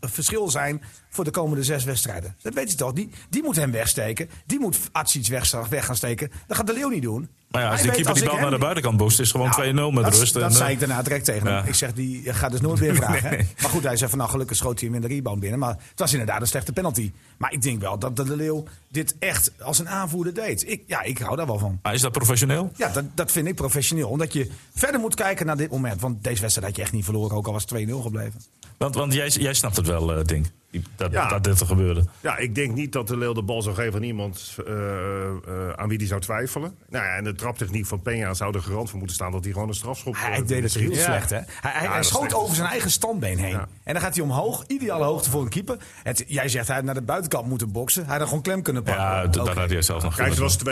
verschil 0.00 0.50
zijn 0.50 0.82
voor 1.10 1.24
de 1.24 1.30
komende 1.30 1.64
zes 1.64 1.84
wedstrijden. 1.84 2.36
Dat 2.42 2.54
weet 2.54 2.70
je 2.70 2.76
toch? 2.76 2.92
Die, 2.92 3.10
die 3.30 3.42
moet 3.42 3.56
hem 3.56 3.70
wegsteken. 3.70 4.28
Die 4.46 4.60
moet 4.60 4.78
Atsic 4.92 5.26
weg, 5.26 5.50
weg 5.68 5.84
gaan 5.84 5.96
steken. 5.96 6.30
Dat 6.46 6.56
gaat 6.56 6.66
de 6.66 6.72
Leeuw 6.72 6.88
niet 6.88 7.02
doen. 7.02 7.28
Maar 7.50 7.62
ja, 7.62 7.70
als 7.70 7.80
Hij 7.80 7.90
die 7.90 8.02
keeper 8.02 8.20
die 8.20 8.30
bal 8.30 8.40
naar 8.40 8.50
de 8.50 8.58
buitenkant 8.58 8.96
boost, 8.96 9.20
is 9.20 9.30
gewoon 9.30 9.48
Nou, 9.74 9.90
2-0 9.92 9.94
met 9.94 10.04
dat, 10.04 10.18
rust. 10.18 10.32
Dat 10.32 10.42
en, 10.42 10.52
zei 10.52 10.66
eh, 10.66 10.72
ik 10.72 10.78
daarna 10.78 11.02
direct 11.02 11.24
tegen 11.24 11.46
hem. 11.46 11.56
ja. 11.56 11.64
Ik 11.64 11.74
zeg, 11.74 11.92
die 11.92 12.32
gaat 12.32 12.50
dus 12.50 12.60
nooit 12.60 12.80
meer 12.80 12.94
vragen. 13.02 13.30
Nee. 13.30 13.46
Maar 13.60 13.70
goed, 13.70 13.82
hij 13.82 13.96
zei 13.96 14.10
van 14.10 14.18
nou 14.18 14.30
gelukkig 14.30 14.56
schoot 14.56 14.80
hij 14.80 14.88
hem 14.88 14.96
in 14.96 15.08
de 15.08 15.14
rebound 15.14 15.40
binnen. 15.40 15.58
Maar 15.58 15.70
het 15.70 15.98
was 15.98 16.12
inderdaad 16.12 16.40
een 16.40 16.46
slechte 16.46 16.72
penalty. 16.72 17.12
Maar 17.36 17.52
ik 17.52 17.62
denk 17.62 17.80
wel 17.80 17.98
dat 17.98 18.16
de 18.16 18.36
Leeuw 18.36 18.64
dit 18.88 19.14
echt 19.18 19.52
als 19.60 19.78
een 19.78 19.88
aanvoerder 19.88 20.34
deed. 20.34 20.68
Ik, 20.70 20.82
ja, 20.86 21.02
ik 21.02 21.18
hou 21.18 21.36
daar 21.36 21.46
wel 21.46 21.58
van. 21.58 21.78
Maar 21.82 21.94
is 21.94 22.00
dat 22.00 22.12
professioneel? 22.12 22.72
Ja, 22.76 22.88
dat, 22.88 23.04
dat 23.14 23.32
vind 23.32 23.46
ik 23.46 23.54
professioneel. 23.54 24.08
Omdat 24.08 24.32
je 24.32 24.50
verder 24.74 25.00
moet 25.00 25.14
kijken 25.14 25.46
naar 25.46 25.56
dit 25.56 25.70
moment. 25.70 26.00
Want 26.00 26.24
deze 26.24 26.40
wedstrijd 26.40 26.66
had 26.66 26.76
je 26.76 26.82
echt 26.82 26.92
niet 26.92 27.04
verloren, 27.04 27.36
ook 27.36 27.46
al 27.46 27.52
was 27.52 27.64
het 27.68 27.88
2-0 27.88 27.92
gebleven. 28.02 28.40
Want, 28.82 28.94
want 28.94 29.14
jij, 29.14 29.28
jij 29.28 29.54
snapt 29.54 29.76
het 29.76 29.86
wel, 29.86 30.14
eh, 30.14 30.24
Ding. 30.24 30.50
Dat, 30.96 31.12
Ja. 31.12 31.28
dat 31.28 31.44
dit 31.44 31.60
er 31.60 31.66
gebeurde. 31.66 32.04
Ja, 32.20 32.36
ik 32.36 32.54
denk 32.54 32.74
niet 32.74 32.92
dat 32.92 33.08
de 33.08 33.16
Leeuw 33.16 33.32
de 33.32 33.42
bal 33.42 33.62
zou 33.62 33.74
geven 33.74 33.94
aan 33.94 34.02
iemand 34.02 34.56
eh, 34.66 34.74
eh, 34.74 35.72
aan 35.76 35.88
wie 35.88 35.98
die 35.98 36.06
zou 36.06 36.20
twijfelen. 36.20 36.74
Nou 36.88 37.04
ja, 37.04 37.14
en 37.14 37.24
de 37.24 37.34
traptechniek 37.34 37.86
van 37.86 38.00
Peña 38.00 38.30
zou 38.30 38.54
er 38.54 38.62
garant 38.62 38.88
voor 38.88 38.98
moeten 38.98 39.16
staan 39.16 39.32
dat 39.32 39.44
hij 39.44 39.52
gewoon 39.52 39.68
een 39.68 39.74
strafschop... 39.74 40.14
Hij 40.16 40.32
eh, 40.32 40.46
deed 40.46 40.62
het 40.62 40.74
heel 40.74 40.94
slecht, 40.94 41.30
hè? 41.30 41.36
Hij, 41.36 41.46
hij, 41.60 41.86
hij 41.86 41.96
dat 41.96 42.04
schoot 42.04 42.34
over 42.34 42.54
zijn 42.54 42.68
eigen 42.68 42.90
standbeen 42.90 43.38
heen. 43.38 43.50
Ja. 43.50 43.68
En 43.84 43.92
dan 43.92 44.02
gaat 44.02 44.14
hij 44.14 44.24
omhoog, 44.24 44.64
ideale 44.66 45.04
hoogte 45.04 45.30
voor 45.30 45.42
een 45.42 45.48
keeper. 45.48 45.76
Het, 46.02 46.24
jij 46.26 46.48
zegt 46.48 46.66
hij 46.66 46.76
had 46.76 46.84
naar 46.84 46.94
de 46.94 47.02
buitenkant 47.02 47.46
moeten 47.46 47.72
boksen. 47.72 48.06
Hij 48.06 48.18
had 48.18 48.28
gewoon 48.28 48.42
klem 48.42 48.62
kunnen 48.62 48.82
pakken. 48.82 49.04
Ja, 49.04 49.26
dat 49.26 49.48
had 49.48 49.70
hij 49.70 49.82
zelf 49.82 50.02
nog 50.02 50.16
Kijk, 50.16 50.28
het 50.28 50.38
was 50.38 50.58
2-0. 50.58 50.62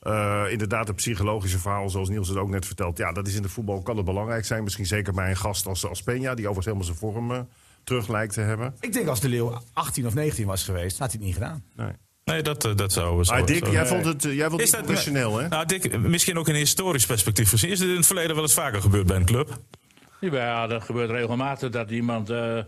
Eh, 0.00 0.44
inderdaad, 0.50 0.86
het 0.86 0.96
psychologische 0.96 1.58
verhaal, 1.58 1.90
zoals 1.90 2.08
Niels 2.08 2.28
het 2.28 2.36
ook 2.36 2.48
net 2.48 2.66
vertelt. 2.66 2.98
Ja, 2.98 3.12
dat 3.12 3.26
is 3.26 3.34
in 3.34 3.42
de 3.42 3.48
voetbal 3.48 3.82
kan 3.82 3.96
het 3.96 4.04
belangrijk 4.04 4.44
zijn. 4.44 4.62
Misschien 4.62 4.86
zeker 4.86 5.12
bij 5.12 5.30
een 5.30 5.36
gast 5.36 5.66
als, 5.66 5.86
als 5.86 6.02
Peña, 6.02 6.04
die 6.06 6.48
overigens 6.48 6.64
helemaal 6.64 6.84
zijn 6.84 6.96
vorm 6.96 7.32
eh, 7.32 7.40
terug 7.84 8.08
lijkt 8.08 8.34
te 8.34 8.40
hebben. 8.40 8.74
Ik 8.80 8.92
denk 8.92 9.08
als 9.08 9.20
de 9.20 9.28
Leeuw 9.28 9.62
18 9.72 10.06
of 10.06 10.14
19 10.14 10.46
was 10.46 10.64
geweest, 10.64 10.98
had 10.98 11.10
hij 11.12 11.16
het 11.18 11.26
niet 11.26 11.34
gedaan. 11.34 11.64
Nee. 11.76 11.92
Nee, 12.24 12.42
dat, 12.42 12.64
eh, 12.64 12.74
dat 12.76 12.92
zou... 12.92 13.24
Maar 13.26 13.46
Dick, 13.46 13.58
zou- 13.58 13.72
jij 13.72 13.86
vond 13.86 14.04
het, 14.04 14.22
jij 14.22 14.48
vond 14.48 14.60
Is 14.60 14.70
het 14.70 14.76
dat 14.76 14.86
professioneel, 14.86 15.38
hè? 15.38 15.48
Nou, 15.48 15.66
Dick, 15.66 15.98
misschien 15.98 16.38
ook 16.38 16.48
in 16.48 16.54
historisch 16.54 17.06
perspectief 17.06 17.48
gezien. 17.48 17.70
Is 17.70 17.78
dit 17.78 17.88
in 17.88 17.96
het 17.96 18.06
verleden 18.06 18.34
wel 18.34 18.44
eens 18.44 18.54
vaker 18.54 18.80
gebeurd 18.80 19.06
bij 19.06 19.16
een 19.16 19.24
club? 19.24 19.60
Ja, 20.20 20.66
dat 20.66 20.82
gebeurt 20.82 21.10
regelmatig 21.10 21.70
dat 21.70 21.90
iemand, 21.90 22.30
eh, 22.30 22.58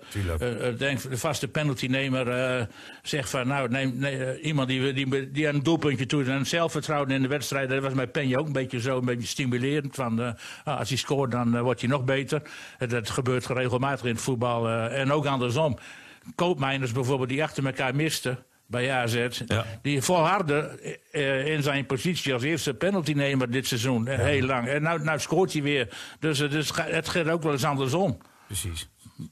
denkt, 0.78 1.10
de 1.10 1.18
vaste 1.18 1.48
penaltynemer 1.48 2.28
eh, 2.28 2.66
zegt 3.02 3.30
van, 3.30 3.46
nou, 3.46 3.68
neem, 3.68 3.98
nee, 3.98 4.40
iemand 4.40 4.68
die, 4.68 4.92
die, 4.92 5.30
die 5.30 5.46
een 5.46 5.62
doelpuntje 5.62 6.06
doet 6.06 6.28
en 6.28 6.46
zelfvertrouwen 6.46 7.10
in 7.10 7.22
de 7.22 7.28
wedstrijd, 7.28 7.68
dat 7.68 7.82
was 7.82 7.92
bij 7.92 8.06
Penje 8.06 8.38
ook 8.38 8.46
een 8.46 8.52
beetje 8.52 8.80
zo, 8.80 8.98
een 8.98 9.04
beetje 9.04 9.26
stimulerend. 9.26 9.94
Van, 9.94 10.36
ah, 10.64 10.78
als 10.78 10.88
hij 10.88 10.98
scoort, 10.98 11.30
dan 11.30 11.60
wordt 11.60 11.80
hij 11.80 11.90
nog 11.90 12.04
beter. 12.04 12.42
Dat 12.78 13.10
gebeurt 13.10 13.46
regelmatig 13.46 14.04
in 14.04 14.12
het 14.12 14.22
voetbal 14.22 14.68
en 14.68 15.12
ook 15.12 15.26
andersom. 15.26 15.78
Koopmijners 16.34 16.92
bijvoorbeeld, 16.92 17.28
die 17.28 17.42
achter 17.42 17.66
elkaar 17.66 17.94
misten 17.94 18.38
bij 18.70 18.92
AZ, 18.92 19.28
Ja. 19.46 19.64
die 19.83 20.02
volharden 20.02 20.80
eh, 21.12 21.46
in 21.46 21.62
zijn 21.62 21.87
positie 21.87 22.33
als 22.33 22.42
eerste 22.42 22.74
penaltynemer 22.74 23.50
dit 23.50 23.66
seizoen, 23.66 24.06
eh, 24.09 24.18
heel 24.18 24.46
lang. 24.46 24.68
En 24.68 24.83
nou, 24.83 25.02
nou 25.04 25.18
scoort 25.18 25.52
hij 25.52 25.62
weer. 25.62 25.88
Dus, 26.18 26.40
eh, 26.40 26.50
dus 26.50 26.70
het 26.74 27.09
gaat 27.09 27.28
ook 27.28 27.42
wel 27.42 27.52
eens 27.52 27.64
andersom. 27.64 28.18
Precies. 28.46 28.88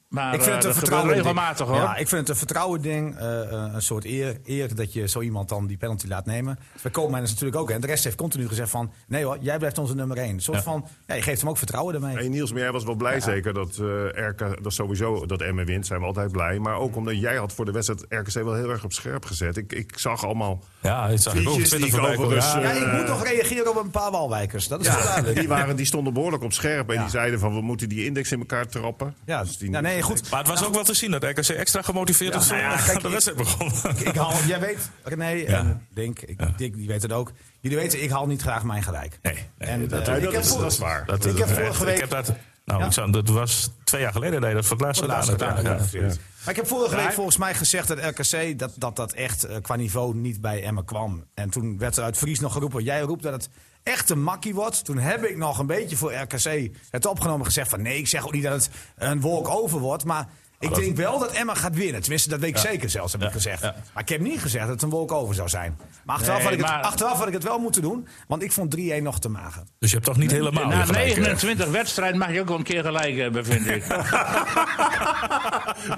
Maar 0.08 0.34
ik 0.34 0.42
vind 0.42 0.46
eh, 0.48 0.54
het 0.54 0.64
een 0.64 0.70
dat 0.70 0.78
gebeurt 0.78 0.78
vertrouwen 0.78 1.14
regelmatig 1.14 1.66
hoor. 1.66 1.76
Ja, 1.76 1.96
ik 1.96 2.08
vind 2.08 2.20
het 2.20 2.28
een 2.28 2.36
vertrouwen 2.36 2.80
ding. 2.82 3.16
eh, 3.18 3.40
eh, 3.52 3.72
een 3.74 3.82
soort 3.82 4.04
eer, 4.04 4.36
eer 4.44 4.74
dat 4.74 4.92
je 4.92 5.08
zo 5.08 5.20
iemand 5.20 5.48
dan 5.48 5.66
die 5.66 5.76
penalty 5.76 6.06
laat 6.06 6.26
nemen. 6.26 6.58
Bij 6.82 6.90
Koopmijn 6.90 7.22
is 7.22 7.30
natuurlijk 7.30 7.56
ook. 7.60 7.70
En 7.70 7.80
de 7.80 7.86
rest 7.86 8.04
heeft 8.04 8.16
continu 8.16 8.48
gezegd 8.48 8.70
van... 8.70 8.92
Nee 9.08 9.24
hoor, 9.24 9.36
jij 9.40 9.58
blijft 9.58 9.78
onze 9.78 9.94
nummer 9.94 10.16
1. 10.16 10.28
Een 10.28 10.40
soort 10.40 10.56
Ja. 10.56 10.62
van... 10.62 10.86
Ja, 11.06 11.14
je 11.14 11.22
geeft 11.22 11.40
hem 11.40 11.50
ook 11.50 11.56
vertrouwen 11.58 11.94
ermee. 11.94 12.14
Hey 12.14 12.28
Niels, 12.28 12.52
maar 12.52 12.60
jij 12.60 12.72
was 12.72 12.84
wel 12.84 12.94
blij 12.94 13.20
zeker 13.20 13.54
dat 13.54 13.78
eh 13.78 14.26
RK, 14.28 14.62
dat 14.62 14.72
sowieso 14.72 15.26
dat 15.26 15.40
Emmen 15.40 15.66
wint, 15.66 15.86
zijn 15.86 16.00
we 16.00 16.06
altijd 16.06 16.32
blij. 16.32 16.58
Maar 16.58 16.76
ook 16.76 16.96
omdat 16.96 17.20
jij 17.20 17.36
had 17.36 17.52
voor 17.52 17.64
de 17.64 17.72
wedstrijd 17.72 18.04
RKC 18.08 18.32
wel 18.44 18.54
heel 18.54 18.70
erg 18.70 18.84
op 18.84 18.92
scherp 18.92 19.24
gezet. 19.24 19.56
Ik, 19.56 19.72
ik 19.72 19.98
zag 19.98 20.24
allemaal 20.24 20.62
Ja, 20.80 21.08
dat 21.08 21.20
zag 21.22 21.34
ik 21.34 21.48
ook. 21.48 21.58
Ik 21.58 21.96
overigens, 21.98 22.52
Ja, 22.52 22.60
Ja, 22.60 22.70
ik 22.70 22.82
eh, 22.82 22.98
moet 22.98 23.06
nog 23.08 23.24
reageren 23.24 23.70
op 23.70 23.84
een 23.84 23.90
paar 23.90 24.10
walwijkers. 24.10 24.68
Dat 24.68 24.80
is 24.80 24.86
wel 24.88 24.96
Ja, 24.98 25.04
duidelijk. 25.04 25.38
die, 25.38 25.48
waren, 25.48 25.76
die 25.76 25.86
stonden 25.86 26.12
behoorlijk 26.12 26.42
op 26.42 26.52
scherp. 26.52 26.88
En 26.88 26.94
Ja. 26.94 27.00
die 27.00 27.10
zeiden 27.10 27.38
van 27.40 27.54
we 27.54 27.60
moeten 27.60 27.88
die 27.88 28.04
index 28.04 28.32
in 28.32 28.38
elkaar 28.38 28.66
trappen. 28.66 29.14
Ja, 29.24 29.42
Dus 29.42 29.58
die- 29.58 29.70
ja, 29.70 29.80
nee, 30.00 30.16
goed. 30.16 30.30
Maar 30.30 30.38
het 30.38 30.48
was 30.48 30.64
ook 30.64 30.74
wel 30.74 30.84
te 30.84 30.94
zien 30.94 31.10
dat 31.10 31.24
RKC 31.24 31.48
extra 31.48 31.82
gemotiveerd 31.82 32.34
was 32.34 32.48
nou 32.48 32.60
ja, 32.60 32.76
toen 32.76 32.84
kijk, 32.86 33.02
de 33.06 33.08
wedstrijd 33.08 33.38
begon. 33.38 33.72
Ik 34.06 34.14
haal, 34.16 34.32
jij 34.46 34.60
weet, 34.60 34.90
René 35.02 35.42
en 35.44 35.86
Dink, 35.94 36.20
ik, 36.20 36.58
Dick, 36.58 36.74
die 36.74 36.86
weet 36.88 37.02
het 37.02 37.12
ook. 37.12 37.32
Jullie 37.60 37.78
weten, 37.78 38.02
ik 38.02 38.10
haal 38.10 38.26
niet 38.26 38.40
graag 38.42 38.62
mijn 38.62 38.82
gelijk. 38.82 39.18
Nee, 39.22 39.34
nee, 39.58 39.68
En, 39.68 39.88
dat, 39.88 40.08
ik 40.08 40.32
is, 40.32 40.48
voor- 40.48 40.60
dat 40.60 40.72
is 40.72 40.78
waar. 40.78 41.06
dat, 41.06 41.24
ik 41.26 41.38
heb 41.38 41.48
dat- 41.48 41.56
vorige 41.56 41.80
Ik 41.80 41.86
week- 41.88 42.00
heb 42.00 42.10
dat... 42.10 42.32
Nou, 42.64 42.80
Ja. 42.80 42.86
ik 42.86 42.92
zou, 42.92 43.10
dat 43.12 43.28
was 43.28 43.70
twee 43.84 44.00
jaar 44.00 44.12
geleden 44.12 44.40
dat 44.40 44.48
je 44.50 44.54
dat 44.56 44.64
voor 44.66 44.76
het 44.76 44.84
laatst 44.84 45.00
gedaan 45.00 45.16
laatst 45.16 45.30
hebt. 45.30 45.42
gedaan, 45.42 45.64
Ja, 45.64 45.70
ja. 45.92 46.06
ja. 46.06 46.14
Maar 46.44 46.50
ik 46.50 46.56
heb 46.56 46.66
vorige 46.66 46.96
week 46.96 47.12
volgens 47.12 47.36
mij 47.36 47.54
gezegd 47.54 47.88
dat 47.88 47.98
RKC 47.98 48.58
dat 48.58 48.72
dat, 48.76 48.96
dat 48.96 49.12
echt 49.12 49.44
eh, 49.44 49.56
qua 49.62 49.76
niveau 49.76 50.14
niet 50.16 50.40
bij 50.40 50.62
Emmen 50.62 50.84
kwam. 50.84 51.24
En 51.34 51.50
toen 51.50 51.78
werd 51.78 51.96
er 51.96 52.02
uit 52.04 52.16
Fries 52.16 52.40
nog 52.40 52.52
geroepen, 52.52 52.82
jij 52.84 53.00
roept 53.00 53.22
dat 53.22 53.32
het 53.32 53.48
echt 53.88 54.10
een 54.10 54.22
makkie 54.22 54.54
wordt. 54.54 54.84
Toen 54.84 54.98
heb 54.98 55.24
ik 55.24 55.36
nog 55.36 55.58
een 55.58 55.66
beetje 55.66 55.96
voor 55.96 56.14
RKC 56.14 56.70
het 56.90 57.06
opgenomen 57.06 57.40
en 57.40 57.46
gezegd 57.46 57.70
van 57.70 57.82
nee, 57.82 57.98
ik 57.98 58.08
zeg 58.08 58.26
ook 58.26 58.32
niet 58.32 58.42
dat 58.42 58.52
het 58.52 58.70
een 58.96 59.20
wolk 59.20 59.48
over 59.48 59.78
wordt. 59.78 60.04
Maar 60.04 60.28
ik 60.58 60.74
denk 60.74 60.96
wel 60.96 61.18
dat 61.18 61.32
Emma 61.32 61.54
gaat 61.54 61.74
winnen. 61.74 62.00
Tenminste, 62.00 62.28
dat 62.28 62.40
weet 62.40 62.50
ik 62.50 62.56
zeker 62.58 62.90
zelfs, 62.90 63.12
heb 63.12 63.22
ik 63.22 63.30
gezegd. 63.32 63.62
ja. 63.62 63.74
Maar 63.94 64.02
ik 64.02 64.08
heb 64.08 64.20
niet 64.20 64.40
gezegd 64.40 64.64
dat 64.64 64.74
het 64.74 64.82
een 64.82 64.90
wolk 64.90 65.12
over 65.12 65.34
zou 65.34 65.48
zijn. 65.48 65.78
Maar 66.04 66.16
achteraf, 66.16 66.36
Nee, 66.38 66.46
had, 66.46 66.54
ik 66.58 66.60
het, 66.60 66.70
achteraf 66.84 67.18
had 67.18 67.26
ik 67.26 67.32
het 67.32 67.42
wel 67.42 67.58
moeten 67.58 67.82
doen. 67.82 68.08
Want 68.28 68.42
ik 68.42 68.52
vond 68.52 68.76
3-1 68.76 68.80
nog 69.02 69.20
te 69.20 69.28
mager. 69.28 69.62
Dus 69.78 69.90
je 69.90 69.94
hebt 69.96 70.06
toch 70.08 70.16
niet 70.16 70.30
helemaal 70.30 70.66
Na 70.66 70.78
je 70.78 70.84
gelijk, 70.86 71.08
hè? 71.08 71.14
29 71.20 71.68
wedstrijden 71.68 72.18
mag 72.18 72.32
je 72.32 72.40
ook 72.40 72.48
wel 72.48 72.56
een 72.58 72.62
keer 72.62 72.82
gelijk 72.84 73.16
hebben, 73.16 73.44
vind 73.44 73.66
ik. 73.66 73.84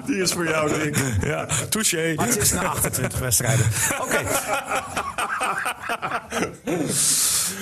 Die 0.05 0.21
is 0.21 0.31
voor 0.31 0.47
jou, 0.47 0.79
Dick. 0.79 0.97
Ja, 1.21 1.45
touché. 1.69 2.13
Maar 2.15 2.27
het 2.27 2.37
is 2.37 2.51
na 2.51 2.63
28 2.63 3.19
wedstrijden. 3.19 3.65
Oké. 4.01 4.19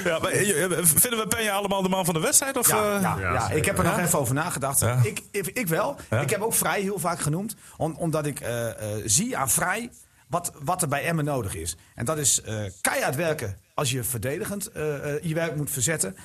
Ja, 0.04 0.20
maar, 0.20 0.32
eh, 0.32 0.64
eh, 0.64 0.72
vinden 0.84 1.20
we 1.20 1.28
Penja 1.28 1.54
allemaal 1.54 1.82
de 1.82 1.90
man 1.90 2.06
van 2.06 2.14
de 2.14 2.20
wedstrijd? 2.20 2.58
Of, 2.58 2.68
Ja, 2.68 2.96
eh? 2.96 3.02
ja, 3.02 3.16
ja, 3.20 3.50
ik 3.50 3.66
heb 3.66 3.78
er 3.78 3.84
nog 3.84 4.00
even 4.00 4.20
over 4.20 4.34
nagedacht. 4.34 4.80
Ja. 4.80 5.00
Ik, 5.04 5.22
ik, 5.32 5.48
ik 5.48 5.68
wel. 5.68 5.96
Ja. 6.10 6.22
Ik 6.22 6.30
heb 6.30 6.42
ook 6.42 6.54
Vrij 6.54 6.82
heel 6.90 7.00
vaak 7.00 7.20
genoemd. 7.20 7.56
om- 7.78 7.96
omdat 7.98 8.26
ik 8.26 8.40
eh, 8.40 8.70
eh, 8.70 9.02
zie 9.06 9.38
aan 9.38 9.50
Vrij 9.50 9.90
wat, 10.28 10.52
wat 10.62 10.82
er 10.82 10.88
bij 10.88 11.06
Emmen 11.06 11.26
nodig 11.26 11.56
is. 11.56 11.76
En 11.96 12.06
dat 12.06 12.18
is 12.18 12.42
eh, 12.42 12.56
keihard 12.82 13.16
werken 13.16 13.58
als 13.74 13.92
je 13.92 14.04
verdedigend 14.04 14.70
je 15.22 15.32
werk 15.34 15.56
moet 15.56 15.72
verzetten. 15.72 16.16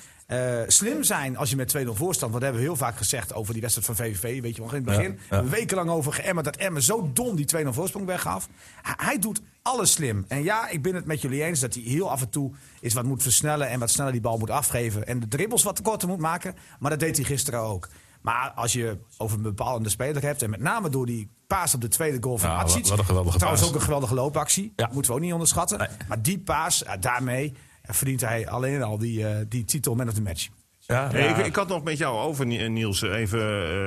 Slim 0.66 1.02
zijn 1.02 1.36
als 1.36 1.50
je 1.50 1.56
met 1.56 1.68
2-0 1.76 1.94
voorstand. 1.94 2.32
Want 2.32 2.32
dat 2.32 2.42
hebben 2.42 2.60
we 2.60 2.66
heel 2.66 2.76
vaak 2.76 2.96
gezegd 2.96 3.34
over 3.34 3.52
die 3.52 3.62
wedstrijd 3.62 3.86
van 3.88 3.96
VVV. 4.06 4.40
Weet 4.42 4.56
je 4.56 4.62
wel, 4.62 4.70
in 4.70 4.76
het 4.76 4.84
begin. 4.84 5.18
Ja, 5.30 5.36
ja. 5.36 5.44
Wekenlang 5.44 5.90
over 5.90 6.12
geëmmerd 6.12 6.44
dat 6.46 6.56
Emmen 6.56 6.82
zo 6.82 7.10
dom 7.12 7.36
die 7.36 7.46
2-0 7.46 7.68
voorsprong 7.72 8.06
weggaf. 8.06 8.48
Hij, 8.82 8.94
hij 8.96 9.18
doet 9.18 9.40
alles 9.62 9.92
slim. 9.92 10.24
En 10.28 10.42
ja, 10.42 10.68
ik 10.68 10.82
ben 10.82 10.94
het 10.94 11.04
met 11.04 11.20
jullie 11.20 11.42
eens 11.42 11.60
dat 11.60 11.74
hij 11.74 11.82
heel 11.82 12.10
af 12.10 12.20
en 12.20 12.30
toe 12.30 12.52
is 12.80 12.94
wat 12.94 13.04
moet 13.04 13.22
versnellen. 13.22 13.68
En 13.68 13.78
wat 13.78 13.90
sneller 13.90 14.12
die 14.12 14.20
bal 14.20 14.38
moet 14.38 14.50
afgeven. 14.50 15.06
En 15.06 15.20
de 15.20 15.28
dribbles 15.28 15.62
wat 15.62 15.82
korter 15.82 16.08
moet 16.08 16.18
maken. 16.18 16.54
Maar 16.78 16.90
dat 16.90 17.00
deed 17.00 17.16
hij 17.16 17.24
gisteren 17.24 17.60
ook. 17.60 17.88
Maar 18.24 18.50
als 18.54 18.72
je 18.72 18.98
over 19.18 19.36
een 19.36 19.42
bepalende 19.42 19.88
speler 19.88 20.22
hebt. 20.22 20.42
En 20.42 20.50
met 20.50 20.60
name 20.60 20.88
door 20.88 21.06
die 21.06 21.28
paas 21.46 21.74
op 21.74 21.80
de 21.80 21.88
tweede 21.88 22.16
goal 22.20 22.38
van 22.38 22.50
Ja, 22.50 22.56
Atsic. 22.56 22.86
wat- 22.86 22.98
een 22.98 23.04
geweldige 23.04 23.36
Trouwens 23.36 23.62
paas. 23.62 23.72
ook 23.72 23.78
een 23.78 23.84
geweldige 23.84 24.14
loopactie. 24.14 24.72
Ja. 24.76 24.90
Moeten 24.92 25.10
we 25.10 25.16
ook 25.16 25.22
niet 25.24 25.32
onderschatten. 25.32 25.78
Nee. 25.78 25.88
Maar 26.08 26.22
die 26.22 26.38
paas, 26.38 26.84
eh, 26.84 26.92
daarmee 27.00 27.52
verdient 27.82 28.20
hij 28.20 28.48
alleen 28.48 28.82
al 28.82 28.98
die, 28.98 29.26
eh, 29.28 29.36
die 29.48 29.64
titel 29.64 29.94
man 29.94 30.08
of 30.08 30.14
the 30.14 30.22
match. 30.22 30.48
Ja, 30.80 31.10
Hey, 31.10 31.28
ik, 31.28 31.46
ik 31.46 31.56
had 31.56 31.68
nog 31.68 31.82
met 31.82 31.98
jou 31.98 32.18
over, 32.18 32.46
Ni- 32.46 32.68
Niels, 32.68 33.02
even 33.02 33.40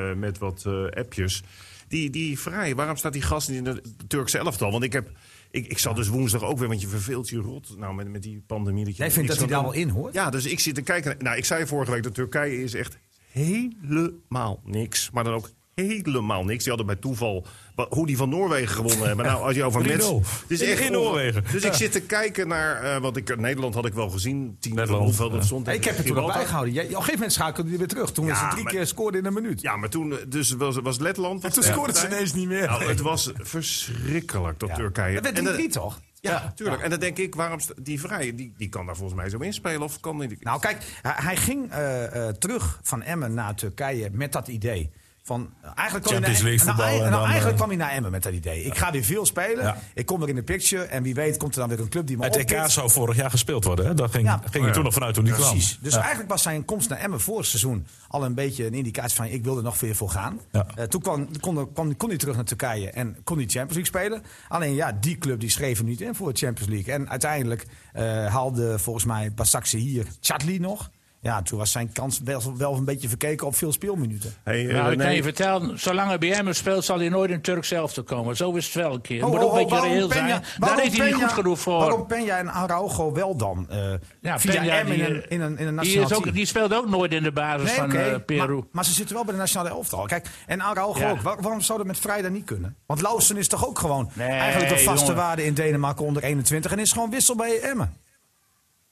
eh, 0.09 0.15
met 0.15 0.37
wat 0.37 0.63
eh, 0.65 0.73
appjes. 0.89 1.43
Die, 1.87 2.09
die 2.09 2.39
vrij, 2.39 2.75
waarom 2.75 2.95
staat 2.95 3.13
die 3.13 3.21
gast 3.21 3.49
niet 3.49 3.57
in 3.57 3.63
de 3.63 3.81
Turkse 4.07 4.37
elftal? 4.37 4.71
Want 4.71 4.83
ik 4.83 4.93
heb... 4.93 5.09
Ik, 5.51 5.67
ik 5.67 5.77
zat 5.77 5.95
dus 5.95 6.07
woensdag 6.07 6.43
ook 6.43 6.57
weer, 6.57 6.67
want 6.67 6.81
je 6.81 6.87
verveelt 6.87 7.29
je 7.29 7.37
rot 7.37 7.77
nou, 7.77 7.95
met, 7.95 8.07
met 8.07 8.23
die 8.23 8.43
pandemie. 8.47 8.85
Dat 8.85 8.95
je 8.95 9.01
Jij 9.03 9.11
vindt 9.11 9.27
niks 9.29 9.39
dat 9.39 9.49
hij 9.49 9.57
daar 9.59 9.71
wel 9.71 9.79
in 9.81 9.89
hoort? 9.89 10.13
Ja, 10.13 10.29
dus 10.29 10.45
ik 10.45 10.59
zit 10.59 10.75
te 10.75 10.81
kijken. 10.81 11.15
Nou, 11.19 11.37
ik 11.37 11.45
zei 11.45 11.67
vorige 11.67 11.91
week 11.91 12.03
dat 12.03 12.13
Turkije 12.13 12.63
is 12.63 12.73
echt 12.73 12.97
helemaal 13.31 14.61
niks. 14.63 15.11
Maar 15.11 15.23
dan 15.23 15.33
ook 15.33 15.49
helemaal 15.75 16.43
niks. 16.43 16.59
Die 16.63 16.73
hadden 16.73 16.85
bij 16.85 16.95
toeval 16.95 17.45
hoe 17.89 18.05
die 18.07 18.17
van 18.17 18.29
Noorwegen 18.29 18.75
gewonnen 18.75 19.07
hebben. 19.07 19.25
Nou, 19.25 19.41
als 19.43 19.55
je 19.55 19.63
over 19.63 19.81
3-0. 19.85 19.87
Mets... 19.87 20.61
In- 20.61 20.67
echt 20.67 20.79
in 20.79 20.91
Noorwegen. 20.91 21.43
Dus 21.51 21.63
ik 21.63 21.73
zit 21.73 21.91
te 21.91 22.01
kijken 22.01 22.47
naar... 22.47 22.83
eh 22.83 23.01
wat 23.01 23.17
ik, 23.17 23.37
Nederland 23.37 23.73
had 23.73 23.85
ik 23.85 23.93
wel 23.93 24.09
gezien. 24.09 24.57
10 24.59 24.75
Nederland, 24.75 25.03
hoeveel 25.03 25.29
dat 25.29 25.39
ja. 25.39 25.45
stond. 25.45 25.67
Ik 25.67 25.83
heb 25.83 25.83
het 25.83 25.91
toen 25.95 25.99
al 25.99 26.05
Gibraltar. 26.05 26.37
bijgehouden. 26.37 26.73
Jij- 26.73 26.83
Op 26.83 26.89
een 26.89 26.95
gegeven 26.95 27.13
moment 27.13 27.33
schakelde 27.33 27.69
hij 27.69 27.77
weer 27.77 27.87
terug. 27.87 28.11
Toen 28.11 28.25
Ja, 28.25 28.35
ze 28.35 28.47
drie 28.51 28.63
maar- 28.63 28.73
keer 28.73 28.87
scoorden 28.87 29.19
in 29.19 29.25
een 29.27 29.33
minuut. 29.33 29.61
Ja, 29.61 29.75
maar 29.77 29.89
toen 29.89 30.11
eh, 30.11 30.17
dus 30.27 30.51
was, 30.51 30.75
was 30.77 30.99
Letland... 30.99 31.43
En 31.43 31.53
toen 31.53 31.63
scoorden 31.63 31.95
ze 31.95 32.05
ineens 32.07 32.33
niet 32.33 32.47
meer. 32.47 32.67
Nou, 32.67 32.83
het 32.83 33.01
was 33.01 33.31
verschrikkelijk, 33.35 34.59
dat 34.59 34.75
Turkije. 34.75 35.15
Het 35.15 35.23
werd 35.23 35.37
En 35.37 35.53
3-3 35.55 35.57
dat- 35.57 35.71
toch? 35.71 35.99
Ja, 36.21 36.51
tuurlijk. 36.55 36.81
En 36.81 36.89
dan 36.89 36.99
denk 36.99 37.17
ik, 37.17 37.35
waarom 37.35 37.59
die 37.81 37.99
vrij, 37.99 38.35
die, 38.35 38.53
die 38.57 38.69
kan 38.69 38.85
daar 38.85 38.95
volgens 38.95 39.19
mij 39.19 39.29
zo 39.29 39.37
inspelen 39.37 39.81
of 39.81 39.99
kan 39.99 40.19
die? 40.19 40.37
Nou, 40.39 40.59
kijk, 40.59 40.77
hij, 41.01 41.13
hij 41.15 41.35
ging 41.35 41.71
eh, 41.71 42.27
eh, 42.27 42.35
terug 42.35 42.79
van 42.83 43.01
Emmen 43.03 43.33
naar 43.33 43.55
Turkije 43.55 44.09
met 44.11 44.31
dat 44.31 44.47
idee. 44.47 44.91
Van, 45.27 45.49
eh, 45.61 45.69
eigenlijk 45.75 46.07
kwam 46.07 46.15
Champions 46.17 46.41
hij 46.41 46.49
League 46.49 46.65
naar, 46.65 46.75
nou, 46.75 46.89
voetbal 46.89 46.95
nou, 46.95 47.05
en 47.05 47.11
dan, 47.11 47.21
eigenlijk 47.21 47.51
eh, 47.51 47.55
kwam 47.57 47.67
hij 47.69 47.77
naar 47.77 47.91
Emmen 47.91 48.11
met 48.11 48.23
dat 48.23 48.33
idee. 48.33 48.63
Ik 48.63 48.77
ga 48.77 48.91
weer 48.91 49.03
veel 49.03 49.25
spelen. 49.25 49.63
Ja. 49.63 49.77
Ik 49.93 50.05
kom 50.05 50.19
weer 50.19 50.29
in 50.29 50.35
de 50.35 50.43
picture. 50.43 50.83
En 50.83 51.03
wie 51.03 51.13
weet 51.15 51.37
komt 51.37 51.53
er 51.53 51.59
dan 51.59 51.69
weer 51.69 51.79
een 51.79 51.89
club 51.89 52.07
die 52.07 52.17
me 52.17 52.23
Het 52.23 52.35
EK 52.35 52.63
zou 52.67 52.89
vorig 52.89 53.15
jaar 53.15 53.29
gespeeld 53.29 53.63
worden. 53.63 53.85
Hè? 53.85 53.93
Daar 53.93 54.09
ging, 54.09 54.25
Ja. 54.25 54.41
ging 54.51 54.65
je 54.65 54.71
toen 54.71 54.83
nog 54.83 54.93
vanuit 54.93 55.13
toen 55.13 55.23
die 55.23 55.33
kwam. 55.33 55.49
Precies. 55.49 55.79
Dus 55.81 55.93
Ja. 55.93 55.99
eigenlijk 55.99 56.29
was 56.29 56.41
zijn 56.41 56.65
komst 56.65 56.89
naar 56.89 56.99
Emmen 56.99 57.19
voor 57.19 57.37
het 57.37 57.47
seizoen 57.47 57.87
al 58.07 58.25
een 58.25 58.33
beetje 58.33 58.65
een 58.65 58.73
indicatie 58.73 59.15
van 59.15 59.25
ik 59.25 59.43
wil 59.43 59.57
er 59.57 59.63
nog 59.63 59.79
weer 59.79 59.95
voor 59.95 60.09
gaan. 60.09 60.39
Ja. 60.51 60.65
Eh, 60.75 60.83
toen 60.83 61.01
kwam, 61.01 61.39
kon, 61.39 61.73
kwam, 61.73 61.97
kon 61.97 62.09
hij 62.09 62.17
terug 62.17 62.35
naar 62.35 62.45
Turkije 62.45 62.89
en 62.89 63.17
kon 63.23 63.37
hij 63.37 63.45
Champions 63.45 63.73
League 63.91 64.01
spelen. 64.01 64.23
Alleen 64.47 64.73
ja, 64.73 64.91
die 64.91 65.17
club 65.17 65.39
die 65.39 65.49
schreef 65.49 65.77
hem 65.77 65.87
niet 65.87 66.01
in 66.01 66.15
voor 66.15 66.33
de 66.33 66.39
Champions 66.39 66.71
League. 66.71 66.93
En 66.93 67.09
uiteindelijk 67.09 67.65
eh, 67.93 68.25
haalde 68.25 68.79
volgens 68.79 69.05
mij 69.05 69.33
Basaksehir 69.33 69.85
hier 69.87 70.05
Chatli 70.21 70.59
nog. 70.59 70.89
Ja, 71.21 71.41
toen 71.41 71.57
was 71.57 71.71
zijn 71.71 71.91
kans 71.93 72.19
wel, 72.23 72.41
wel 72.57 72.73
een 72.75 72.85
beetje 72.85 73.07
verkeken 73.09 73.47
op 73.47 73.55
veel 73.55 73.71
speelminuten. 73.71 74.33
Hey, 74.43 74.67
eh, 74.67 74.73
Nou, 74.73 74.91
ik 74.91 74.97
kan 74.97 75.05
René, 75.05 75.15
je 75.17 75.23
vertellen, 75.23 75.79
zolang 75.79 76.07
hij 76.07 76.17
bij 76.17 76.29
hem 76.29 76.53
speelt, 76.53 76.85
zal 76.85 76.97
hij 76.99 77.09
nooit 77.09 77.31
in 77.31 77.41
Turk 77.41 77.65
zelf 77.65 77.93
te 77.93 78.01
komen. 78.01 78.35
Zo 78.35 78.51
is 78.55 78.65
het 78.65 78.73
wel 78.73 78.93
een 78.93 79.01
keer. 79.01 79.15
Het 79.23 79.25
Oh, 79.25 79.31
moet 79.31 79.43
oh, 79.43 79.45
ook 79.45 79.51
een 79.53 79.57
oh, 79.59 79.63
beetje 79.63 79.75
waarom 79.79 79.91
reëel 79.91 80.07
Peña- 80.09 80.11
zijn. 80.11 80.41
Daar 80.41 80.55
waarom 80.59 80.79
heeft 80.79 80.97
hij 80.97 81.05
niet 81.05 81.15
goed 81.15 81.31
genoeg 81.31 81.59
voor. 81.59 81.79
Waarom 81.79 82.07
Peña 82.13 82.37
en 82.37 82.49
Araujo 82.51 83.13
wel 83.13 83.35
dan? 83.35 83.65
eh, 83.69 83.93
ja, 84.21 84.39
via 84.39 84.51
Peña, 84.63 84.69
Emmen 84.69 84.95
die, 84.97 85.05
in 85.05 85.13
een, 85.15 85.23
in 85.29 85.41
een, 85.41 85.57
in 85.57 85.67
een 85.67 85.77
die, 85.77 85.99
is 85.99 86.13
ook, 86.13 86.23
team. 86.23 86.35
die 86.35 86.45
speelt 86.45 86.73
ook 86.73 86.89
nooit 86.89 87.11
in 87.13 87.23
de 87.23 87.31
basis 87.31 87.67
Nee, 87.67 87.75
van 87.77 87.91
eh, 87.91 88.15
Peru. 88.25 88.53
maar, 88.55 88.63
maar 88.71 88.85
ze 88.85 88.93
zitten 88.93 89.15
wel 89.15 89.23
bij 89.25 89.33
de 89.33 89.39
nationale 89.39 89.69
elftal. 89.69 90.05
Kijk, 90.05 90.27
en 90.45 90.61
Araujo 90.61 90.99
Ja. 90.99 91.09
ook. 91.09 91.21
Waar- 91.21 91.41
waarom 91.41 91.61
zou 91.61 91.77
dat 91.77 91.87
met 91.87 91.99
Vrijdag 91.99 92.31
niet 92.31 92.45
kunnen? 92.45 92.75
Want 92.85 93.01
Lausen 93.01 93.37
is 93.37 93.47
toch 93.47 93.67
ook 93.67 93.79
gewoon 93.79 94.09
Nee, 94.13 94.27
eigenlijk 94.27 94.71
een 94.71 94.79
vaste 94.79 95.05
jongen. 95.05 95.21
waarde 95.21 95.45
in 95.45 95.53
Denemarken 95.53 96.05
onder 96.05 96.23
21 96.23 96.71
en 96.71 96.79
is 96.79 96.91
gewoon 96.91 97.09
wissel 97.09 97.35
bij 97.35 97.59
Emmen. 97.61 97.93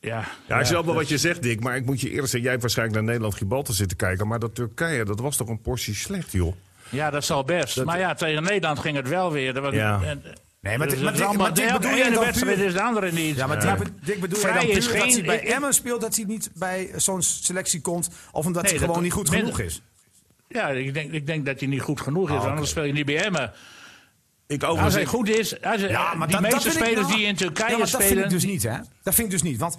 Ja, 0.05 0.23
ja, 0.47 0.59
ik 0.59 0.65
snap 0.65 0.85
wel 0.85 0.95
wat 0.95 1.09
je 1.09 1.17
zegt, 1.17 1.41
Dick, 1.41 1.59
maar 1.63 1.75
ik 1.75 1.85
moet 1.85 2.01
je 2.01 2.07
eerlijk 2.07 2.23
zeggen, 2.23 2.41
jij 2.41 2.49
hebt 2.49 2.61
waarschijnlijk 2.61 2.97
naar 2.97 3.07
Nederland-Gibraltar 3.07 3.75
zitten 3.75 3.97
kijken, 3.97 4.27
maar 4.27 4.39
dat 4.39 4.55
Turkije, 4.55 5.05
dat 5.05 5.19
was 5.19 5.37
toch 5.37 5.47
een 5.47 5.61
portie 5.61 5.95
slecht, 5.95 6.31
joh. 6.31 6.55
Ja, 6.89 7.09
dat 7.09 7.25
zal 7.25 7.43
best. 7.43 7.83
maar 7.83 7.99
ja, 7.99 8.13
tegen 8.13 8.43
Nederland 8.43 8.79
ging 8.79 8.95
het 8.97 9.09
wel 9.09 9.31
weer. 9.31 9.53
Dat 9.53 9.63
was, 9.63 9.73
Ja. 9.73 10.01
en- 10.03 10.23
Nee, 10.61 10.77
maar 10.77 10.87
dus 10.87 10.99
maar 10.99 11.13
maar 11.35 11.51
bedoel 11.51 11.63
je 11.95 12.09
dan 12.13 12.23
wedstrijd 12.23 12.55
puur- 12.57 12.65
is 12.65 12.73
de 12.73 12.81
andere 12.81 13.11
niet. 13.11 13.35
Ja, 13.35 13.47
maar 13.47 13.63
Ja. 13.65 13.75
Dick, 13.75 13.87
Dick 14.03 14.19
bedoel 14.19 14.39
je 14.39 14.67
is 14.69 14.85
dat 14.87 14.95
geen- 15.01 15.11
hij 15.13 15.23
bij 15.23 15.35
ik- 15.39 15.47
Emmen 15.49 15.73
speelt, 15.73 16.01
dat 16.01 16.15
hij 16.15 16.25
niet 16.25 16.51
bij 16.53 16.89
zo'n 16.95 17.21
selectie 17.21 17.81
komt? 17.81 18.09
Of 18.31 18.45
omdat 18.45 18.61
Nee, 18.61 18.71
hij 18.71 18.79
dat- 18.79 18.87
gewoon 18.89 19.03
niet 19.03 19.13
goed 19.13 19.29
genoeg 19.29 19.59
is? 19.59 19.81
Ja, 20.47 20.69
ik 20.69 20.93
denk, 20.93 21.11
ik 21.11 21.25
denk 21.27 21.45
dat 21.45 21.59
hij 21.59 21.67
niet 21.69 21.81
goed 21.81 22.01
genoeg 22.01 22.29
is. 22.29 22.35
Ah. 22.35 22.45
Anders 22.45 22.69
speel 22.69 22.83
je 22.83 22.93
niet 22.93 23.05
bij 23.05 23.23
Emmen. 23.25 23.51
Ik 24.47 24.61
Als 24.63 24.71
overigens, 24.71 24.95
hij 24.95 25.05
goed 25.05 25.29
is, 25.29 25.61
als 25.61 25.81
hij, 25.81 25.89
Ja, 25.89 26.13
maar 26.13 26.27
die 26.27 26.35
dat- 26.35 26.41
meeste 26.51 26.55
dat 26.57 26.61
vind 26.73 26.75
ik 26.75 26.81
spelers 26.83 27.07
nou- 27.07 27.17
die 27.19 27.27
in 27.27 27.35
Turkije 27.35 27.69
ja, 27.69 27.77
maar 27.77 27.79
dat 27.91 28.01
spelen... 28.01 28.07
vind 28.07 28.23
ik 28.25 28.29
dus 28.29 28.43
niet, 28.43 28.63
hè? 28.63 28.77
Dat 29.03 29.13
vind 29.15 29.27
ik 29.27 29.31
dus 29.33 29.41
niet. 29.41 29.57
Want 29.59 29.77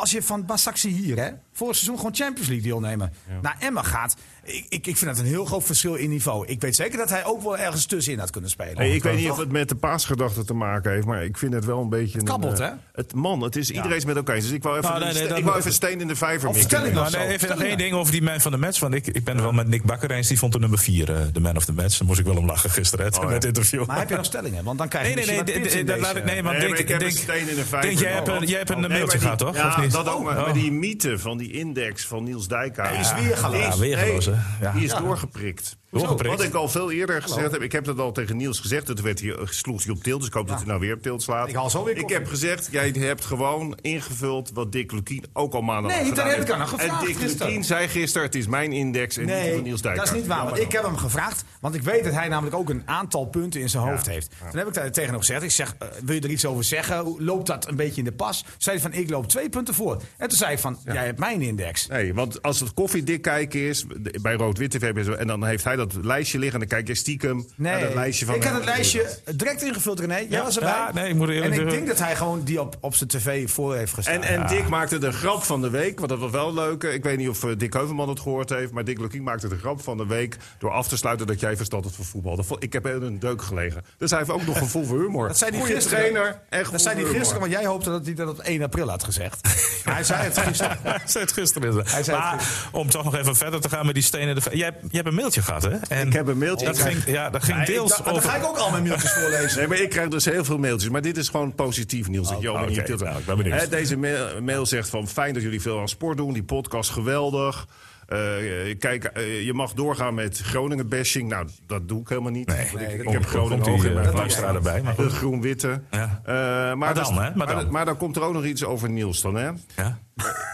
als 0.00 0.10
je 0.10 0.22
van 0.22 0.44
Basaksehir 0.46 0.96
hier, 0.98 1.16
hè, 1.18 1.30
vorig 1.52 1.74
seizoen 1.74 1.96
gewoon 1.96 2.14
Champions 2.14 2.48
League 2.48 2.66
deelnemen, 2.66 3.12
naar 3.42 3.56
Emma 3.58 3.82
gaat, 3.82 4.16
ik, 4.44 4.66
ik, 4.68 4.86
ik 4.86 4.96
vind 4.96 5.10
dat 5.10 5.18
een 5.18 5.30
heel 5.30 5.44
groot 5.44 5.64
verschil 5.64 5.94
in 5.94 6.10
niveau. 6.10 6.46
Ik 6.46 6.60
weet 6.60 6.76
zeker 6.76 6.98
dat 6.98 7.08
hij 7.10 7.24
ook 7.24 7.42
wel 7.42 7.58
ergens 7.58 7.86
tussenin 7.86 8.18
had 8.18 8.30
kunnen 8.30 8.50
spelen. 8.50 8.76
Hey, 8.76 8.90
ik 8.94 9.02
weet 9.02 9.16
niet 9.16 9.30
of 9.30 9.36
het 9.38 9.52
met 9.52 9.68
de 9.68 9.74
paasgedachte 9.74 10.44
te 10.44 10.54
maken 10.54 10.92
heeft, 10.92 11.06
maar 11.06 11.24
ik 11.24 11.38
vind 11.38 11.52
het 11.52 11.64
wel 11.64 11.80
een 11.80 11.88
beetje. 11.88 12.22
kabbelt, 12.22 12.58
een, 12.58 12.64
eh, 12.64 12.70
hè? 12.70 12.76
Het 12.92 13.14
man, 13.14 13.40
het 13.42 13.56
is 13.56 13.70
iedereen 13.70 13.96
is 13.96 14.04
met 14.04 14.16
elkaar. 14.16 14.34
eens. 14.34 14.44
Dus 14.44 14.54
ik 14.54 14.62
wou 14.62 14.76
even, 14.78 14.88
Nou, 14.90 15.00
nee, 15.00 15.08
een 15.08 15.14
nee, 15.14 15.22
ste- 15.22 15.30
dat- 15.34 15.38
ik 15.38 15.44
wou 15.44 15.56
even 15.56 15.68
een 15.70 15.76
steen 15.76 16.00
in 16.00 16.08
de 16.08 16.16
vijver 16.16 16.50
mikken. 16.52 16.92
Nou, 16.94 17.10
nee, 17.10 17.26
even 17.26 17.48
nog 17.48 17.62
één 17.62 17.78
ding 17.78 17.94
over 17.94 18.12
die 18.12 18.22
man 18.22 18.40
van 18.40 18.52
de 18.52 18.58
match. 18.58 18.78
Want 18.80 18.94
ik, 18.94 19.06
ik 19.06 19.24
ben 19.24 19.36
er 19.36 19.42
wel 19.42 19.52
met 19.52 19.68
Nick 19.68 19.82
Bakker 19.84 20.10
eens. 20.10 20.28
Die 20.28 20.38
vond 20.38 20.52
de 20.52 20.58
nummer 20.58 20.78
4 20.78 21.06
de 21.32 21.40
man 21.40 21.56
of 21.56 21.64
the 21.64 21.72
match. 21.72 21.98
Daar 21.98 22.06
moest 22.06 22.18
ik 22.20 22.26
wel 22.26 22.36
om 22.36 22.46
lachen 22.46 22.70
gisteren. 22.70 23.06
hè, 23.12 23.18
Oh, 23.18 23.24
met 23.24 23.32
het 23.34 23.44
interview. 23.44 23.86
Heb 24.08 24.16
je 24.16 24.22
nog 24.22 24.32
stellingen? 24.32 24.64
Want 24.64 24.78
dan 24.78 24.88
krijg 24.88 25.08
je 25.08 25.14
Nee, 25.14 25.24
nee, 25.42 25.60
nee, 25.70 25.84
dat 25.84 25.98
laat 25.98 26.16
ik 26.16 26.24
nee, 26.24 26.42
want 26.42 26.60
denk, 26.60 26.78
ik 26.78 26.88
heb 26.88 26.98
denk, 26.98 27.12
een 27.12 27.18
steen 27.18 27.48
in 27.48 27.54
de 27.54 27.64
vijver. 27.64 27.80
denk 27.80 27.98
jij 28.00 28.12
hebt 28.12 28.28
een, 28.28 28.46
jij 28.46 28.58
hebt 28.58 28.70
een 28.70 28.80
mailtje 28.80 29.18
gehad, 29.18 29.38
toch? 29.38 29.56
Ja, 29.56 29.68
of 29.68 29.78
niet? 29.78 29.92
dat 29.92 30.08
ook. 30.08 30.22
Maar, 30.24 30.36
Oh. 30.38 30.44
maar 30.44 30.52
die 30.52 30.72
mythe 30.72 31.18
van 31.18 31.38
die 31.38 31.52
index 31.52 32.06
van 32.06 32.24
Niels 32.24 32.48
Dijkhuizen. 32.48 33.14
Hij 33.16 33.24
is 33.68 33.76
weer. 33.78 34.06
Ja? 34.30 34.44
Ja. 34.60 34.72
Die 34.72 34.84
is 34.84 34.94
doorgeprikt. 34.94 35.76
Doorgeprikt. 35.90 36.36
Wat 36.36 36.44
ik 36.44 36.54
al 36.54 36.68
veel 36.68 36.90
eerder 36.90 37.22
gezegd 37.22 37.50
heb, 37.50 37.62
ik 37.62 37.72
heb 37.72 37.84
dat 37.84 37.98
al 37.98 38.12
tegen 38.12 38.36
Niels 38.36 38.60
gezegd. 38.60 38.86
Toen 38.86 39.02
werd 39.02 39.20
hij, 39.20 39.36
sloeg 39.44 39.84
hij 39.84 39.94
op 39.94 40.02
tilt, 40.02 40.18
dus 40.18 40.28
ik 40.28 40.34
hoop 40.34 40.48
dat 40.48 40.56
hij 40.56 40.66
nou 40.66 40.80
weer 40.80 40.94
op 40.94 41.02
tilt 41.02 41.22
slaat. 41.22 41.48
Ik 41.48 41.54
haal 41.54 41.70
zo 41.70 41.84
weer 41.84 41.96
Ik 41.96 42.08
heb 42.08 42.26
gezegd, 42.26 42.68
jij 42.70 42.88
hebt 42.88 43.24
gewoon 43.24 43.78
ingevuld 43.80 44.50
wat 44.54 44.72
Dick 44.72 44.92
Lukien 44.92 45.24
ook 45.32 45.54
al 45.54 45.60
maandag 45.60 45.92
Nee, 45.92 46.12
dat 46.12 46.30
heb 46.30 46.40
ik 46.40 46.50
aan 46.50 46.58
hem 46.58 46.68
gevraagd 46.68 47.06
En 47.06 47.06
Dick. 47.06 47.38
Lukien 47.40 47.64
zei 47.64 47.88
gisteren, 47.88 48.26
het 48.26 48.36
is 48.36 48.46
mijn 48.46 48.72
index 48.72 49.16
en 49.16 49.26
niet 49.26 49.54
van 49.54 49.62
Niels 49.62 49.82
dat 49.82 49.82
Dijkhuizen. 49.82 50.16
is 50.16 50.22
niet 50.22 50.30
waar. 50.30 50.44
Want 50.44 50.58
ik 50.58 50.72
heb 50.72 50.82
hem 50.82 50.96
gevraagd, 50.96 51.44
want 51.60 51.74
ik 51.74 51.82
weet 51.82 52.04
dat 52.04 52.12
hij 52.12 52.28
namelijk 52.28 52.56
ook 52.56 52.68
een 52.70 52.82
aantal 52.84 53.26
punten 53.26 53.60
in 53.60 53.68
zijn 53.68 53.82
hoofd 53.82 54.06
heeft. 54.06 54.30
Toen 54.50 54.58
heb 54.58 54.68
ik 54.68 54.74
daar 54.74 54.92
tegen 54.92 55.10
hem 55.10 55.18
gezegd, 55.18 55.42
ik 55.42 55.50
zeg, 55.50 55.74
eh, 55.78 55.88
wil 56.04 56.14
je 56.14 56.20
er 56.20 56.30
iets 56.30 56.46
over 56.46 56.64
zeggen? 56.64 56.98
Hoe 56.98 57.22
Loopt 57.22 57.46
dat 57.46 57.68
een 57.68 57.76
beetje 57.76 57.98
in 57.98 58.04
de 58.04 58.12
pas? 58.12 58.42
Toen 58.42 58.52
zei 58.58 58.78
hij 58.78 58.90
van, 58.90 59.00
ik 59.00 59.10
loop 59.10 59.28
twee 59.28 59.48
punten 59.48 59.74
voor. 59.74 60.02
En 60.16 60.28
toen 60.28 60.38
zei 60.38 60.52
ik 60.52 60.58
van, 60.58 60.78
jij 60.84 61.04
hebt 61.04 61.18
mijn 61.18 61.42
index. 61.42 61.86
Nee, 61.86 62.14
want 62.14 62.42
als 62.42 62.60
het 62.60 62.74
koffiedik 62.74 63.22
kijken 63.22 63.60
is, 63.60 63.84
bij 64.22 64.34
Rood-Wit 64.34 64.70
TV 64.70 65.06
en 65.06 65.26
dan 65.26 65.44
heeft 65.44 65.64
hij 65.64 65.76
dat 65.78 65.94
lijstje 66.02 66.38
liggen 66.38 66.60
en 66.60 66.66
dan 66.68 66.76
kijk 66.78 66.88
je 66.88 66.94
stiekem 66.94 67.46
naar 67.56 67.80
dat 67.80 67.94
lijstje 67.94 68.26
van... 68.26 68.34
ik 68.34 68.42
had 68.44 68.54
het 68.54 68.64
lijstje 68.64 69.18
direct 69.34 69.62
ingevuld, 69.62 70.00
René. 70.00 70.26
Jij 70.28 70.42
was 70.42 70.54
erbij. 70.56 70.70
Ja, 70.70 70.92
nee, 70.92 71.08
ik 71.08 71.14
moet 71.14 71.28
eerlijk 71.28 71.54
en 71.54 71.60
ik 71.62 71.70
denk 71.70 71.86
dat 71.86 71.98
hij 71.98 72.16
gewoon 72.16 72.44
die 72.44 72.60
op, 72.60 72.76
op 72.80 72.94
zijn 72.94 73.08
tv 73.08 73.50
voor 73.50 73.76
heeft 73.76 73.92
gestaan. 73.92 74.22
En, 74.22 74.40
en 74.40 74.46
Dick 74.46 74.68
maakte 74.68 74.98
de 74.98 75.12
grap 75.12 75.42
van 75.42 75.60
de 75.60 75.70
week, 75.70 75.96
want 75.98 76.10
dat 76.10 76.18
was 76.18 76.30
wel 76.30 76.54
leuk. 76.54 76.82
Ik 76.82 77.02
weet 77.02 77.18
niet 77.18 77.28
of 77.28 77.44
eh, 77.44 77.50
Dick 77.56 77.72
Heuvelman 77.72 78.08
het 78.08 78.20
gehoord 78.20 78.48
heeft, 78.50 78.72
maar 78.72 78.84
Dick 78.84 78.98
Lukien 79.00 79.22
maakte 79.22 79.48
de 79.48 79.58
grap 79.58 79.82
van 79.82 79.96
de 79.96 80.06
week 80.06 80.36
door 80.58 80.70
af 80.70 80.88
te 80.88 80.96
sluiten 80.96 81.26
dat 81.26 81.40
jij 81.40 81.56
verstand 81.56 81.84
had 81.84 81.94
van 81.94 82.04
voetbal. 82.04 82.44
Ik 82.58 82.72
heb 82.72 82.86
in 82.86 83.02
een 83.02 83.18
deuk 83.18 83.42
gelegen. 83.42 83.84
Dus 83.98 84.10
hij 84.10 84.18
heeft 84.18 84.30
ook 84.30 84.46
nog 84.46 84.58
gevoel 84.58 84.84
voor 84.84 84.98
humor. 85.00 85.28
dat 85.28 85.38
zei 85.38 85.50
hij 85.50 85.60
Goeie 85.60 85.74
gisteren. 85.74 85.98
trainer 85.98 86.40
en 86.48 86.64
dat 86.70 86.80
zei 86.82 86.94
hij 86.94 86.94
voor 86.94 86.96
humor. 87.02 87.18
gisteren, 87.18 87.40
want 87.40 87.52
jij 87.52 87.66
hoopte 87.66 87.90
dat 87.90 88.04
hij 88.04 88.14
dat 88.14 88.28
op 88.28 88.38
1 88.38 88.62
april 88.62 88.88
had 88.88 89.04
gezegd. 89.04 89.40
maar 89.84 89.94
hij 89.94 90.04
zei 90.04 90.22
het 90.22 90.38
gisteren. 90.38 90.78
Hij 90.82 91.00
zei 91.04 91.24
het 91.24 91.32
gisteren. 91.32 91.86
Hij 91.86 92.02
zei 92.02 92.20
het 92.22 92.42
om 92.72 92.90
toch 92.90 93.04
nog 93.04 93.14
even 93.14 93.36
verder 93.36 93.60
te 93.60 93.68
gaan 93.68 93.86
met 93.86 93.94
die 93.94 94.04
stenen. 94.04 94.34
de- 94.34 94.40
Jij, 94.56 94.64
hebt- 94.64 94.80
jij 94.80 94.88
hebt 94.92 95.06
een 95.06 95.14
mailtje 95.14 95.42
gehad, 95.42 95.62
hè? 95.62 95.67
En 95.88 96.06
Ik 96.06 96.12
heb 96.12 96.26
een 96.26 96.38
mailtje. 96.38 96.66
Dat 96.66 96.78
ging, 96.78 97.04
ja, 97.04 97.30
dat 97.30 97.42
ging 97.42 97.60
ik 97.60 97.66
deels 97.66 97.88
dacht, 97.88 98.04
maar 98.04 98.12
dan 98.12 98.22
over... 98.22 98.30
ga 98.30 98.36
ik 98.36 98.44
ook 98.44 98.56
al 98.56 98.70
mijn 98.70 98.82
mailtjes 98.82 99.12
voorlezen. 99.12 99.56
Nee, 99.58 99.68
maar 99.68 99.78
ik 99.78 99.90
krijg 99.90 100.08
dus 100.08 100.24
heel 100.24 100.44
veel 100.44 100.58
mailtjes. 100.58 100.90
Maar 100.90 101.02
dit 101.02 101.16
is 101.16 101.28
gewoon 101.28 101.54
positief, 101.54 102.08
Niels. 102.08 102.34
over 102.34 102.50
oké, 102.50 102.70
je 102.70 102.82
tilt. 102.82 103.00
nou, 103.00 103.18
ik 103.18 103.24
ben 103.24 103.36
benieuwd. 103.36 103.70
Deze 103.70 103.96
mail, 103.96 104.42
mail 104.42 104.66
zegt 104.66 104.88
van 104.88 105.08
fijn 105.08 105.34
dat 105.34 105.42
jullie 105.42 105.60
veel 105.60 105.80
aan 105.80 105.88
sport 105.88 106.16
doen. 106.16 106.32
Die 106.32 106.44
podcast 106.44 106.90
geweldig. 106.90 107.66
Eh, 108.08 108.78
kijk, 108.78 109.04
eh, 109.04 109.44
je 109.44 109.52
mag 109.52 109.72
doorgaan 109.72 110.14
met 110.14 110.38
Groningen 110.38 110.88
bashing. 110.88 111.28
Nou, 111.28 111.48
dat 111.66 111.88
doe 111.88 112.00
ik 112.00 112.08
helemaal 112.08 112.30
niet. 112.30 112.46
Nee, 112.46 112.98
ik, 112.98 113.08
heb 113.08 113.26
Groningen 113.26 113.68
hoog 113.68 113.84
in 113.84 113.96
eh, 113.96 114.02
mijn 114.02 114.14
luisteraar 114.14 114.54
erbij, 114.54 114.82
maar. 114.82 114.96
De 114.96 115.10
groen-witte. 115.10 115.82
Ja. 115.90 116.20
Eh, 116.24 116.34
hè? 116.34 116.74
Maar 116.76 116.94
dan. 116.94 117.70
maar 117.70 117.84
dan 117.84 117.96
komt 117.96 118.16
er 118.16 118.22
ook 118.22 118.32
nog 118.32 118.44
iets 118.44 118.64
over 118.64 118.90
Niels 118.90 119.20
dan, 119.20 119.34
hè? 119.34 119.50
Ja? 119.76 119.98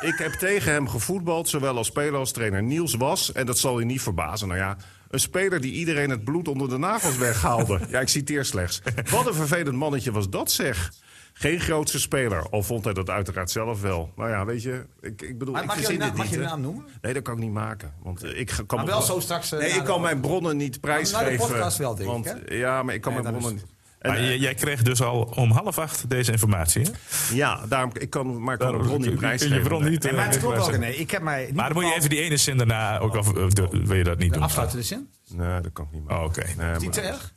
Ik 0.01 0.15
heb 0.19 0.33
tegen 0.33 0.73
hem 0.73 0.89
gevoetbald, 0.89 1.49
zowel 1.49 1.77
als 1.77 1.87
speler 1.87 2.19
als 2.19 2.33
trainer. 2.33 2.63
Niels 2.63 2.95
was, 2.95 3.33
en 3.33 3.47
dat 3.47 3.59
zal 3.59 3.79
je 3.79 3.85
niet 3.85 4.03
verbazen, 4.03 4.49
nou 4.49 4.61
ja... 4.61 4.77
een 5.15 5.21
speler 5.21 5.61
die 5.61 5.73
iedereen 5.73 6.11
het 6.11 6.25
bloed 6.25 6.49
onder 6.49 6.69
de 6.69 6.79
nagels 6.79 7.17
weghaalde. 7.19 7.81
ja, 7.91 8.01
ik 8.01 8.09
citeer 8.09 8.45
slechts. 8.45 8.81
Wat 9.11 9.27
een 9.27 9.35
vervelend 9.35 9.77
mannetje 9.77 10.13
was 10.13 10.29
dat, 10.31 10.51
zeg. 10.51 10.93
Geen 11.37 11.61
grootste 11.61 12.01
speler, 12.01 12.49
al 12.51 12.63
vond 12.63 12.85
hij 12.85 12.93
dat 12.95 13.11
uiteraard 13.11 13.51
zelf 13.51 13.81
wel. 13.81 14.13
Nou 14.17 14.31
ja, 14.31 14.45
weet 14.45 14.63
je, 14.63 14.85
ik, 15.01 15.23
ik 15.23 15.39
bedoel... 15.39 15.55
Maar 15.55 15.63
ik 15.63 15.69
mag 15.69 15.81
je 15.81 15.87
de 15.87 15.97
naam- 15.97 16.17
mag 16.17 16.25
je 16.27 16.31
niet, 16.31 16.41
de 16.41 16.45
naam 16.51 16.61
noemen? 16.61 16.85
Nee, 17.01 17.13
dat 17.15 17.23
kan 17.23 17.35
ik 17.35 17.41
niet 17.41 17.53
maken. 17.53 17.95
Want 18.03 18.23
eh, 18.23 18.39
ik 18.41 18.53
kan 18.67 18.79
Maar 18.79 18.87
wel 18.87 19.03
zo 19.03 19.21
straks, 19.21 19.53
eh, 19.53 19.59
nee, 19.59 19.69
ik 19.69 19.75
de- 19.75 19.83
kan 19.83 20.01
mijn 20.01 20.21
bronnen 20.21 20.57
niet 20.57 20.81
prijsgeven. 20.81 21.47
podcast 21.49 21.79
wel, 21.79 21.95
denk 21.95 22.09
ik, 22.09 22.15
want, 22.15 22.25
hè? 22.49 22.55
Ja, 22.55 22.83
maar 22.83 22.95
ik 22.95 23.01
kan 23.01 23.13
Nee, 23.13 23.23
mijn 23.23 23.35
bronnen 23.35 23.57
is- 23.57 23.63
niet... 23.65 23.73
En, 24.05 24.11
Maar 24.11 24.19
eh, 24.19 24.41
jij 24.41 24.55
kreeg 24.55 24.83
dus 24.83 25.03
al 25.03 25.23
om 25.35 25.51
half 25.51 25.79
acht 25.79 26.11
deze 26.11 26.33
informatie, 26.33 26.83
hè? 26.83 26.91
ja, 27.35 27.67
daarom, 27.69 27.91
ik 27.99 28.11
kan, 28.11 28.43
maar 28.43 28.55
ik 28.55 28.61
kan 28.61 28.69
Daarom 28.73 28.91
niet 28.91 29.01
kun 29.03 29.11
je 29.11 29.17
prijsgeven. 29.17 29.57
je 29.57 29.63
bron 29.63 29.85
niet, 29.91 30.03
Nee, 30.03 30.13
eh, 30.13 30.19
maar 30.19 30.27
het 30.29 30.39
klopt 30.39 30.57
wel, 30.57 30.67
wegwijzen. 30.67 30.91
René. 30.93 31.03
Ik 31.03 31.11
heb 31.11 31.23
mij 31.23 31.45
niet 31.47 31.55
Maar 31.55 31.69
dan 31.73 31.83
moet 31.83 31.93
je 31.93 31.97
even 31.99 32.11
die 32.11 32.21
ene 32.21 32.37
zin 32.37 32.57
daarna 32.57 32.99
ook 32.99 33.15
al... 33.17 33.33
wil 33.73 33.95
je 33.97 34.05
dat 34.05 34.19
niet 34.19 34.33
doen? 34.33 34.43
afsluiten 34.43 34.79
de 34.79 34.85
zin. 34.85 35.09
Nee, 35.29 35.61
dat 35.61 35.73
kan 35.73 35.87
ik 35.93 36.01
niet. 36.01 36.11
Oh, 36.11 36.23
oké. 36.25 36.45
Nee, 36.57 36.73
Is 36.73 36.79
die 36.79 36.89
maar- 36.89 36.97
te 36.99 37.01
erg? 37.01 37.33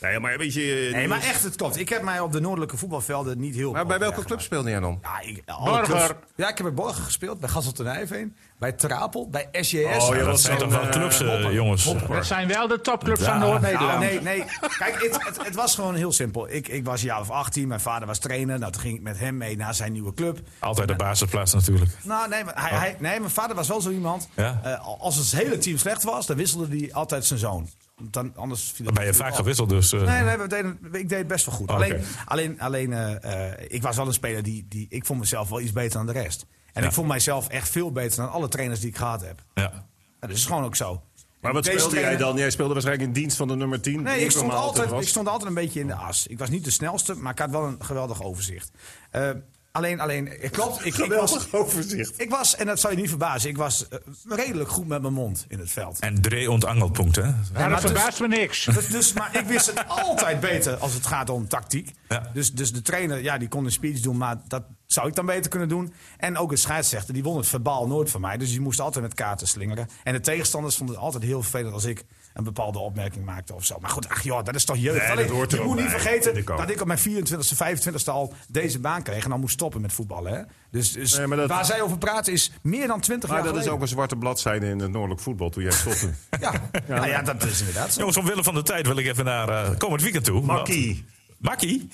Nee, 0.00 0.18
maar 0.20 0.38
weet 0.38 0.54
je... 0.54 0.88
Nee, 0.92 1.08
maar 1.08 1.22
echt, 1.22 1.42
het 1.42 1.56
klopt. 1.56 1.78
Ik 1.78 1.88
heb 1.88 2.02
mij 2.02 2.20
op 2.20 2.32
de 2.32 2.40
noordelijke 2.40 2.76
voetbalvelden 2.76 3.38
niet 3.38 3.54
heel... 3.54 3.72
Maar 3.72 3.86
bij 3.86 3.98
welke 3.98 4.24
club 4.24 4.40
speelde 4.40 4.70
jij 4.70 4.80
dan? 4.80 4.98
Ja, 5.02 5.20
ik, 5.20 5.42
alle 5.46 5.64
Borger. 5.70 5.84
clubs- 5.84 6.12
Ja, 6.36 6.48
ik 6.48 6.56
heb 6.56 6.66
bij 6.66 6.74
Borger 6.74 7.02
gespeeld, 7.02 7.40
bij 7.40 7.48
Gasseltenijveen, 7.48 8.36
bij 8.58 8.72
Trapel, 8.72 9.28
bij 9.30 9.48
SJS. 9.52 9.74
Oh, 9.74 10.08
ja, 10.08 10.14
dat 10.14 10.26
was 10.26 10.42
zijn 10.42 10.58
toch 10.58 10.70
wel 10.70 10.80
eh, 10.80 10.88
clubs, 10.90 11.20
eh, 11.20 11.52
jongens. 11.52 11.94
Dat 12.08 12.26
zijn 12.26 12.48
wel 12.48 12.68
de 12.68 12.80
topclubs 12.80 13.20
Ja. 13.20 13.26
van 13.26 13.38
Noord-Nederland. 13.38 13.90
Nou, 13.90 14.04
nee, 14.04 14.20
nee. 14.20 14.44
Kijk, 14.78 15.02
het, 15.02 15.24
het, 15.26 15.44
het 15.44 15.54
was 15.54 15.74
gewoon 15.74 15.94
heel 15.94 16.12
simpel. 16.12 16.50
Ik, 16.50 16.68
ik 16.68 16.84
was 16.84 17.00
een 17.00 17.06
jaar 17.06 17.20
of 17.20 17.30
18, 17.30 17.68
mijn 17.68 17.80
vader 17.80 18.06
was 18.06 18.18
trainer. 18.18 18.58
Nou, 18.58 18.72
toen 18.72 18.80
ging 18.82 18.94
ik 18.96 19.02
met 19.02 19.18
hem 19.18 19.36
mee 19.36 19.56
naar 19.56 19.74
zijn 19.74 19.92
nieuwe 19.92 20.14
club. 20.14 20.38
Altijd 20.58 20.88
de 20.88 20.96
basisplaats 20.96 21.52
natuurlijk. 21.54 21.90
Nou, 22.02 22.28
nee, 22.28 22.44
maar 22.44 22.68
hij, 22.68 22.78
hij, 22.78 22.96
nee, 22.98 23.18
mijn 23.20 23.32
vader 23.32 23.56
was 23.56 23.68
wel 23.68 23.80
zo 23.80 23.90
iemand. 23.90 24.28
Ja. 24.34 24.60
eh, 24.64 25.00
als 25.00 25.16
het 25.16 25.30
hele 25.30 25.58
team 25.58 25.76
slecht 25.78 26.02
was, 26.02 26.26
dan 26.26 26.36
wisselde 26.36 26.76
hij 26.76 26.92
altijd 26.92 27.24
zijn 27.24 27.38
zoon. 27.38 27.68
Dan, 28.00 28.36
anders 28.36 28.72
viel 28.74 28.92
ben 28.92 29.06
je 29.06 29.14
vaak 29.14 29.34
gewisseld, 29.34 29.68
dus... 29.68 29.92
eh, 29.92 30.02
Nee, 30.02 30.22
nee, 30.22 30.36
we 30.36 30.46
deden, 30.46 30.78
ik 30.92 31.08
deed 31.08 31.18
het 31.18 31.26
best 31.26 31.46
wel 31.46 31.54
goed. 31.54 31.70
Oké. 31.70 31.82
Alleen, 31.82 32.00
alleen, 32.24 32.60
alleen 32.60 32.92
eh, 32.92 33.50
eh, 33.50 33.64
ik 33.68 33.82
was 33.82 33.96
wel 33.96 34.06
een 34.06 34.12
speler 34.12 34.42
die, 34.42 34.66
die... 34.68 34.86
Ik 34.90 35.06
vond 35.06 35.18
mezelf 35.20 35.48
wel 35.48 35.60
iets 35.60 35.72
beter 35.72 35.92
dan 35.96 36.06
de 36.06 36.12
rest. 36.12 36.46
En 36.72 36.82
Ja. 36.82 36.88
ik 36.88 36.94
vond 36.94 37.08
mijzelf 37.08 37.48
echt 37.48 37.68
veel 37.68 37.92
beter 37.92 38.16
dan 38.16 38.30
alle 38.30 38.48
trainers 38.48 38.80
die 38.80 38.88
ik 38.88 38.96
gehad 38.96 39.20
heb. 39.20 39.42
Ja. 39.54 39.86
Dat 40.20 40.30
is 40.30 40.46
gewoon 40.46 40.64
ook 40.64 40.76
zo. 40.76 41.02
Maar 41.40 41.52
wat 41.52 41.64
Deze 41.64 41.78
speelde 41.78 42.00
jij 42.00 42.16
dan? 42.16 42.36
Jij 42.36 42.50
speelde 42.50 42.72
waarschijnlijk 42.72 43.08
in 43.08 43.14
dienst 43.14 43.36
van 43.36 43.48
de 43.48 43.56
nummer 43.56 43.80
10. 43.80 44.02
Nee, 44.02 44.20
ik 44.24 44.30
stond, 44.30 44.52
altijd, 44.52 44.90
was. 44.90 45.02
ik 45.02 45.08
stond 45.08 45.28
altijd 45.28 45.48
een 45.48 45.54
beetje 45.54 45.80
in 45.80 45.86
de 45.86 45.94
as. 45.94 46.26
Ik 46.26 46.38
was 46.38 46.48
niet 46.48 46.64
de 46.64 46.70
snelste, 46.70 47.14
maar 47.14 47.32
ik 47.32 47.38
had 47.38 47.50
wel 47.50 47.64
een 47.64 47.84
geweldig 47.84 48.22
overzicht. 48.22 48.70
Eh, 49.10 49.30
alleen, 49.78 50.00
alleen, 50.00 50.32
klopt. 50.50 50.86
Ik, 50.86 50.96
ik 50.96 51.12
was, 51.12 51.52
overzicht. 51.52 52.20
ik 52.20 52.30
was, 52.30 52.56
en 52.56 52.66
dat 52.66 52.80
zou 52.80 52.94
je 52.94 53.00
niet 53.00 53.08
verbazen, 53.08 53.50
ik 53.50 53.56
was 53.56 53.88
eh, 53.88 53.98
redelijk 54.28 54.70
goed 54.70 54.86
met 54.86 55.02
mijn 55.02 55.14
mond 55.14 55.44
in 55.48 55.58
het 55.58 55.70
veld. 55.70 55.98
En 55.98 56.22
Dre 56.22 56.50
ontangelpunt, 56.50 57.16
hè? 57.16 57.22
Ja, 57.22 57.68
dat 57.68 57.70
dus- 57.70 57.90
verbaast 57.90 58.20
me 58.20 58.28
niks. 58.28 58.64
Dus, 58.78 58.86
dus, 58.86 59.12
maar 59.12 59.38
ik 59.38 59.46
wist 59.46 59.66
het 59.66 59.88
altijd 59.88 60.40
beter 60.40 60.76
als 60.76 60.94
het 60.94 61.06
gaat 61.06 61.30
om 61.30 61.48
tactiek. 61.48 61.94
Ja. 62.08 62.30
Dus, 62.32 62.52
dus 62.52 62.72
de 62.72 62.82
trainer, 62.82 63.22
ja, 63.22 63.38
die 63.38 63.48
kon 63.48 63.64
een 63.64 63.72
speech 63.72 64.00
doen, 64.00 64.16
maar 64.16 64.36
dat 64.48 64.62
zou 64.88 65.08
ik 65.08 65.14
dan 65.14 65.26
beter 65.26 65.50
kunnen 65.50 65.68
doen. 65.68 65.92
En 66.16 66.36
ook 66.38 66.50
de 66.50 66.56
scheidsrechter, 66.56 67.14
die 67.14 67.22
won 67.22 67.36
het 67.36 67.46
verbaal 67.46 67.86
nooit 67.86 68.10
van 68.10 68.20
mij. 68.20 68.36
Dus 68.36 68.48
die 68.50 68.60
moest 68.60 68.80
altijd 68.80 69.04
met 69.04 69.14
kaarten 69.14 69.48
slingeren. 69.48 69.88
En 70.04 70.12
de 70.12 70.20
tegenstanders 70.20 70.76
vonden 70.76 70.94
het 70.94 71.04
altijd 71.04 71.22
heel 71.22 71.42
vervelend 71.42 71.74
als 71.74 71.84
ik 71.84 72.04
een 72.34 72.44
bepaalde 72.44 72.78
opmerking 72.78 73.24
maakte 73.24 73.54
of 73.54 73.64
zo. 73.64 73.78
Maar 73.80 73.90
goed, 73.90 74.08
ach 74.08 74.22
joh, 74.22 74.44
dat 74.44 74.54
is 74.54 74.64
toch 74.64 74.76
jeugd. 74.76 74.98
Nee, 75.00 75.10
Alleen, 75.10 75.26
dat 75.26 75.36
hoort 75.36 75.50
je 75.50 75.56
er 75.58 75.64
moet 75.64 75.76
niet 75.76 75.84
bij, 75.90 76.00
vergeten 76.00 76.36
ik 76.36 76.46
dat 76.46 76.70
ik 76.70 76.80
op 76.80 76.86
mijn 76.86 76.98
24e, 76.98 77.56
25e 77.56 78.04
al 78.04 78.32
deze 78.48 78.78
baan 78.80 79.02
kreeg. 79.02 79.24
En 79.24 79.30
dan 79.30 79.40
moest 79.40 79.52
stoppen 79.54 79.80
met 79.80 79.92
voetballen. 79.92 80.32
Hè? 80.32 80.42
Dus, 80.70 80.92
dus 80.92 81.16
Nee, 81.16 81.26
maar 81.26 81.36
dat- 81.36 81.48
waar 81.48 81.64
zij 81.64 81.80
over 81.82 81.98
praten 81.98 82.32
is 82.32 82.52
meer 82.62 82.86
dan 82.86 83.00
20 83.00 83.28
Maar 83.30 83.44
jaar 83.44 83.52
dat 83.52 83.62
is 83.62 83.68
ook 83.68 83.80
een 83.80 83.88
zwarte 83.88 84.16
bladzijde 84.16 84.66
in 84.66 84.78
het 84.78 84.90
noordelijk 84.90 85.20
voetbal 85.20 85.50
toen 85.50 85.62
jij 85.62 85.72
stopte. 85.72 86.10
Ja, 86.40 86.52
ja. 86.88 87.06
ja, 87.06 87.22
dat 87.22 87.44
is 87.44 87.58
inderdaad 87.58 87.92
zo. 87.92 87.98
Jongens, 87.98 88.16
omwille 88.18 88.42
van 88.44 88.54
de 88.54 88.62
tijd 88.62 88.86
wil 88.86 88.96
ik 88.96 89.06
even 89.06 89.24
naar 89.24 89.48
eh, 89.48 89.76
komend 89.76 90.02
weekend 90.02 90.24
toe. 90.24 90.42
Makkie. 90.42 91.04
Makkie? 91.38 91.88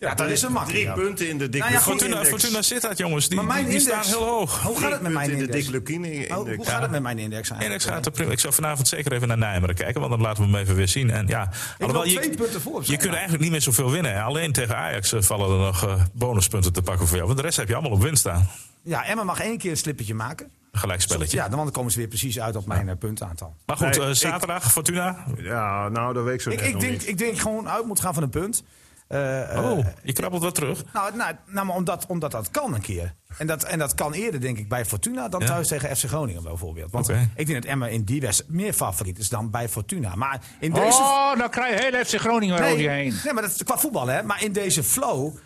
Ja, 0.00 0.14
dat 0.14 0.30
is 0.30 0.42
een 0.42 0.52
makkelijk. 0.52 0.94
Drie 0.94 1.04
punten 1.04 1.28
in 1.28 1.38
de 1.38 1.48
dikke 1.48 1.58
Nou 1.58 1.72
ja, 1.78 1.80
Fortuna, 1.80 2.10
index. 2.10 2.28
Fortuna 2.28 2.62
Sittard, 2.62 2.98
jongens. 2.98 3.28
Die, 3.28 3.36
Maar 3.36 3.46
mijn 3.46 3.64
die, 3.64 3.78
index, 3.78 4.06
staan 4.06 4.18
heel 4.18 4.28
hoog. 4.28 4.62
Hoe 4.62 4.78
gaat 4.78 4.90
het 4.90 5.00
met 5.00 5.12
mijn 5.12 5.30
in 5.30 5.36
de 5.38 5.58
index? 5.58 6.30
Oh, 6.30 6.56
hoe 6.56 6.66
gaat 6.66 6.82
het 6.82 6.90
met 6.90 7.02
mijn 7.02 7.18
index 7.18 7.50
eigenlijk? 7.50 7.62
Index 7.62 7.84
gaat 7.84 8.06
er 8.06 8.12
prima. 8.12 8.30
Ik 8.32 8.38
zou 8.40 8.54
vanavond 8.54 8.88
zeker 8.88 9.12
even 9.12 9.28
naar 9.28 9.38
Nijmegen 9.38 9.74
kijken, 9.74 10.00
want 10.00 10.12
dan 10.12 10.20
laten 10.20 10.42
we 10.42 10.48
hem 10.50 10.58
even 10.60 10.74
weer 10.74 10.88
zien. 10.88 11.10
En 11.10 11.26
ja, 11.26 11.50
alhoewel, 11.78 12.02
twee 12.02 12.36
punten 12.36 12.60
voor 12.60 12.80
je 12.84 12.86
kunt 12.92 13.02
ja. 13.02 13.10
eigenlijk 13.12 13.42
niet 13.42 13.50
meer 13.50 13.60
zoveel 13.60 13.90
winnen. 13.90 14.12
hè. 14.12 14.22
Alleen 14.22 14.52
tegen 14.52 14.76
Ajax 14.76 15.12
eh, 15.12 15.22
vallen 15.22 15.50
er 15.50 15.64
nog 15.64 15.84
eh, 15.86 16.02
bonuspunten 16.12 16.72
te 16.72 16.82
pakken 16.82 17.06
voor 17.06 17.16
jou. 17.16 17.26
Want 17.28 17.38
de 17.38 17.44
rest 17.44 17.56
heb 17.56 17.68
je 17.68 17.74
allemaal 17.74 17.92
op 17.92 18.02
winst 18.02 18.20
staan. 18.20 18.48
Ja, 18.82 19.04
Emma 19.04 19.24
mag 19.24 19.40
één 19.40 19.58
keer 19.58 19.70
een 19.70 19.76
slippertje 19.76 20.14
maken. 20.14 20.50
Gelijk 20.72 21.00
spelletje. 21.00 21.36
Ja, 21.36 21.48
dan 21.48 21.70
komen 21.70 21.92
ze 21.92 21.98
weer 21.98 22.08
precies 22.08 22.40
uit 22.40 22.56
op 22.56 22.66
mijn 22.66 22.88
eh, 22.88 22.96
puntenaantal. 22.96 23.54
Maar 23.66 23.76
goed, 23.76 23.98
Nee, 23.98 24.08
ik- 24.10 24.16
zaterdag, 24.16 24.72
Fortuna. 24.72 25.24
Ja, 25.36 25.88
nou, 25.88 26.14
dat 26.14 26.24
weet 26.24 26.34
ik 26.34 26.40
zo 26.40 26.50
Ik, 26.50 26.56
net 26.58 26.66
ik, 26.66 26.72
nog 26.72 26.82
denk, 26.82 26.92
niet. 26.92 27.08
ik 27.08 27.18
denk 27.18 27.38
gewoon 27.38 27.68
uit 27.68 27.86
moet 27.86 28.00
gaan 28.00 28.14
van 28.14 28.22
een 28.22 28.30
punt. 28.30 28.62
Eh, 29.10 29.56
eh, 29.56 29.70
Oh, 29.70 29.86
je 30.02 30.12
krabbelt 30.12 30.42
wat 30.42 30.54
terug. 30.54 30.84
nou, 30.92 31.16
nou, 31.16 31.34
nou, 31.46 31.66
maar 31.66 31.76
omdat, 31.76 32.06
omdat 32.06 32.30
dat 32.30 32.50
kan 32.50 32.74
een 32.74 32.80
keer. 32.80 33.14
En 33.38 33.46
dat, 33.46 33.62
en 33.64 33.78
dat 33.78 33.94
kan 33.94 34.12
eerder, 34.12 34.40
denk 34.40 34.58
ik, 34.58 34.68
bij 34.68 34.84
Fortuna 34.84 35.28
dan 35.28 35.40
Ja. 35.40 35.46
thuis 35.46 35.68
tegen 35.68 35.96
FC 35.96 36.04
Groningen 36.04 36.42
bijvoorbeeld. 36.42 36.90
Want 36.92 37.08
ik 37.08 37.46
denk 37.46 37.62
dat 37.62 37.64
Emma 37.64 37.86
in 37.86 38.04
die 38.04 38.20
wedstrijd 38.20 38.52
meer 38.52 38.72
favoriet 38.72 39.18
is 39.18 39.28
dan 39.28 39.50
bij 39.50 39.68
Fortuna. 39.68 40.14
Maar 40.14 40.40
in 40.60 40.72
deze... 40.72 40.98
Oh, 40.98 41.36
dan 41.38 41.50
krijg 41.50 41.78
je 41.80 41.90
heel 41.90 42.04
FC 42.04 42.14
Groningen 42.14 42.58
weer 42.58 42.66
over 42.70 42.80
je 42.82 42.88
heen. 42.88 43.14
nee, 43.24 43.32
maar 43.32 43.42
dat 43.42 43.52
is 43.52 43.62
qua 43.62 43.78
voetbal, 43.78 44.06
hè. 44.06 44.22
Maar 44.22 44.42
in 44.42 44.52
deze 44.52 44.82
flow 44.82 45.36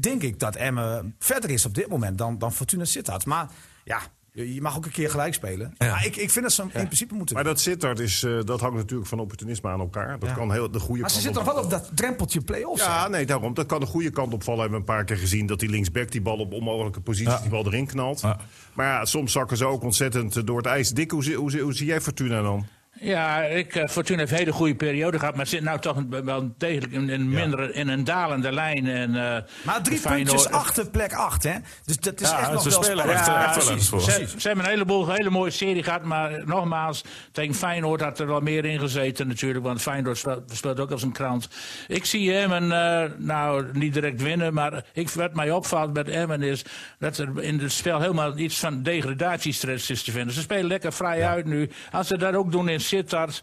denk 0.00 0.22
ik 0.22 0.38
dat 0.38 0.56
Emma 0.56 1.02
verder 1.18 1.50
is 1.50 1.64
op 1.66 1.74
dit 1.74 1.88
moment 1.88 2.18
dan, 2.18 2.38
dan 2.38 2.52
Fortuna 2.52 2.84
Sittard. 2.84 3.26
Maar 3.26 3.48
ja, 3.84 3.98
je 4.32 4.54
je 4.54 4.60
mag 4.62 4.76
ook 4.76 4.84
een 4.84 4.90
keer 4.92 5.10
gelijk 5.10 5.34
spelen. 5.34 5.74
Ja. 5.78 5.90
Maar 5.90 6.06
ik, 6.06 6.16
ik 6.16 6.30
vind 6.30 6.44
dat 6.44 6.54
ze 6.54 6.62
in 6.62 6.68
principe 6.68 7.14
moeten 7.14 7.34
Maar 7.34 7.44
doen. 7.44 7.52
dat 7.52 7.62
Sittard 7.62 7.98
is, 7.98 8.22
eh, 8.22 8.38
dat 8.44 8.60
hangt 8.60 8.76
natuurlijk 8.76 9.08
van 9.08 9.18
opportunisme 9.20 9.68
aan 9.70 9.80
elkaar. 9.80 10.18
Dat 10.18 10.32
kan 10.32 10.52
heel 10.52 10.70
de 10.70 10.78
goede 10.78 11.00
Maar 11.00 11.10
ze 11.10 11.20
zitten 11.20 11.44
nog 11.44 11.54
wel 11.54 11.62
op 11.64 11.70
dat 11.70 11.90
drempeltje 11.94 12.40
play-offs. 12.40 12.84
Ja, 12.84 13.02
hè? 13.02 13.08
nee, 13.08 13.26
daarom. 13.26 13.54
Dat 13.54 13.66
kan 13.66 13.80
de 13.80 13.86
goede 13.86 14.10
kant 14.10 14.32
opvallen. 14.32 14.60
Hebben 14.60 14.80
we 14.80 14.86
een 14.88 14.94
paar 14.96 15.04
keer 15.04 15.16
gezien 15.16 15.46
dat 15.46 15.60
die 15.60 15.68
linksback 15.68 16.10
die 16.10 16.20
bal 16.20 16.36
op 16.38 16.52
onmogelijke 16.52 17.00
posities 17.00 17.40
die 17.40 17.50
bal 17.50 17.66
erin 17.66 17.86
knalt. 17.86 18.20
Ja. 18.20 18.36
Maar 18.72 18.86
ja, 18.86 19.04
soms 19.04 19.32
zakken 19.32 19.56
ze 19.56 19.64
ook 19.66 19.82
ontzettend 19.82 20.46
door 20.46 20.56
het 20.56 20.66
ijs. 20.66 20.90
Dick, 20.90 21.10
hoe, 21.10 21.34
hoe, 21.34 21.50
zie- 21.50 21.60
hoe 21.62 21.74
zie 21.74 21.86
jij 21.86 22.00
Fortuna 22.00 22.42
dan? 22.42 22.66
Ja, 23.04 23.42
ik, 23.42 23.74
eh, 23.74 23.88
Fortuna 23.88 24.18
heeft 24.18 24.30
een 24.30 24.36
hele 24.38 24.52
goede 24.52 24.74
periode 24.74 25.18
gehad. 25.18 25.36
Maar 25.36 25.46
zit 25.46 25.62
nou 25.62 25.78
toch 25.78 25.96
een- 25.96 26.24
wel 26.24 26.54
degelijk 26.58 26.92
in 26.92 27.08
een, 27.08 27.28
mindere, 27.28 27.72
in 27.72 27.88
een 27.88 28.04
dalende 28.04 28.52
lijn. 28.52 28.86
En, 28.86 29.14
eh, 29.16 29.42
Maar 29.62 29.82
drie 29.82 30.00
puntjes 30.00 30.48
achter 30.48 30.90
plek 30.90 31.12
8, 31.12 31.42
hè? 31.42 31.54
Dus 31.84 31.96
dat 31.96 32.20
is 32.20 32.30
Ja, 32.30 32.38
echt 32.40 32.52
nog 32.52 32.62
ze 32.62 32.68
wel 32.68 32.82
spelen 32.82 33.02
spannend. 33.02 33.28
echt, 33.28 33.28
eh, 33.28 33.34
echt 33.34 33.44
wel 33.44 33.52
precies, 33.52 33.68
ergens 33.70 33.88
voor. 33.88 34.00
Ze, 34.00 34.40
ze 34.40 34.46
hebben 34.46 34.64
een 34.64 34.70
heleboel, 34.70 35.10
hele 35.12 35.30
mooie 35.30 35.50
serie 35.50 35.82
gehad. 35.82 36.02
Maar 36.02 36.42
nogmaals, 36.46 37.04
tegen 37.32 37.54
Feyenoord 37.54 38.00
had 38.00 38.18
er 38.20 38.26
wel 38.26 38.40
meer 38.40 38.64
in 38.64 38.78
gezeten 38.78 39.26
natuurlijk. 39.28 39.64
Want 39.64 39.82
Feyenoord 39.82 40.18
speelt, 40.18 40.42
speelt 40.52 40.80
ook 40.80 40.90
als 40.90 41.02
een 41.02 41.12
krant. 41.12 41.48
Ik 41.88 42.04
zie 42.04 42.34
Emmen, 42.36 42.72
eh, 42.72 43.10
nou 43.18 43.66
niet 43.72 43.94
direct 43.94 44.22
winnen. 44.22 44.54
Maar 44.54 44.84
ik, 44.92 45.10
wat 45.10 45.34
mij 45.34 45.50
opvalt 45.50 45.92
met 45.92 46.08
Emmen 46.08 46.42
is 46.42 46.64
dat 46.98 47.18
er 47.18 47.42
in 47.42 47.60
het 47.60 47.72
spel 47.72 48.00
helemaal 48.00 48.36
iets 48.38 48.58
van 48.58 48.82
degradatiestress 48.82 49.90
is 49.90 50.02
te 50.02 50.10
vinden. 50.12 50.34
Ze 50.34 50.40
spelen 50.40 50.66
lekker 50.66 50.92
vrij 50.92 51.26
uit 51.26 51.44
nu. 51.46 51.70
Als 51.92 52.06
ze 52.08 52.18
dat 52.18 52.34
ook 52.34 52.52
doen 52.52 52.68
in 52.68 52.80
Sittard. 52.96 53.40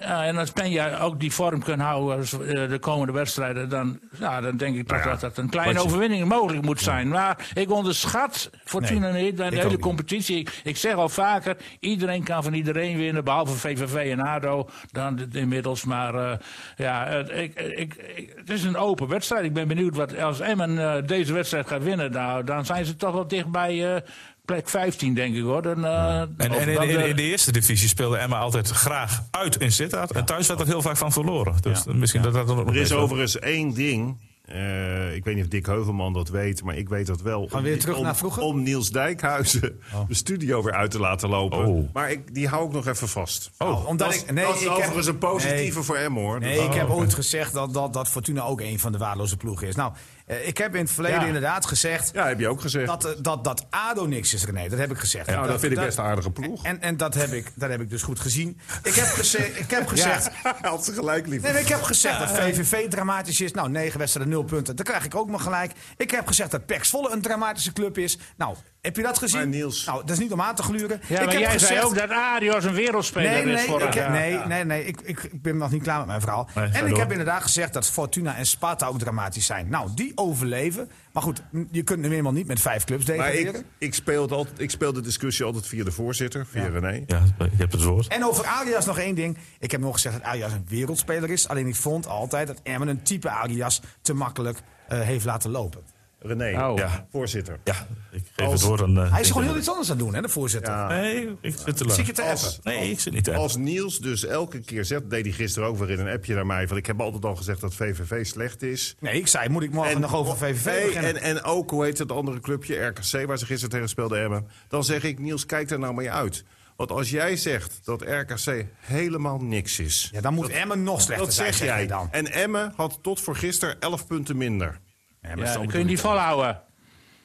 Ja, 0.00 0.24
en 0.24 0.36
als 0.36 0.50
Penja 0.50 0.98
ook 0.98 1.20
die 1.20 1.32
vorm 1.32 1.62
kan 1.62 1.78
houden 1.80 2.16
als, 2.18 2.32
eh, 2.32 2.68
de 2.68 2.78
komende 2.80 3.12
wedstrijden, 3.12 3.68
dan, 3.68 3.98
ja, 4.18 4.40
dan 4.40 4.56
denk 4.56 4.76
ik 4.76 4.86
toch 4.88 5.02
dat 5.02 5.20
dat 5.20 5.36
een 5.38 5.48
kleine 5.48 5.72
je- 5.78 5.84
overwinning 5.84 6.28
mogelijk 6.28 6.64
moet 6.64 6.80
zijn. 6.80 7.08
Maar 7.08 7.50
ik 7.54 7.70
onderschat 7.70 8.50
Fortuna 8.64 9.10
niet 9.10 9.36
bij 9.36 9.50
de 9.50 9.56
hele 9.56 9.68
niet. 9.68 9.78
competitie. 9.80 10.38
Ik, 10.38 10.60
ik 10.64 10.76
zeg 10.76 10.94
al 10.94 11.08
vaker, 11.08 11.56
iedereen 11.80 12.24
kan 12.24 12.42
van 12.42 12.52
iedereen 12.52 12.96
winnen, 12.96 13.24
behalve 13.24 13.54
VVV 13.54 14.10
en 14.10 14.20
ADO 14.20 14.68
dan 14.90 15.26
inmiddels. 15.32 15.84
Maar 15.84 16.14
eh, 16.14 16.38
ja, 16.76 17.06
het, 17.06 17.30
ik, 17.30 17.54
ik, 17.76 17.94
het 18.36 18.50
is 18.50 18.64
een 18.64 18.76
open 18.76 19.08
wedstrijd. 19.08 19.44
Ik 19.44 19.52
ben 19.52 19.68
benieuwd 19.68 19.96
wat 19.96 20.18
als 20.18 20.40
Emmen 20.40 20.78
eh, 20.78 21.06
deze 21.06 21.32
wedstrijd 21.32 21.66
gaat 21.68 21.82
winnen, 21.84 22.10
nou, 22.10 22.44
dan 22.44 22.64
zijn 22.64 22.84
ze 22.84 22.96
toch 22.96 23.12
wel 23.12 23.28
dicht 23.28 23.48
bij 23.50 23.94
eh, 23.94 24.02
plek 24.48 24.68
15, 24.68 25.14
denk 25.14 25.34
ik 25.34 25.42
hoor. 25.42 25.62
Dan, 25.62 25.84
eh, 25.84 26.20
En, 26.20 26.30
in, 26.38 26.48
dan 26.48 26.52
in, 26.58 26.96
de- 26.98 27.08
in 27.08 27.16
de 27.16 27.22
eerste 27.22 27.52
divisie 27.52 27.88
speelde 27.88 28.16
Emma 28.16 28.38
altijd 28.38 28.68
graag 28.68 29.22
uit 29.30 29.56
in 29.56 29.72
Sittard. 29.72 30.10
En 30.12 30.24
thuis 30.24 30.46
werd 30.48 30.60
er 30.60 30.66
heel 30.66 30.82
vaak 30.82 30.96
van 30.96 31.12
verloren. 31.12 31.54
Dus 31.60 31.84
misschien 31.84 32.22
dat 32.22 32.32
dat 32.32 32.48
Er 32.68 32.76
is 32.76 32.92
overigens 32.92 33.38
één 33.38 33.74
ding. 33.74 34.16
eh, 34.44 35.14
ik 35.14 35.24
weet 35.24 35.34
niet 35.34 35.44
of 35.44 35.50
Dick 35.50 35.66
Heuvelman 35.66 36.12
dat 36.12 36.28
weet, 36.28 36.62
maar 36.62 36.76
ik 36.76 36.88
weet 36.88 37.06
dat 37.06 37.22
wel. 37.22 37.48
Gaan 37.48 37.58
we 37.58 37.64
weer 37.64 37.74
Om- 37.74 37.80
terug 37.80 37.96
om, 37.96 38.02
naar 38.02 38.16
vroeger? 38.16 38.42
Om 38.42 38.62
Niels 38.62 38.90
Dijkhuizen 38.90 39.80
de 40.08 40.14
studio 40.14 40.62
weer 40.62 40.72
uit 40.74 40.90
te 40.90 40.98
laten 40.98 41.28
lopen. 41.28 41.66
Oh. 41.66 41.88
Maar 41.92 42.10
ik, 42.10 42.34
die 42.34 42.48
hou 42.48 42.66
ik 42.66 42.72
nog 42.72 42.86
even 42.86 43.08
vast. 43.08 43.50
Oh, 43.58 43.86
omdat 43.86 44.06
dat, 44.06 44.16
is- 44.16 44.22
ik, 44.22 44.32
nee, 44.32 44.44
dat 44.44 44.54
is 44.54 44.60
ik 44.60 44.66
heb, 44.68 44.76
overigens 44.76 45.06
een 45.06 45.18
positieve 45.18 45.62
nee, 45.62 45.72
voor 45.84 45.96
Emmen 45.96 46.22
hoor. 46.22 46.40
Nee, 46.40 46.56
Dat- 46.56 46.64
ik 46.66 46.72
heb 46.74 46.88
ooit 46.90 47.14
gezegd 47.14 47.52
dat, 47.52 47.74
dat, 47.74 47.92
dat 47.92 48.08
Fortuna 48.08 48.42
ook 48.42 48.60
een 48.60 48.78
van 48.78 48.92
de 48.92 48.98
waardeloze 48.98 49.36
ploegen 49.36 49.68
is. 49.68 49.74
Nou, 49.74 49.92
ik 50.28 50.58
heb 50.58 50.74
in 50.74 50.80
het 50.82 50.90
verleden 50.90 51.20
Ja. 51.20 51.26
inderdaad 51.26 51.66
gezegd 51.66 52.10
Ja, 52.12 52.26
heb 52.26 52.38
je 52.40 52.48
ook 52.48 52.60
gezegd. 52.60 52.86
dat, 52.86 53.04
eh, 53.04 53.10
dat, 53.18 53.44
dat 53.44 53.66
ADO 53.70 54.06
niks 54.06 54.34
is, 54.34 54.44
René. 54.44 54.68
Dat 54.68 54.78
heb 54.78 54.90
ik 54.90 54.98
gezegd. 54.98 55.26
nou, 55.26 55.46
dat 55.46 55.60
vind 55.60 55.72
ik 55.72 55.78
best 55.78 55.98
een 55.98 56.04
aardige 56.04 56.30
ploeg. 56.30 56.64
En, 56.64 56.80
en 56.80 56.96
dat, 56.96 57.14
heb 57.14 57.32
ik, 57.32 57.52
dat 57.54 57.70
heb 57.70 57.80
ik 57.80 57.90
dus 57.90 58.02
goed 58.02 58.20
gezien. 58.20 58.60
Ik 58.82 58.94
heb, 58.94 59.06
geze- 59.06 59.56
ik 59.64 59.70
heb 59.70 59.86
gezegd... 59.86 60.30
Had 60.62 60.84
ze 60.84 60.92
gelijk 60.92 61.26
lief. 61.26 61.42
Nee, 61.42 61.52
ik 61.52 61.68
heb 61.68 61.82
gezegd 61.82 62.18
dat 62.18 62.30
VVV 62.30 62.88
dramatisch 62.88 63.40
is. 63.40 63.52
Nou, 63.52 63.68
negen 63.70 63.98
wedstrijden, 63.98 64.32
nul 64.32 64.42
punten. 64.44 64.76
Dan 64.76 64.84
krijg 64.84 65.04
ik 65.04 65.14
ook 65.14 65.28
maar 65.30 65.40
gelijk. 65.40 65.72
Ik 65.96 66.10
heb 66.10 66.26
gezegd 66.26 66.50
dat 66.50 66.66
PEC 66.66 66.84
Zwolle 66.84 67.10
een 67.12 67.22
dramatische 67.22 67.72
club 67.72 67.98
is. 67.98 68.18
Nou, 68.36 68.56
heb 68.80 68.96
je 68.96 69.02
dat 69.02 69.18
gezien? 69.18 69.38
Maar 69.38 69.48
Niels- 69.48 69.84
Nou, 69.84 70.00
dat 70.00 70.10
is 70.10 70.18
niet 70.18 70.32
om 70.32 70.40
aan 70.40 70.54
te 70.54 70.62
gluren. 70.62 71.00
ja, 71.08 71.18
ik 71.18 71.24
maar 71.24 71.32
heb 71.32 71.40
jij 71.42 71.50
gezegd, 71.52 71.72
zei 71.72 71.84
ook 71.86 71.94
dat 71.94 72.10
Arios 72.10 72.64
een 72.64 72.74
wereldspeler 72.74 73.30
Nee, 73.30 73.54
is 73.54 73.66
nee, 73.66 73.76
ik 73.86 73.94
heb, 73.94 74.08
nee, 74.10 74.38
nee, 74.38 74.64
nee 74.64 74.84
ik, 74.84 75.00
ik, 75.00 75.22
ik 75.22 75.42
ben 75.42 75.56
nog 75.56 75.70
niet 75.70 75.82
klaar 75.82 75.98
met 75.98 76.06
mijn 76.06 76.20
verhaal. 76.20 76.48
Nee, 76.54 76.64
en 76.64 76.84
ik 76.84 76.88
door. 76.90 76.98
heb 76.98 77.10
inderdaad 77.10 77.42
gezegd 77.42 77.72
dat 77.72 77.86
Fortuna 77.86 78.36
en 78.36 78.46
Sparta 78.46 78.86
ook 78.86 78.98
dramatisch 78.98 79.46
zijn. 79.46 79.68
Nou, 79.68 79.90
die 79.94 80.12
overleven. 80.14 80.90
Maar 81.12 81.22
goed, 81.22 81.42
je 81.70 81.82
kunt 81.82 82.00
nu 82.00 82.14
eenmaal 82.16 82.32
niet 82.32 82.46
met 82.46 82.60
vijf 82.60 82.84
clubs 82.84 83.04
Maar 83.06 83.16
degraderen. 83.16 83.54
ik, 83.60 83.66
ik, 83.78 83.94
speel 83.94 84.22
het 84.22 84.32
altijd, 84.32 84.60
ik 84.60 84.70
speel 84.70 84.92
de 84.92 85.00
discussie 85.00 85.44
altijd 85.44 85.66
via 85.66 85.84
de 85.84 85.92
voorzitter, 85.92 86.46
via 86.46 86.66
René. 86.66 87.02
Ja, 87.06 87.22
je 87.38 87.48
hebt 87.56 87.72
het 87.72 87.82
woord. 87.82 88.06
En 88.08 88.24
over 88.24 88.44
Arias 88.46 88.84
nog 88.86 88.98
één 88.98 89.14
ding. 89.14 89.38
Ik 89.58 89.70
heb 89.70 89.80
nog 89.80 89.92
gezegd 89.92 90.14
dat 90.14 90.24
Arias 90.24 90.52
een 90.52 90.66
wereldspeler 90.68 91.30
is. 91.30 91.48
Alleen 91.48 91.66
ik 91.66 91.76
vond 91.76 92.06
altijd 92.08 92.46
dat 92.46 92.60
Emmen 92.62 92.88
een 92.88 93.02
type 93.02 93.30
Arias 93.30 93.80
te 94.02 94.12
makkelijk 94.14 94.58
eh, 94.88 95.00
heeft 95.00 95.24
laten 95.24 95.50
lopen. 95.50 95.82
René, 96.20 96.66
Oh. 96.68 96.78
Ja. 96.78 97.06
voorzitter. 97.10 97.58
Ja, 97.64 97.86
ik 98.10 98.22
geef 98.36 98.46
Als- 98.46 98.52
het 98.60 98.68
woord 98.68 98.82
aan... 98.82 98.98
eh, 98.98 99.10
Hij 99.12 99.20
is 99.20 99.26
gewoon 99.30 99.42
heel 99.42 99.56
iets 99.56 99.68
anders 99.68 99.90
aan 99.90 99.96
het 99.96 100.04
doen, 100.04 100.14
hè, 100.14 100.20
de 100.22 100.28
voorzitter. 100.28 100.72
Ja. 100.72 100.88
Nee, 100.88 101.36
ik 101.40 101.54
zit 101.64 101.76
te 101.76 101.90
Zit 101.90 102.06
je 102.06 102.12
lang. 102.22 102.38
te 102.38 102.46
appen? 102.46 102.60
Nee, 102.62 102.90
ik 102.90 103.00
zit 103.00 103.12
niet 103.12 103.24
te 103.24 103.34
Als 103.34 103.56
Niels 103.56 103.98
dus 103.98 104.24
elke 104.24 104.60
keer 104.60 104.84
zegt, 104.84 105.10
deed 105.10 105.24
hij 105.24 105.34
gisteren 105.34 105.68
ook 105.68 105.76
weer 105.78 105.90
in 105.90 105.98
een 105.98 106.12
appje 106.14 106.34
naar 106.34 106.46
mij... 106.46 106.68
van 106.68 106.76
ik 106.76 106.86
heb 106.86 107.00
altijd 107.00 107.24
al 107.24 107.36
gezegd 107.36 107.60
dat 107.60 107.74
VVV 107.74 108.26
slecht 108.26 108.62
is. 108.62 108.96
Nee, 109.00 109.14
ik 109.14 109.26
zei, 109.26 109.48
moet 109.48 109.62
ik 109.62 109.72
morgen 109.72 110.00
nog 110.00 110.14
over 110.14 110.36
VVV 110.36 110.64
Nee, 110.66 110.84
beginnen? 110.86 111.14
en, 111.14 111.36
en 111.36 111.42
ook, 111.42 111.70
hoe 111.70 111.84
heet 111.84 111.98
het 111.98 112.12
andere 112.12 112.40
clubje, 112.40 112.76
RKC, 112.86 113.26
waar 113.26 113.38
ze 113.38 113.46
gisteren 113.46 113.70
tegen 113.70 113.88
speelden 113.88 114.20
hebben. 114.20 114.48
Dan 114.68 114.84
zeg 114.84 115.02
ik, 115.04 115.18
Niels, 115.18 115.46
kijk 115.46 115.70
er 115.70 115.78
nou 115.78 115.94
mee 115.94 116.10
uit. 116.10 116.44
Want 116.76 116.90
als 116.90 117.10
jij 117.10 117.36
zegt 117.36 117.80
dat 117.84 118.02
RKC 118.02 118.64
helemaal 118.80 119.38
niks 119.38 119.78
is... 119.78 120.08
ja, 120.12 120.20
dan 120.20 120.34
moet 120.34 120.48
Emmen 120.48 120.82
nog 120.82 121.00
slechter 121.00 121.26
dat 121.26 121.34
zijn, 121.34 121.54
zeg 121.54 121.66
jij. 121.68 121.86
dan. 121.86 122.08
En 122.10 122.32
Emmen 122.32 122.72
had 122.76 122.98
tot 123.02 123.20
voor 123.20 123.36
gisteren 123.36 123.80
11 123.80 124.06
punten 124.06 124.36
minder. 124.36 124.78
Ja, 125.22 125.34
maar 125.36 125.46
bedoel 125.52 125.66
kun 125.66 125.78
je 125.78 125.84
niet 125.84 126.00
volhouden. 126.00 126.62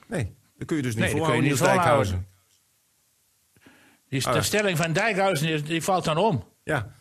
Nee, 0.08 0.36
dat 0.58 0.67
kun 0.67 0.77
je 0.77 0.82
dus 0.84 0.95
niet 0.95 1.03
Nee, 1.03 1.13
dat 1.13 1.21
kun 1.23 1.25
volhouden, 1.25 1.36
je 1.36 1.41
Niels 1.41 1.60
niet 1.60 1.69
volhouden. 1.69 2.06
Dijkhuizen. 2.12 2.27
Die, 4.09 4.28
Ah. 4.28 4.34
De 4.34 4.41
stelling 4.41 4.78
van 4.78 4.93
Dijkhuizen 4.93 5.65
die 5.65 5.84
valt 5.84 6.03
dan 6.05 6.18
om. 6.18 6.43
Ja. 6.63 6.91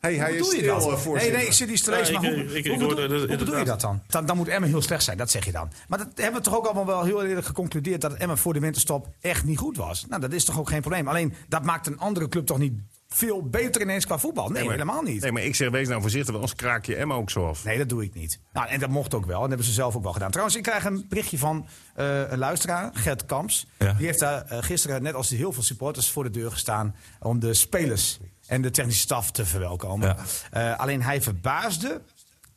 Hey, 0.00 0.14
hij 0.14 0.28
Hoe 0.28 0.34
is 0.38 0.38
bedoel 0.38 0.52
je 0.52 0.80
stil, 0.80 0.90
dat? 0.90 1.06
eh, 1.06 1.12
Nee, 1.12 1.30
nee, 1.30 1.46
ik 1.46 1.52
zit 1.52 1.68
Ja, 2.10 2.20
maar 2.20 2.30
ik- 2.30 2.34
hoe, 2.46 2.56
ik- 2.58 2.64
ik 2.64 2.66
hoe, 2.72 2.82
hoorde 2.82 2.94
bedoel, 3.02 3.18
dat 3.18 3.28
hoe 3.28 3.36
bedoel 3.38 3.58
je 3.58 3.64
dat 3.64 3.80
dan? 3.80 4.02
dan? 4.06 4.26
Dan 4.26 4.36
moet 4.36 4.48
Emmen 4.48 4.68
heel 4.68 4.82
slecht 4.82 5.04
zijn, 5.04 5.16
dat 5.16 5.30
zeg 5.30 5.44
je 5.44 5.52
dan. 5.52 5.70
Maar 5.88 5.98
dat 5.98 6.08
hebben 6.14 6.34
we 6.34 6.40
toch 6.40 6.56
ook 6.56 6.64
allemaal 6.64 6.86
wel 6.86 7.04
heel 7.04 7.24
eerlijk 7.24 7.46
geconcludeerd... 7.46 8.00
dat 8.00 8.12
Emmen 8.14 8.38
voor 8.38 8.52
de 8.52 8.60
winterstop 8.60 9.08
echt 9.20 9.44
niet 9.44 9.58
goed 9.58 9.76
was. 9.76 10.06
Nou, 10.06 10.20
dat 10.20 10.32
is 10.32 10.44
toch 10.44 10.58
ook 10.58 10.68
geen 10.68 10.80
probleem. 10.80 11.08
Alleen, 11.08 11.34
dat 11.48 11.62
maakt 11.64 11.86
een 11.86 11.98
andere 11.98 12.28
club 12.28 12.46
toch 12.46 12.58
niet 12.58 12.72
veel 13.08 13.42
beter 13.48 13.80
ineens 13.82 14.06
qua 14.06 14.18
voetbal? 14.18 14.48
Nee, 14.48 14.62
maar- 14.62 14.72
helemaal 14.72 15.02
niet. 15.02 15.22
Nee, 15.22 15.32
maar 15.32 15.42
ik 15.42 15.54
zeg, 15.54 15.70
wees 15.70 15.88
nou 15.88 16.00
voorzichtig, 16.00 16.32
want 16.32 16.42
anders 16.42 16.60
kraak 16.60 16.84
je 16.84 16.96
Emma 16.96 17.14
ook 17.14 17.30
zo 17.30 17.48
af. 17.48 17.64
Nee, 17.64 17.78
dat 17.78 17.88
doe 17.88 18.04
ik 18.04 18.14
niet. 18.14 18.40
Nou, 18.52 18.68
en 18.68 18.80
dat 18.80 18.90
mocht 18.90 19.14
ook 19.14 19.24
wel. 19.26 19.34
En 19.34 19.40
dat 19.40 19.48
hebben 19.48 19.66
ze 19.66 19.72
zelf 19.72 19.96
ook 19.96 20.02
wel 20.02 20.12
gedaan. 20.12 20.30
Trouwens, 20.30 20.56
ik 20.56 20.62
krijg 20.62 20.84
een 20.84 21.06
berichtje 21.08 21.38
van 21.38 21.66
eh, 21.94 22.30
een 22.30 22.38
luisteraar, 22.38 22.90
Gert 22.94 23.26
Kamps. 23.26 23.66
Ja. 23.78 23.92
Die 23.92 24.06
heeft 24.06 24.18
daar 24.18 24.44
eh, 24.44 24.62
gisteren, 24.62 25.02
net 25.02 25.14
als 25.14 25.30
heel 25.30 25.52
veel 25.52 25.62
supporters, 25.62 26.10
voor 26.10 26.22
de 26.24 26.30
deur 26.30 26.50
gestaan... 26.50 26.94
om 27.20 27.38
de 27.38 27.54
spelers 27.54 28.18
en 28.46 28.62
de 28.62 28.70
technische 28.70 29.00
staf 29.00 29.30
te 29.30 29.46
verwelkomen. 29.46 30.16
Ja. 30.52 30.72
Eh, 30.72 30.78
alleen 30.80 31.02
hij 31.02 31.22
verbaasde 31.22 32.02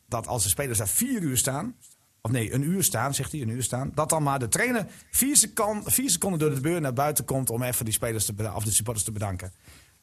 dat 0.08 0.26
als 0.26 0.42
de 0.42 0.48
spelers 0.48 0.78
daar 0.78 0.88
vier 0.88 1.20
uur 1.20 1.36
staan... 1.36 1.74
of 2.22 2.30
nee, 2.30 2.52
een 2.54 2.62
uur 2.62 2.82
staan, 2.84 3.14
zegt 3.14 3.32
hij, 3.32 3.40
een 3.40 3.48
uur 3.48 3.62
staan... 3.62 3.92
dat 3.94 4.08
dan 4.08 4.22
maar 4.22 4.38
de 4.38 4.48
trainer 4.48 4.86
vier, 5.10 5.36
secon- 5.36 5.82
vier 5.84 6.10
seconden 6.10 6.38
door 6.38 6.54
de 6.54 6.60
deur 6.60 6.80
naar 6.80 6.92
buiten 6.92 7.24
komt... 7.24 7.50
om 7.50 7.62
even 7.62 7.84
die 7.84 7.94
spelers 7.94 8.24
te 8.24 8.52
of 8.54 8.64
de 8.64 8.70
supporters 8.70 9.04
te 9.04 9.12
bedanken. 9.12 9.52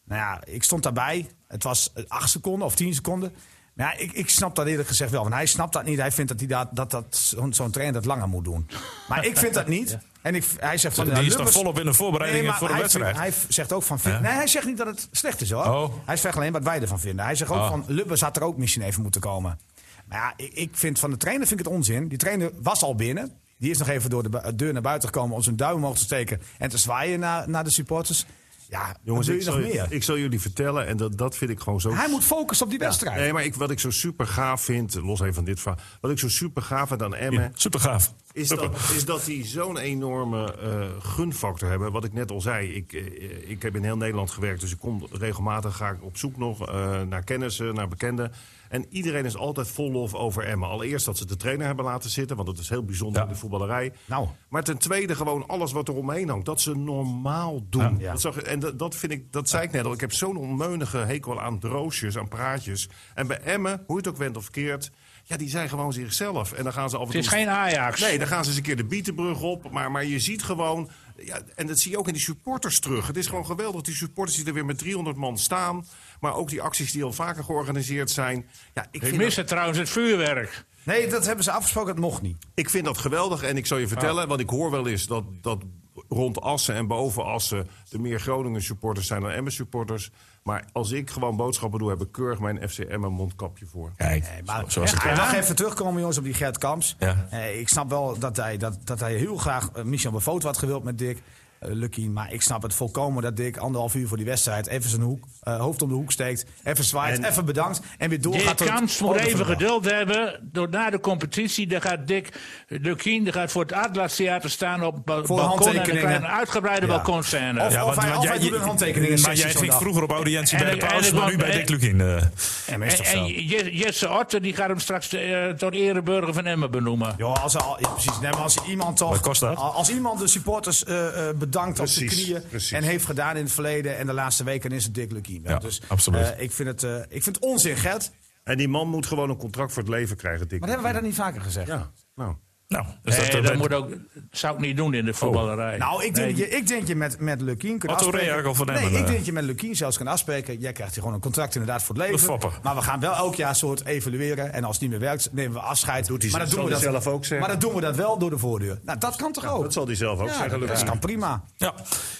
Nou 0.07 0.21
ja, 0.21 0.41
ik 0.45 0.63
stond 0.63 0.83
daarbij. 0.83 1.27
Het 1.47 1.63
was 1.63 1.91
eh, 1.93 2.03
acht 2.07 2.29
seconden 2.29 2.67
of 2.67 2.75
tien 2.75 2.93
seconden. 2.93 3.33
Nou 3.73 3.91
ja, 3.91 3.97
ik, 4.03 4.11
ik 4.11 4.29
snap 4.29 4.55
dat 4.55 4.67
eerlijk 4.67 4.87
gezegd 4.87 5.11
wel. 5.11 5.21
Want 5.21 5.33
hij 5.33 5.45
snapt 5.45 5.73
dat 5.73 5.83
niet. 5.85 5.99
Hij 5.99 6.11
vindt 6.11 6.29
dat, 6.31 6.39
hij 6.39 6.47
dat, 6.47 6.67
dat, 6.71 6.91
dat 6.91 7.33
zo'n 7.49 7.71
trainer 7.71 7.93
dat 7.93 8.05
langer 8.05 8.27
moet 8.27 8.43
doen. 8.43 8.69
Maar 9.07 9.25
ik 9.25 9.37
vind 9.37 9.53
dat 9.53 9.67
niet. 9.67 9.97
En 10.21 10.35
ik, 10.35 10.45
hij 10.59 10.77
zegt 10.77 10.95
van... 10.95 11.03
Die 11.03 11.13
nou, 11.13 11.25
is 11.25 11.33
Lubbers- 11.35 11.55
volop 11.55 11.79
in 11.79 11.85
de 11.85 11.93
voorbereiding 11.93 12.41
Nee, 12.41 12.49
maar 12.51 12.59
voor 12.59 12.67
de 12.67 12.73
wedstrijd. 12.81 13.17
vindt- 13.17 13.35
hij 13.37 13.45
zegt 13.53 13.73
ook 13.73 13.83
van... 13.83 13.99
vind- 13.99 14.13
Ja. 14.15 14.21
Nee, 14.21 14.31
hij 14.31 14.47
zegt 14.47 14.65
niet 14.65 14.77
dat 14.77 14.87
het 14.87 15.07
slecht 15.11 15.41
is 15.41 15.51
hoor. 15.51 15.65
Oh. 15.65 15.93
Hij 16.05 16.17
zegt 16.17 16.35
alleen 16.37 16.51
wat 16.51 16.63
wij 16.63 16.81
ervan 16.81 16.99
vinden. 16.99 17.25
Hij 17.25 17.35
zegt 17.35 17.51
ook 17.51 17.57
Oh. 17.57 17.67
van... 17.67 17.83
Lubbers 17.87 18.21
had 18.21 18.35
er 18.35 18.43
ook 18.43 18.57
misschien 18.57 18.81
even 18.81 19.01
moeten 19.01 19.21
komen. 19.21 19.59
Maar 20.05 20.17
ja, 20.17 20.33
ik, 20.45 20.53
ik 20.53 20.69
vind 20.73 20.99
van 20.99 21.09
de 21.09 21.17
trainer 21.17 21.47
vind 21.47 21.59
ik 21.59 21.65
het 21.65 21.75
onzin. 21.75 22.07
Die 22.07 22.17
trainer 22.17 22.51
was 22.61 22.83
al 22.83 22.95
binnen. 22.95 23.31
Die 23.57 23.71
is 23.71 23.77
nog 23.77 23.87
even 23.87 24.09
door 24.09 24.31
de 24.31 24.55
deur 24.55 24.73
naar 24.73 24.81
buiten 24.81 25.09
gekomen... 25.09 25.35
om 25.35 25.41
zijn 25.41 25.55
duim 25.55 25.75
omhoog 25.75 25.97
te 25.97 26.03
steken 26.03 26.41
en 26.57 26.69
te 26.69 26.77
zwaaien 26.77 27.19
naar, 27.19 27.49
naar 27.49 27.63
de 27.63 27.69
supporters. 27.69 28.25
Ja, 28.69 28.95
Jongens, 29.03 29.27
ik 29.27 29.35
je 29.35 29.41
zal, 29.41 29.57
nog 29.57 29.67
meer? 29.67 29.85
ik 29.89 30.03
zal 30.03 30.17
jullie 30.17 30.41
vertellen, 30.41 30.87
en 30.87 30.97
dat, 30.97 31.17
dat 31.17 31.37
vind 31.37 31.51
ik 31.51 31.59
gewoon 31.59 31.81
zo... 31.81 31.93
Hij 31.93 32.09
moet 32.09 32.23
focussen 32.23 32.65
op 32.65 32.71
die 32.71 32.79
wedstrijd. 32.79 33.19
Nee, 33.19 33.33
maar 33.33 33.43
ik, 33.43 33.55
wat 33.55 33.71
ik 33.71 33.79
zo 33.79 33.89
super 33.89 34.27
gaaf 34.27 34.61
vind, 34.61 34.95
los 34.95 35.21
even 35.21 35.33
van 35.33 35.43
dit 35.43 35.59
verhaal... 35.59 35.81
wat 36.01 36.11
ik 36.11 36.19
zo 36.19 36.29
super 36.29 36.61
gaaf 36.61 36.87
vind 36.87 37.03
aan 37.03 37.15
Emmen... 37.15 37.51
Super 37.55 37.79
gaaf. 37.79 38.13
Is 38.31 38.47
dat, 38.47 38.69
is 38.95 39.05
dat 39.05 39.25
die 39.25 39.45
zo'n 39.45 39.77
enorme 39.77 40.53
eh, 40.53 40.85
gunfactor 40.99 41.69
hebben. 41.69 41.91
Wat 41.91 42.03
ik 42.03 42.13
net 42.13 42.31
al 42.31 42.41
zei, 42.41 42.73
ik, 42.73 42.93
eh, 42.93 43.49
ik 43.49 43.61
heb 43.61 43.75
in 43.75 43.83
heel 43.83 43.97
Nederland 43.97 44.31
gewerkt... 44.31 44.61
dus 44.61 44.71
ik 44.71 44.79
kom 44.79 45.07
regelmatig 45.11 45.75
ga 45.75 45.89
ik 45.89 46.03
op 46.03 46.17
zoek 46.17 46.37
nog 46.37 46.67
eh, 46.67 47.01
naar 47.01 47.23
kennissen, 47.23 47.73
naar 47.73 47.87
bekenden... 47.87 48.31
En 48.69 48.85
iedereen 48.89 49.25
is 49.25 49.37
altijd 49.37 49.67
vol 49.67 49.91
lof 49.91 50.13
over 50.13 50.43
Emmen. 50.43 50.69
Allereerst 50.69 51.05
dat 51.05 51.17
ze 51.17 51.25
de 51.25 51.35
trainer 51.35 51.65
hebben 51.65 51.85
laten 51.85 52.09
zitten, 52.09 52.35
want 52.35 52.47
dat 52.47 52.57
is 52.57 52.69
heel 52.69 52.83
bijzonder 52.83 53.21
in 53.21 53.27
de 53.27 53.35
voetballerij. 53.35 53.93
Nou. 54.05 54.27
Maar 54.49 54.63
ten 54.63 54.77
tweede 54.77 55.15
gewoon 55.15 55.47
alles 55.47 55.71
wat 55.71 55.87
er 55.87 55.95
omheen 55.95 56.29
hangt. 56.29 56.45
Dat 56.45 56.61
ze 56.61 56.75
normaal 56.75 57.65
doen. 57.69 57.97
Dat 57.99 58.21
zag, 58.21 58.37
en 58.37 58.59
dat, 58.59 58.79
dat 58.79 58.95
vind 58.95 59.11
ik, 59.11 59.31
dat 59.31 59.49
zei 59.49 59.63
ik 59.63 59.71
net 59.71 59.85
al. 59.85 59.93
Ik 59.93 60.01
heb 60.01 60.13
zo'n 60.13 60.37
onmeunige 60.37 60.97
hekel 60.97 61.41
aan 61.41 61.59
droosjes, 61.59 62.17
aan 62.17 62.27
praatjes. 62.27 62.89
En 63.13 63.27
bij 63.27 63.39
Emmen, 63.39 63.83
hoe 63.87 63.97
het 63.97 64.07
ook 64.07 64.17
went 64.17 64.37
of 64.37 64.49
keert... 64.49 64.91
Ja, 65.23 65.37
die 65.37 65.49
zijn 65.49 65.69
gewoon 65.69 65.93
zichzelf. 65.93 66.51
En 66.51 66.63
dan 66.63 66.73
gaan 66.73 66.89
ze 66.89 66.97
af 66.97 67.01
en 67.01 67.07
Het 67.07 67.15
is 67.15 67.27
geen 67.27 67.49
Ajax. 67.49 68.01
Nee, 68.01 68.17
dan 68.17 68.27
gaan 68.27 68.43
ze 68.43 68.49
eens 68.49 68.57
een 68.57 68.63
keer 68.63 68.75
de 68.75 68.85
Bietenbrug 68.85 69.41
op. 69.41 69.71
Maar, 69.71 69.91
maar 69.91 70.05
je 70.05 70.19
ziet 70.19 70.43
gewoon... 70.43 70.89
Ja, 71.17 71.41
en 71.55 71.67
dat 71.67 71.79
zie 71.79 71.91
je 71.91 71.97
ook 71.97 72.07
in 72.07 72.13
die 72.13 72.21
supporters 72.21 72.79
terug. 72.79 73.07
Het 73.07 73.17
is 73.17 73.27
gewoon 73.27 73.45
geweldig, 73.45 73.81
die 73.81 73.95
supporters 73.95 74.37
die 74.37 74.45
er 74.45 74.53
weer 74.53 74.65
met 74.65 74.77
300 74.77 75.17
man 75.17 75.37
staan. 75.37 75.85
Maar 76.19 76.35
ook 76.35 76.49
die 76.49 76.61
acties 76.61 76.91
die 76.91 77.03
al 77.03 77.13
vaker 77.13 77.43
georganiseerd 77.43 78.09
zijn. 78.11 78.45
Ja, 78.73 78.81
ik, 78.81 78.87
Ik 78.91 79.01
vind 79.03 79.17
mis 79.17 79.27
dat, 79.27 79.35
het 79.35 79.47
trouwens, 79.47 79.77
het 79.77 79.89
vuurwerk. 79.89 80.65
Nee, 80.83 81.07
dat 81.07 81.25
hebben 81.25 81.43
ze 81.43 81.51
afgesproken, 81.51 81.95
dat 81.95 82.03
mocht 82.03 82.21
niet. 82.21 82.37
ik 82.53 82.69
vind 82.69 82.85
dat 82.85 82.97
geweldig. 82.97 83.43
En 83.43 83.57
ik 83.57 83.65
zal 83.65 83.77
je 83.77 83.87
vertellen, 83.87 84.27
want 84.27 84.39
ik 84.39 84.49
hoor 84.49 84.71
wel 84.71 84.87
eens 84.87 85.07
dat, 85.07 85.23
dat 85.41 85.63
rond 86.09 86.41
Assen 86.41 86.75
en 86.75 86.87
boven 86.87 87.25
Assen... 87.25 87.67
de 87.89 87.99
meer 87.99 88.19
Groningen 88.19 88.61
supporters 88.63 89.07
zijn 89.07 89.21
dan 89.21 89.31
Emmen 89.31 89.51
supporters. 89.51 90.11
Maar 90.43 90.65
als 90.71 90.91
ik 90.91 91.09
gewoon 91.09 91.35
boodschappen 91.35 91.79
doe, 91.79 91.89
heb 91.89 92.01
ik 92.01 92.11
keurig 92.11 92.39
mijn 92.39 92.69
FC 92.69 92.79
Emmen 92.79 93.11
mondkapje 93.11 93.65
voor. 93.65 93.91
Kijk, 93.95 94.25
Maar 94.45 94.59
zo- 94.61 94.69
zoals 94.69 94.91
het 94.91 95.33
even 95.33 95.55
terugkomen, 95.55 95.99
jongens, 95.99 96.17
op 96.17 96.23
die 96.23 96.33
Gert 96.33 96.57
Kamps. 96.57 96.95
Ja. 96.99 97.27
Eh, 97.29 97.59
ik 97.59 97.69
snap 97.69 97.89
wel 97.89 98.19
dat 98.19 98.37
hij, 98.37 98.57
dat, 98.57 98.77
dat 98.83 98.99
hij 98.99 99.15
heel 99.15 99.37
graag 99.37 99.69
eh, 99.73 99.83
een 99.83 100.21
foto 100.21 100.45
had 100.47 100.57
gewild 100.57 100.83
met 100.83 100.97
Dick. 100.97 101.21
Eh, 101.59 101.69
Lucky, 101.71 102.07
maar 102.07 102.33
ik 102.33 102.41
snap 102.41 102.61
het 102.61 102.73
volkomen 102.73 103.23
dat 103.23 103.35
Dick 103.35 103.57
anderhalf 103.57 103.95
uur 103.95 104.07
voor 104.07 104.17
die 104.17 104.25
wedstrijd 104.25 104.67
even 104.67 104.89
zijn 104.89 105.01
hoek, 105.01 105.23
eh, 105.41 105.59
hoofd 105.59 105.81
om 105.81 105.89
de 105.89 105.95
hoek 105.95 106.11
steekt, 106.11 106.45
even 106.63 106.83
zwaait, 106.83 107.17
En- 107.17 107.23
even 107.23 107.45
bedankt 107.45 107.79
en 107.97 108.09
weer 108.09 108.21
doorgaat. 108.21 108.59
het 108.59 108.69
Kamps 108.69 108.99
moet 109.01 109.15
even 109.15 109.45
geduld 109.45 109.85
hebben. 109.91 110.39
Door, 110.51 110.69
na 110.69 110.89
de 110.89 110.99
competitie 110.99 111.67
dan 111.67 111.81
gaat 111.81 112.07
Dick 112.07 112.29
Lukien 112.67 113.23
die 113.23 113.33
gaat 113.33 113.51
voor 113.51 113.61
het 113.61 113.73
Atlas 113.73 114.15
Theater 114.15 114.49
staan 114.49 114.83
op 114.83 115.05
ba- 115.05 115.23
Voor 115.23 115.37
balkon. 115.37 115.39
En 115.39 115.63
dan 115.63 115.73
handtekeningen. 115.75 116.09
je 116.09 116.15
een 116.15 116.27
uitgebreide 116.27 116.85
Ja. 116.85 116.91
balkonscène. 116.93 117.65
Of- 117.65 117.71
Ja, 117.73 117.83
want, 117.85 117.95
hij- 118.01 118.09
want 118.09 118.19
of 118.23 118.27
hij 118.29 118.39
doet 118.39 118.53
een 118.53 118.61
handtekening 118.61 119.21
Maar 119.21 119.35
jij 119.35 119.49
ging 119.53 119.73
vroeger 119.73 120.03
op 120.03 120.11
audiëntie 120.11 120.57
En 120.57 120.63
bij 120.63 120.71
de 120.71 121.05
ik 121.07 121.13
maar 121.13 121.29
nu 121.29 121.37
bij 121.37 121.51
Dick 121.51 121.69
Lukien. 121.69 122.01
eh. 122.01 122.23
En? 122.65 123.25
Je- 123.47 123.69
Jesse 123.77 124.09
Otter 124.09 124.41
die 124.41 124.53
gaat 124.55 124.67
hem 124.67 124.79
straks 124.79 125.13
eh, 125.13 125.47
tot 125.49 125.73
ereburger 125.73 126.33
van 126.33 126.45
Emmen 126.45 126.71
benoemen. 126.71 127.13
Ja, 127.17 127.25
als, 127.25 127.57
al- 127.57 127.77
ja, 127.79 127.87
precies. 127.89 128.19
Nee, 128.21 128.31
maar 128.31 128.39
als 128.41 128.57
iemand 128.67 128.97
toch. 128.97 129.09
Wat 129.09 129.19
kost 129.19 129.39
dat? 129.41 129.55
Als 129.57 129.89
iemand 129.89 130.19
de 130.19 130.27
supporters 130.27 130.83
eh, 130.83 131.29
bedankt 131.49 131.79
op 131.79 131.87
zijn 131.87 132.09
knieën. 132.09 132.41
precies. 132.49 132.71
En 132.71 132.83
heeft 132.83 133.05
gedaan 133.05 133.35
in 133.37 133.43
het 133.43 133.51
verleden 133.51 133.97
en 133.97 134.05
de 134.05 134.13
laatste 134.13 134.43
weken 134.43 134.71
is 134.71 134.83
het 134.83 134.93
Dick 134.93 135.11
Lukien. 135.11 135.41
Ja, 135.43 135.57
dus, 135.57 135.81
absoluut. 135.87 136.21
eh, 136.21 136.41
ik, 136.41 136.51
vind 136.51 136.69
het, 136.69 136.83
eh, 136.83 136.95
ik 136.95 137.23
vind 137.23 137.35
het 137.35 137.39
onzin, 137.39 137.75
Gert. 137.75 138.11
En 138.43 138.57
die 138.57 138.67
man 138.67 138.87
moet 138.87 139.05
gewoon 139.05 139.29
een 139.29 139.37
contract 139.37 139.73
voor 139.73 139.83
het 139.83 139.91
leven 139.91 140.17
krijgen, 140.17 140.47
Dick. 140.47 140.59
Maar 140.59 140.69
hebben 140.69 140.85
wij 140.85 140.95
dat 140.95 141.03
niet 141.03 141.15
vaker 141.15 141.41
gezegd? 141.41 141.67
Ja, 141.67 141.91
nou... 142.15 142.35
Nou, 142.67 142.85
dus 143.03 143.17
Nee, 143.17 143.31
dat, 143.31 143.43
dat, 143.43 143.51
eh, 143.51 143.57
moet 143.57 143.73
ook, 143.73 143.89
zou 144.31 144.53
ik 144.55 144.59
niet 144.59 144.77
doen 144.77 144.93
in 144.93 145.05
de 145.05 145.13
voetballerij. 145.13 145.77
Nou, 145.77 146.05
ik 146.05 146.15
denk, 146.15 146.27
Nee, 146.27 146.35
dat 146.35 146.51
je, 146.51 146.57
ik 146.57 146.67
denk 146.67 146.79
dat 146.79 146.89
je 146.89 146.95
met, 146.95 147.19
met 147.19 147.41
Lukien 147.41 147.79
kunt 147.79 147.91
Otto 147.91 148.05
afspreken. 148.05 148.55
Van 148.55 148.65
nee, 148.65 148.75
ik 148.75 148.83
eh. 148.83 148.91
denk 148.91 149.07
dat 149.07 149.25
je 149.25 149.31
met 149.31 149.43
Lukien 149.43 149.75
zelfs 149.75 149.97
kan 149.97 150.07
afspreken. 150.07 150.59
Jij 150.59 150.71
krijgt 150.71 150.93
hier 150.93 151.01
gewoon 151.01 151.15
een 151.15 151.23
contract 151.23 151.55
inderdaad 151.55 151.83
voor 151.83 151.95
het 151.95 152.09
leven. 152.09 152.39
Maar 152.63 152.75
we 152.75 152.81
gaan 152.81 152.99
wel 152.99 153.13
elk 153.15 153.35
jaar 153.35 153.55
soort 153.55 153.85
evalueren. 153.85 154.53
En 154.53 154.63
als 154.63 154.71
het 154.71 154.81
niet 154.81 154.89
meer 154.89 154.99
werkt, 154.99 155.29
nemen 155.31 155.53
we 155.53 155.59
afscheid. 155.59 156.07
Doet 156.07 156.21
hij 156.21 156.31
maar 156.31 156.39
zelf- 156.39 156.53
doen 156.53 156.63
we 156.63 156.69
dat 156.69 156.81
zelf 156.81 157.07
ook 157.07 157.25
zeggen. 157.25 157.39
Maar 157.47 157.59
dan 157.59 157.69
doen 157.69 157.73
we 157.79 157.81
dat 157.81 157.95
wel 157.95 158.17
door 158.17 158.29
de 158.29 158.37
voordeur. 158.37 158.79
Nou, 158.83 158.99
dat 158.99 159.15
kan 159.15 159.31
toch 159.31 159.45
ook? 159.45 159.61
Dat 159.61 159.73
zal 159.73 159.85
hij 159.85 159.95
zelf 159.95 160.19
ook 160.19 160.27
ja, 160.27 160.33
zeggen, 160.37 160.59
dat 160.59 160.69
Luc. 160.69 160.83
kan 160.83 160.99
prima. 160.99 161.43
ja. 161.55 161.73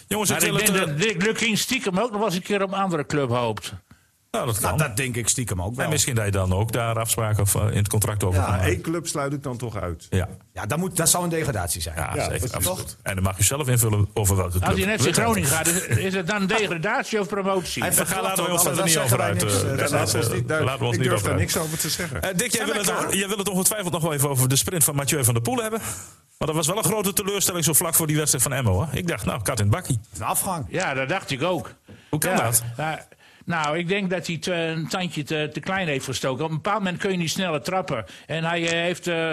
Jongens, 0.07 0.29
ik 0.29 0.51
maar 0.51 0.65
denk 0.65 0.69
eh, 0.69 0.85
dat 0.85 0.97
Dick 0.97 1.23
Lukien 1.23 1.57
stiekem 1.57 1.99
ook 1.99 2.09
nog 2.09 2.17
wel 2.17 2.25
eens 2.25 2.35
een 2.35 2.41
keer 2.41 2.63
op 2.63 2.71
een 2.71 2.79
andere 2.79 3.05
club 3.05 3.29
hoopt. 3.29 3.73
Nou, 4.32 4.45
dat 4.45 4.59
kan. 4.59 4.63
Nou, 4.78 4.78
dat 4.88 4.97
denk 4.97 5.15
ik 5.15 5.28
stiekem 5.28 5.61
ook 5.61 5.75
wel. 5.75 5.86
En 5.86 5.91
misschien 5.91 6.15
dat 6.15 6.25
je 6.25 6.32
dan 6.32 6.53
ook 6.53 6.71
daar 6.71 6.99
afspraken 6.99 7.43
of, 7.43 7.55
eh, 7.55 7.61
in 7.69 7.78
het 7.78 7.88
contract 7.88 8.23
over 8.23 8.39
kan 8.39 8.49
Maar 8.49 8.57
maken. 8.57 8.73
één 8.73 8.82
club 8.82 9.07
sluit 9.07 9.34
ik 9.34 9.43
dan 9.43 9.57
toch 9.57 9.75
uit. 9.78 10.07
Ja, 10.09 10.28
Ja, 10.53 10.65
dat, 10.65 10.78
moet, 10.78 10.95
dat 10.97 11.09
zou 11.09 11.23
een 11.23 11.30
degradatie 11.30 11.82
zijn. 11.82 11.95
ja, 11.95 12.11
Ja, 12.15 12.23
zeker. 12.23 12.39
dat 12.39 12.43
is 12.61 12.67
absoluut. 12.67 12.97
En 13.03 13.15
dan 13.15 13.23
mag 13.23 13.38
je 13.38 13.43
zelf 13.43 13.67
invullen 13.67 14.07
over 14.13 14.36
welke 14.36 14.51
club. 14.51 14.63
Als 14.63 14.78
hij 14.78 14.86
net 14.88 15.03
je 15.03 15.13
Groningen 15.13 15.49
gaat, 15.49 15.67
is, 15.67 15.86
is 15.86 16.13
het 16.13 16.28
dan 16.28 16.45
degradatie 16.47 17.19
of 17.19 17.28
promotie? 17.28 17.84
Gaan- 17.84 18.21
laten 18.23 18.43
we 18.43 18.51
ons 18.51 18.65
er 18.65 18.84
niet 18.84 18.97
over 18.97 19.21
uit. 19.21 19.43
eh, 19.43 19.49
eh, 19.49 19.78
Ja, 19.78 19.99
laten 20.63 20.80
we 20.80 20.86
ons 20.86 20.97
niet- 20.97 21.09
over 21.11 21.36
niks 21.36 21.57
over 21.57 21.78
te 21.78 21.89
zeggen. 21.89 22.21
Eh, 22.21 22.36
Dick, 22.38 22.51
jij 22.53 22.65
wil, 22.65 22.73
het, 22.73 22.84
klaar? 22.86 23.15
jij 23.15 23.28
wil 23.28 23.38
het 23.38 23.49
ongetwijfeld 23.49 23.93
nog 23.93 24.01
wel 24.01 24.13
even 24.13 24.30
over 24.30 24.49
de 24.49 24.55
sprint 24.55 24.84
van 24.84 24.95
Mathieu 24.95 25.23
van 25.23 25.34
der 25.34 25.43
Poel 25.43 25.57
hebben. 25.61 25.80
Maar 26.38 26.47
dat 26.47 26.55
was 26.55 26.67
wel 26.67 26.78
een 26.78 26.84
grote 26.84 27.13
teleurstelling 27.13 27.63
zo 27.63 27.73
vlak 27.73 27.93
voor 27.95 28.07
die 28.07 28.15
wedstrijd 28.17 28.43
van 28.43 28.53
Emmo. 28.53 28.71
Hoor. 28.73 28.88
Ik 28.91 29.07
dacht, 29.07 29.25
nou, 29.25 29.41
kat 29.41 29.59
in 29.59 29.65
het 29.65 29.73
bakkie. 29.75 29.99
Een 30.15 30.23
afgang. 30.23 30.65
Ja, 30.69 30.93
dat 30.93 31.09
dacht 31.09 31.32
ik 31.32 31.43
ook. 31.43 31.71
Hoe 32.09 32.19
kan 32.19 32.32
Ja, 32.32 32.38
dat? 32.43 32.63
nou, 32.78 32.97
nou, 33.47 33.77
ik 33.77 33.87
denk 33.87 34.09
dat 34.09 34.27
hij 34.27 34.37
te- 34.37 34.53
een 34.53 34.87
tandje 34.87 35.23
te, 35.23 35.49
te 35.53 35.59
klein 35.59 35.87
heeft 35.87 36.05
gestoken. 36.05 36.43
Op 36.45 36.49
een 36.49 36.55
bepaald 36.55 36.83
moment 36.83 36.97
kun 36.97 37.11
je 37.11 37.17
niet 37.17 37.29
sneller 37.29 37.61
trappen. 37.61 38.05
En 38.25 38.43
hij 38.43 38.63
eh, 38.65 38.69
heeft, 38.71 39.07
eh, 39.07 39.31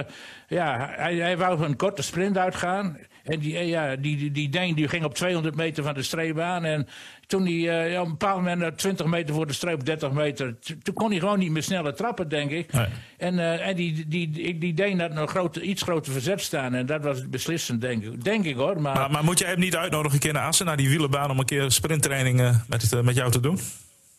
ja, 0.48 0.92
hij, 0.96 1.14
hij 1.16 1.36
wou 1.36 1.64
een 1.64 1.76
korte 1.76 2.02
sprint 2.02 2.38
uitgaan. 2.38 2.98
En 3.24 3.38
die, 3.38 3.56
eh, 3.58 3.68
ja, 3.68 3.96
die, 3.96 4.16
die, 4.16 4.30
die 4.30 4.48
Deen 4.48 4.74
die 4.74 4.88
ging 4.88 5.04
op 5.04 5.14
200 5.14 5.54
meter 5.56 5.84
van 5.84 5.94
de 5.94 6.02
streep 6.02 6.38
aan. 6.38 6.64
En 6.64 6.88
toen 7.26 7.42
hij 7.42 7.52
ja, 7.52 8.00
op 8.00 8.04
een 8.06 8.10
bepaald 8.10 8.36
moment 8.36 8.62
eh, 8.62 8.68
20 8.68 9.06
meter 9.06 9.34
voor 9.34 9.46
de 9.46 9.52
streep, 9.52 9.84
30 9.84 10.10
meter. 10.12 10.56
Toen 10.82 10.94
kon 10.94 11.10
hij 11.10 11.18
gewoon 11.18 11.38
niet 11.38 11.50
meer 11.50 11.62
sneller 11.62 11.94
trappen, 11.94 12.28
denk 12.28 12.50
ik. 12.50 12.72
Nee. 12.72 12.86
En, 13.18 13.60
en 13.60 13.76
die, 13.76 14.08
die, 14.08 14.30
die, 14.30 14.58
die 14.58 14.74
Deen 14.74 15.00
had 15.00 15.16
een 15.16 15.28
grote, 15.28 15.60
iets 15.62 15.82
groter 15.82 16.12
verzet 16.12 16.40
staan. 16.40 16.74
En 16.74 16.86
dat 16.86 17.02
was 17.02 17.28
beslissend, 17.28 17.80
denk 17.80 18.04
ik. 18.04 18.24
Denk 18.24 18.44
ik 18.44 18.56
hoor. 18.56 18.80
Maar, 18.80 18.94
Maar, 18.94 19.10
maar 19.10 19.24
moet 19.24 19.38
jij 19.38 19.50
hem 19.50 19.60
niet 19.60 19.76
uitnodigen 19.76 20.14
een 20.14 20.20
keer 20.20 20.32
naar 20.32 20.46
Assen, 20.46 20.66
naar 20.66 20.76
die 20.76 20.88
wielenbaan, 20.88 21.30
om 21.30 21.38
een 21.38 21.44
keer 21.44 21.70
sprinttraining 21.70 22.40
eh, 22.40 22.56
met, 22.68 23.02
met 23.02 23.14
jou 23.14 23.30
te 23.30 23.40
doen? 23.40 23.58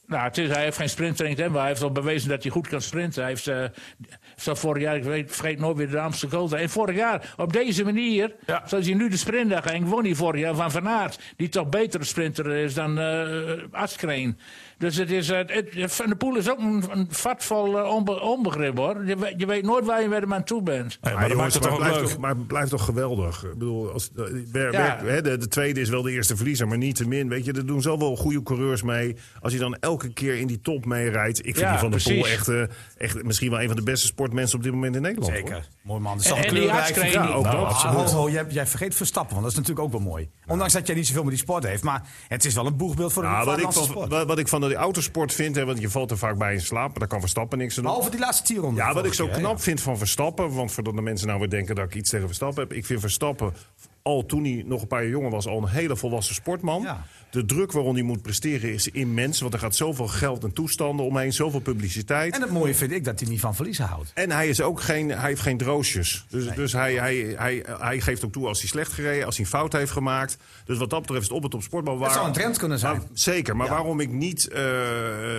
Nou, 0.08 0.24
het 0.24 0.38
is, 0.38 0.50
hij 0.50 0.64
heeft 0.64 0.78
geen 0.78 0.90
sprinttraining, 0.90 1.50
maar 1.50 1.60
hij 1.60 1.70
heeft 1.70 1.82
al 1.82 1.92
bewezen 1.92 2.30
dat 2.30 2.44
hij 2.44 2.52
goed 2.52 2.68
kan 2.68 2.82
sprinten. 2.82 3.22
Hij 3.24 3.32
heeft, 3.32 3.48
al 4.48 4.56
vorig 4.56 4.84
jaar, 4.84 4.96
ik 4.96 5.04
weet, 5.04 5.36
vergeet 5.36 5.60
nooit 5.60 5.78
weer 5.78 5.90
de 5.90 6.00
Amsterdam 6.00 6.40
Gold. 6.40 6.54
En 6.54 6.70
vorig 6.70 6.96
jaar, 6.96 7.34
op 7.38 7.54
deze 7.54 7.84
manier, 7.84 8.36
Ja. 8.46 8.64
zoals 8.66 8.86
hij 8.86 8.96
nu 8.96 9.10
de 9.10 9.18
sprint 9.18 9.54
ging, 9.56 9.88
won 9.88 10.04
hij 10.04 10.16
vorig 10.16 10.42
jaar 10.42 10.56
van 10.56 10.72
Van 10.72 10.88
Aert. 10.90 11.20
Die 11.36 11.50
toch 11.50 11.70
betere 11.70 12.04
sprinter 12.04 12.52
is 12.52 12.74
dan 12.74 13.00
eh 13.00 13.52
Askreen. 13.72 14.40
Dus 14.78 14.96
het 14.96 15.12
is, 15.12 15.30
eh, 15.30 15.38
het, 15.46 15.70
Van 15.94 16.06
der 16.08 16.16
Poel 16.16 16.36
is 16.36 16.50
ook 16.50 16.60
een, 16.60 16.84
een 16.92 17.08
vatvol 17.10 17.80
eh, 17.80 17.90
onbe- 17.94 18.22
onbegrip, 18.22 18.78
hoor. 18.78 19.06
Je, 19.06 19.16
weet- 19.18 19.34
je 19.38 19.46
weet 19.46 19.64
nooit 19.64 19.86
waar 19.86 20.02
je 20.02 20.08
met 20.08 20.20
hem 20.22 20.34
aan 20.34 20.44
toe 20.44 20.62
bent. 20.64 20.98
Maar 21.02 21.28
dat 21.28 21.38
maakt 21.38 21.54
het 21.54 21.62
toch 21.64 21.72
ook 21.72 21.78
blijft 21.78 21.96
leuk. 22.00 22.08
toch, 22.08 22.18
maar 22.18 22.38
blijft 22.38 22.70
toch 22.70 22.86
geweldig. 22.86 23.44
Ik 23.44 23.50
bedoel, 23.50 23.92
als, 23.92 24.10
eh, 24.16 24.24
wer- 24.52 24.72
Ja. 24.72 25.00
wer- 25.02 25.12
hè, 25.14 25.22
de, 25.22 25.38
de 25.38 25.48
tweede 25.48 25.80
is 25.82 25.90
wel 25.90 26.02
de 26.02 26.12
eerste 26.12 26.36
verliezer, 26.36 26.68
maar 26.68 26.78
niet 26.78 26.96
te 26.96 27.08
min. 27.08 27.30
Weet 27.30 27.46
je, 27.46 27.52
er 27.54 27.66
doen 27.66 27.82
zoveel 27.82 28.16
goede 28.16 28.44
coureurs 28.44 28.82
mee. 28.84 29.16
Als 29.42 29.54
je 29.54 29.60
dan 29.60 29.76
elke 29.80 30.14
keer 30.14 30.38
in 30.40 30.48
die 30.48 30.62
top 30.62 30.86
meerijdt. 30.86 31.38
Ik 31.40 31.44
vind 31.44 31.58
Ja, 31.58 31.70
die 31.72 31.80
Van 31.80 31.92
der 31.92 32.04
Poel 32.04 32.28
echt, 32.28 32.48
eh, 32.48 32.62
echt 32.98 33.24
misschien 33.24 33.50
wel 33.52 33.62
een 33.62 33.68
van 33.68 33.76
de 33.76 33.84
beste 33.84 34.06
sportmensen 34.08 34.58
op 34.58 34.64
dit 34.64 34.72
moment 34.74 34.96
in 34.96 35.02
Nederland. 35.02 35.32
hoor. 35.34 35.42
Zeker. 35.48 35.68
Mooi 35.82 36.00
man. 36.02 36.18
Dat 36.18 36.26
is 36.26 36.32
En- 36.32 36.44
en 36.44 36.54
die 36.54 36.64
ook 36.64 37.44
Nou, 37.44 37.44
dat, 37.44 37.54
ah, 37.54 37.64
absoluut. 37.70 38.12
ho, 38.12 38.18
ho, 38.22 38.30
jij, 38.30 38.46
jij 38.50 38.68
vergeet 38.68 38.96
Verstappen, 38.96 39.32
want 39.36 39.42
dat 39.44 39.52
is 39.52 39.58
natuurlijk 39.58 39.86
ook 39.86 39.92
wel 39.92 40.02
mooi. 40.12 40.30
Ondanks 40.48 40.74
dat 40.74 40.88
jij 40.88 40.96
niet 40.96 41.08
zoveel 41.08 41.22
met 41.24 41.32
die 41.32 41.42
sport 41.42 41.64
heeft. 41.64 41.84
Maar 41.84 42.04
het 42.28 42.46
is 42.46 42.54
wel 42.54 42.66
een 42.66 42.78
boegbeeld 42.78 43.14
voor 43.14 43.24
de 43.24 43.30
Nou, 43.30 43.46
wat, 43.46 43.58
ik 43.58 43.72
van, 43.72 43.84
sport. 43.84 44.10
wat, 44.10 44.28
wat 44.28 44.38
ik 44.40 44.48
van 44.48 44.64
de 44.70 44.76
autosport 44.76 45.34
vind, 45.34 45.56
hè, 45.56 45.66
want 45.66 45.80
je 45.80 45.90
valt 45.90 46.12
er 46.12 46.18
vaak 46.18 46.38
bij 46.38 46.54
in 46.54 46.62
slaap, 46.62 46.90
maar 46.90 47.00
daar 47.00 47.08
kan 47.08 47.20
Verstappen 47.20 47.58
niks 47.58 47.78
aan 47.78 47.84
doen. 47.84 47.92
Behalve 47.92 48.12
die 48.12 48.20
laatste 48.20 48.44
tierronde. 48.44 48.82
Ja, 48.82 48.94
wat 48.94 49.06
ik 49.06 49.14
zo 49.14 49.26
keer, 49.26 49.36
knap 49.36 49.58
ja. 49.58 49.64
vind 49.64 49.82
van 49.82 49.98
Verstappen, 49.98 50.54
want 50.54 50.72
voordat 50.72 50.96
de 50.96 51.02
mensen 51.02 51.28
nou 51.28 51.40
weer 51.40 51.50
denken 51.50 51.76
dat 51.76 51.86
ik 51.86 51.96
iets 51.96 52.10
tegen 52.10 52.26
Verstappen 52.26 52.64
heb. 52.64 52.74
Ik 52.74 52.86
vind 52.86 53.00
Verstappen, 53.00 53.54
al 54.06 54.26
toen 54.26 54.44
hij 54.44 54.64
nog 54.66 54.82
een 54.82 54.88
paar 54.88 55.02
jaar 55.02 55.12
jonger 55.12 55.30
was, 55.30 55.48
al 55.48 55.58
een 55.58 55.68
hele 55.68 55.96
volwassen 55.96 56.36
sportman. 56.36 56.82
Ja. 56.82 57.06
De 57.30 57.46
druk 57.46 57.72
waarom 57.72 57.94
hij 57.94 58.04
moet 58.04 58.22
presteren 58.22 58.74
is 58.74 58.88
immens, 58.88 59.40
want 59.42 59.54
er 59.54 59.60
gaat 59.60 59.76
zoveel 59.76 60.08
geld 60.08 60.44
en 60.44 60.54
toestanden 60.54 61.06
omheen, 61.06 61.34
zoveel 61.34 61.60
publiciteit. 61.60 62.36
En 62.36 62.42
het 62.42 62.52
mooie 62.52 62.76
vind 62.76 62.92
ik 62.92 63.04
dat 63.04 63.20
hij 63.20 63.30
niet 63.30 63.40
van 63.40 63.56
verliezen 63.56 63.86
houdt. 63.86 64.12
En 64.14 64.32
hij, 64.32 64.48
is 64.48 64.62
ook 64.62 64.82
geen, 64.82 65.10
hij 65.10 65.30
heeft 65.30 65.42
geen 65.42 65.58
droosjes. 65.58 66.26
Dus, 66.30 66.54
dus 66.56 66.74
hij, 66.74 66.94
hij, 66.94 67.34
hij, 67.38 67.66
hij 67.80 68.02
geeft 68.02 68.26
ook 68.26 68.32
toe 68.32 68.48
als 68.48 68.60
hij 68.60 68.68
slecht 68.70 68.92
gereden, 68.94 69.26
als 69.26 69.36
hij 69.36 69.46
een 69.46 69.52
fout 69.52 69.74
heeft 69.74 69.92
gemaakt. 69.92 70.38
Dus 70.66 70.78
wat 70.78 70.90
dat 70.90 71.02
betreft 71.02 71.22
is 71.22 71.28
het 71.28 71.38
op 71.38 71.44
het 71.44 71.54
op 71.54 71.64
sportbal. 71.64 71.98
Dat 71.98 72.12
zou 72.12 72.28
een 72.28 72.34
trend 72.34 72.58
kunnen 72.58 72.80
zijn. 72.80 72.98
Maar- 72.98 73.06
zeker, 73.14 73.56
maar 73.56 73.68
Ja. 73.68 73.72
waarom 73.74 74.00
ik 74.00 74.12
niet 74.12 74.48
uh, 74.52 74.56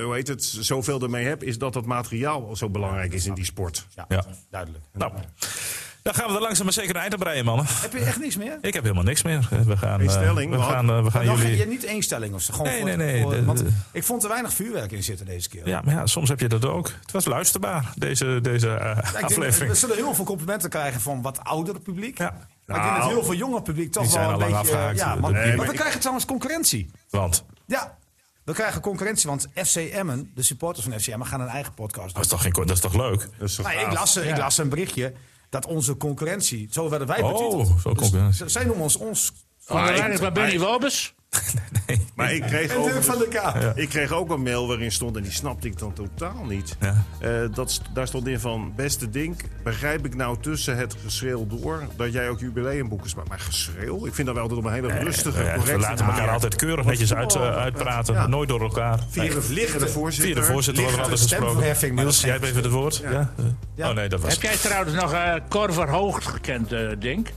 hoe 0.04 0.10
heet 0.14 0.28
het, 0.28 0.44
zoveel 0.44 1.00
ermee 1.02 1.24
heb... 1.26 1.42
is 1.42 1.58
dat 1.58 1.74
het 1.74 1.86
materiaal 1.86 2.56
zo 2.56 2.68
belangrijk 2.68 3.12
is 3.12 3.26
in 3.26 3.34
die 3.34 3.44
sport. 3.44 3.86
Ja, 3.94 4.04
Ja. 4.08 4.24
duidelijk. 4.50 4.84
Nou, 4.92 5.12
dan 6.06 6.14
gaan 6.14 6.28
we 6.28 6.34
er 6.34 6.40
langzaam 6.40 6.64
maar 6.64 6.72
zeker 6.74 6.94
een 6.94 7.00
eind 7.00 7.12
aan 7.12 7.18
breien, 7.18 7.44
mannen. 7.44 7.66
Heb 7.68 7.92
je 7.92 7.98
echt 7.98 8.20
niks 8.20 8.36
meer? 8.36 8.58
Ik 8.60 8.74
heb 8.74 8.82
helemaal 8.82 9.04
niks 9.04 9.22
meer. 9.22 9.48
We 9.66 9.76
gaan, 9.76 9.98
Geen 9.98 10.08
eh, 10.08 10.14
stelling, 10.14 10.50
we 10.54 10.60
gaan, 10.62 10.90
eh, 10.90 11.04
we 11.04 11.10
gaan 11.10 11.24
jullie... 11.24 11.56
je, 11.56 11.66
niet 11.66 11.84
één 11.84 12.02
stelling 12.02 12.34
of 12.34 12.42
zo. 12.42 12.52
Gewoon 12.52 12.68
Nee, 12.68 12.80
voor- 12.80 12.88
nee, 12.88 12.96
nee, 12.96 13.22
voor- 13.22 13.30
de- 13.32 13.44
want 13.44 13.58
de- 13.58 13.68
ik 13.92 14.04
vond 14.04 14.22
er 14.22 14.28
weinig 14.28 14.52
vuurwerk 14.52 14.92
in 14.92 15.02
zitten 15.02 15.26
deze 15.26 15.48
keer. 15.48 15.68
Ja, 15.68 15.80
maar 15.84 15.94
ja, 15.94 16.06
soms 16.06 16.28
heb 16.28 16.40
je 16.40 16.48
dat 16.48 16.64
ook. 16.64 16.92
Het 17.02 17.12
was 17.12 17.24
luisterbaar, 17.24 17.92
deze, 17.94 18.38
deze 18.42 18.68
eh, 18.68 18.84
Ja, 18.84 18.96
ik 19.06 19.12
denk, 19.12 19.24
aflevering. 19.24 19.70
we 19.70 19.76
zullen 19.76 19.96
heel 19.96 20.14
veel 20.14 20.24
complimenten 20.24 20.70
krijgen 20.70 21.00
van 21.00 21.22
wat 21.22 21.40
oudere 21.44 21.80
publiek. 21.80 22.18
Ja. 22.18 22.24
Maar 22.66 22.76
ik 22.76 22.82
denk 22.82 22.94
dat 22.94 23.02
Nou, 23.04 23.12
heel 23.14 23.24
veel 23.24 23.34
jonger 23.34 23.62
publiek 23.62 23.92
toch 23.92 24.14
wel 24.14 24.30
een 24.30 24.38
beetje... 24.38 24.54
afgehaakt. 24.54 24.98
Ja, 24.98 25.12
Nee, 25.12 25.20
maar, 25.20 25.32
maar 25.32 25.56
maar 25.56 25.66
we 25.66 25.72
ik- 25.72 25.78
krijgen 25.78 25.98
trouwens 26.00 26.26
concurrentie. 26.26 26.90
Want 27.10 27.44
Ja, 27.66 27.98
we 28.44 28.52
krijgen 28.52 28.80
concurrentie, 28.80 29.28
want 29.28 29.46
FC 29.54 29.76
Emmen, 29.76 30.30
de 30.34 30.42
supporters 30.42 30.86
van 30.86 31.00
FC 31.00 31.06
Emmen, 31.06 31.26
gaan 31.26 31.40
een 31.40 31.48
eigen 31.48 31.74
podcast 31.74 32.04
dat 32.04 32.12
doen. 32.14 32.22
is 32.22 32.28
toch, 32.28 32.42
geen, 32.42 32.52
dat 32.52 32.70
is 32.76 32.80
toch 32.80 32.94
leuk? 32.94 33.28
Dat 33.38 33.48
is 33.48 33.54
toch 33.54 33.66
Nou, 33.72 33.78
ik, 33.86 33.92
las, 33.92 34.16
ik 34.16 34.24
Ja. 34.24 34.36
las 34.36 34.58
een 34.58 34.68
berichtje 34.68 35.12
dat 35.60 35.66
onze 35.66 35.96
concurrentie, 35.96 36.68
zo 36.70 36.88
werden 36.88 37.08
wij 37.08 37.22
Oh, 37.22 37.32
betiteld. 37.32 37.80
zo 37.80 37.92
concurrentie. 37.94 38.44
Dus 38.44 38.52
zij 38.52 38.64
noemen 38.64 38.82
ons 38.82 38.96
ons... 38.96 39.32
Van 39.58 39.76
Maar 39.76 39.86
de 39.86 40.12
ik- 40.12 40.18
van 40.18 40.32
Benny 40.32 40.58
Wolbers. 41.36 42.04
Maar 42.14 42.32
ik 42.32 42.42
kreeg, 42.42 42.70
En 42.70 42.76
overigens- 42.76 43.06
van 43.06 43.18
der 43.18 43.28
K. 43.28 43.76
ik 43.78 43.88
kreeg 43.88 44.12
ook 44.12 44.30
een 44.30 44.42
mail 44.42 44.68
waarin 44.68 44.92
stond, 44.92 45.16
en 45.16 45.22
die 45.22 45.32
snapte 45.32 45.66
ik 45.66 45.78
dan 45.78 45.92
totaal 45.92 46.44
niet. 46.44 46.76
Ja. 46.80 47.04
Eh, 47.20 47.30
dat, 47.54 47.80
daar 47.92 48.06
stond 48.06 48.26
in 48.26 48.40
van, 48.40 48.72
beste 48.76 49.10
Dink, 49.10 49.40
begrijp 49.62 50.04
ik 50.06 50.14
nou 50.14 50.36
tussen 50.40 50.76
het 50.76 50.96
geschreeuw 51.04 51.46
door... 51.46 51.82
dat 51.96 52.12
jij 52.12 52.28
ook 52.28 52.40
jubileumboeken 52.40 53.10
maakt. 53.16 53.28
Maar 53.28 53.38
geschreeuw? 53.40 54.06
Ik 54.06 54.14
vind 54.14 54.26
dat 54.26 54.34
wel 54.36 54.42
altijd 54.42 54.60
op 54.60 54.66
een 54.66 54.72
hele 54.72 54.98
rustige, 54.98 55.42
Ja, 55.44 55.60
we 55.60 55.78
laten 55.78 56.06
elkaar 56.06 56.28
altijd 56.30 56.54
keurig 56.56 56.84
netjes 56.84 57.14
uit, 57.14 57.34
eh, 57.34 57.56
uitpraten. 57.56 58.14
Ja. 58.14 58.26
Nooit 58.26 58.48
door 58.48 58.60
elkaar. 58.62 58.98
Via 59.10 59.22
de 59.24 59.46
liggende 59.48 59.88
voorzitter. 59.88 60.32
Via 60.34 60.46
de 60.46 60.52
voorzitter 60.52 60.82
wordt 60.82 60.96
er 60.98 61.02
altijd 61.02 61.20
gesproken. 61.20 61.94
Niels, 61.94 62.20
jij 62.20 62.30
hebt 62.30 62.44
even 62.44 62.62
het 62.62 62.72
woord? 62.72 62.96
Ja. 62.96 63.32
Ja. 63.74 63.88
Oh 63.88 63.94
nee, 63.94 64.08
dat 64.08 64.20
was 64.20 64.32
Heb 64.32 64.42
jij 64.42 64.56
trouwens 64.56 64.94
nog 64.94 65.12
eh 65.12 65.34
Cor 65.48 65.72
Verhoogd 65.72 66.26
gekend, 66.26 66.72
eh 66.72 66.80
Dink? 66.98 67.28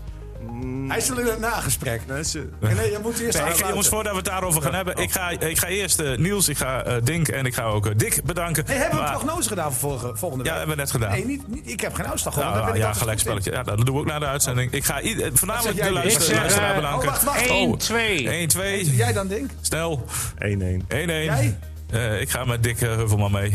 Hij 0.88 0.98
is 0.98 1.10
er 1.10 1.20
in 1.20 1.26
het 1.26 1.40
nagesprek. 1.40 2.02
Nee, 2.08 2.24
ze- 2.24 2.50
Nee, 2.60 2.74
nee, 2.74 2.92
je 2.92 2.98
moet 3.02 3.12
eerst 3.20 3.22
Nee, 3.22 3.28
ik 3.28 3.34
ga, 3.36 3.40
aansluiten. 3.42 3.68
jongens, 3.68 3.88
voordat 3.88 4.12
we 4.12 4.18
het 4.18 4.28
daarover 4.28 4.62
gaan 4.62 4.74
hebben. 4.74 4.96
Ik 4.98 5.12
ga, 5.12 5.30
ik 5.30 5.58
ga 5.60 5.68
eerst 5.68 6.00
eh, 6.00 6.18
Niels, 6.18 6.50
ik 6.50 6.58
ga 6.58 6.84
eh, 6.84 6.96
Dink 7.04 7.28
en 7.28 7.46
ik 7.46 7.54
ga 7.54 7.64
ook 7.64 7.86
eh, 7.86 7.92
Dick 7.96 8.24
bedanken. 8.24 8.64
Hey, 8.66 8.76
hebben 8.76 8.96
we 8.98 9.04
Maar- 9.04 9.14
een 9.14 9.20
prognose 9.20 9.48
gedaan 9.50 9.74
voor 9.74 10.00
vorige, 10.00 10.18
volgende 10.18 10.44
week? 10.44 10.52
Ja, 10.54 10.58
hebben 10.60 10.76
we 10.76 10.82
net 10.82 10.92
gedaan. 10.92 11.12
Nee, 11.12 11.26
niet, 11.26 11.48
niet, 11.48 11.70
ik 11.72 11.80
heb 11.82 11.94
geen 11.94 12.08
uitslag 12.08 12.34
gehoord. 12.34 12.54
Nou, 12.54 12.64
Daar 12.66 12.74
ben 12.74 12.82
ik 12.82 12.88
ja, 12.88 12.88
goed 12.88 12.96
in. 12.96 13.02
gelijkspelletje. 13.02 13.52
Ja, 13.52 13.64
dat 13.64 13.86
doen 13.86 13.96
we 13.96 14.02
ook 14.02 14.06
na 14.08 14.20
de 14.20 14.26
uitzending. 14.26 14.72
Ik 14.72 14.86
ga 14.86 15.00
voornamelijk 15.34 15.78
jij, 15.78 15.88
de 15.88 15.94
luister, 15.94 16.36
luisteraar 16.36 16.70
eh, 16.70 16.76
bedanken. 16.76 17.00
oh, 17.08 17.14
wacht, 17.14 17.24
wacht. 17.24 17.48
1, 17.48 17.78
2. 17.78 18.30
1, 18.30 18.48
2, 18.48 18.96
Jij 18.96 19.14
dan, 19.14 19.28
Dink? 19.28 19.50
snel. 19.62 20.06
1-1. 20.40 20.86
1-1. 20.88 21.24
Jij? 21.24 21.58
Eh, 21.90 22.22
ik 22.22 22.30
ga 22.30 22.46
met 22.46 22.64
Dick 22.64 22.82
uh, 22.82 22.96
Heuvelman 22.96 23.32
mee. 23.32 23.52
1-2? 23.52 23.54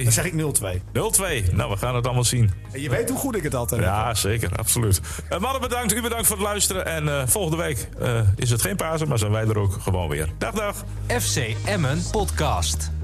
1-2. 0.00 0.02
Dan 0.02 0.12
zeg 0.12 0.24
ik 0.24 0.32
0-2. 0.32 0.36
0-2. 0.36 1.54
Nou, 1.54 1.70
we 1.70 1.76
gaan 1.76 1.94
het 1.94 2.04
allemaal 2.04 2.24
zien. 2.24 2.50
En 2.72 2.80
je 2.80 2.90
weet 2.90 3.08
hoe 3.08 3.18
goed 3.18 3.36
ik 3.36 3.42
het 3.42 3.54
altijd 3.54 3.80
heb. 3.80 3.90
Ja, 3.90 4.14
zeker. 4.14 4.50
Absoluut. 4.56 5.00
Eh, 5.28 5.38
mannen, 5.38 5.60
bedankt. 5.60 5.94
U 5.94 6.02
bedankt 6.02 6.26
voor 6.26 6.36
het 6.36 6.44
luisteren. 6.44 6.86
En 6.86 7.08
eh, 7.08 7.26
volgende 7.26 7.56
week 7.56 7.88
eh, 8.00 8.20
is 8.36 8.50
het 8.50 8.62
geen 8.62 8.76
Pasen, 8.76 9.08
maar 9.08 9.18
zijn 9.18 9.32
wij 9.32 9.46
er 9.46 9.58
ook 9.58 9.72
gewoon 9.80 10.08
weer. 10.08 10.28
Dag, 10.38 10.52
dag. 10.52 10.84
FC 11.06 11.36
Emmen 11.64 12.02
Podcast. 12.10 12.95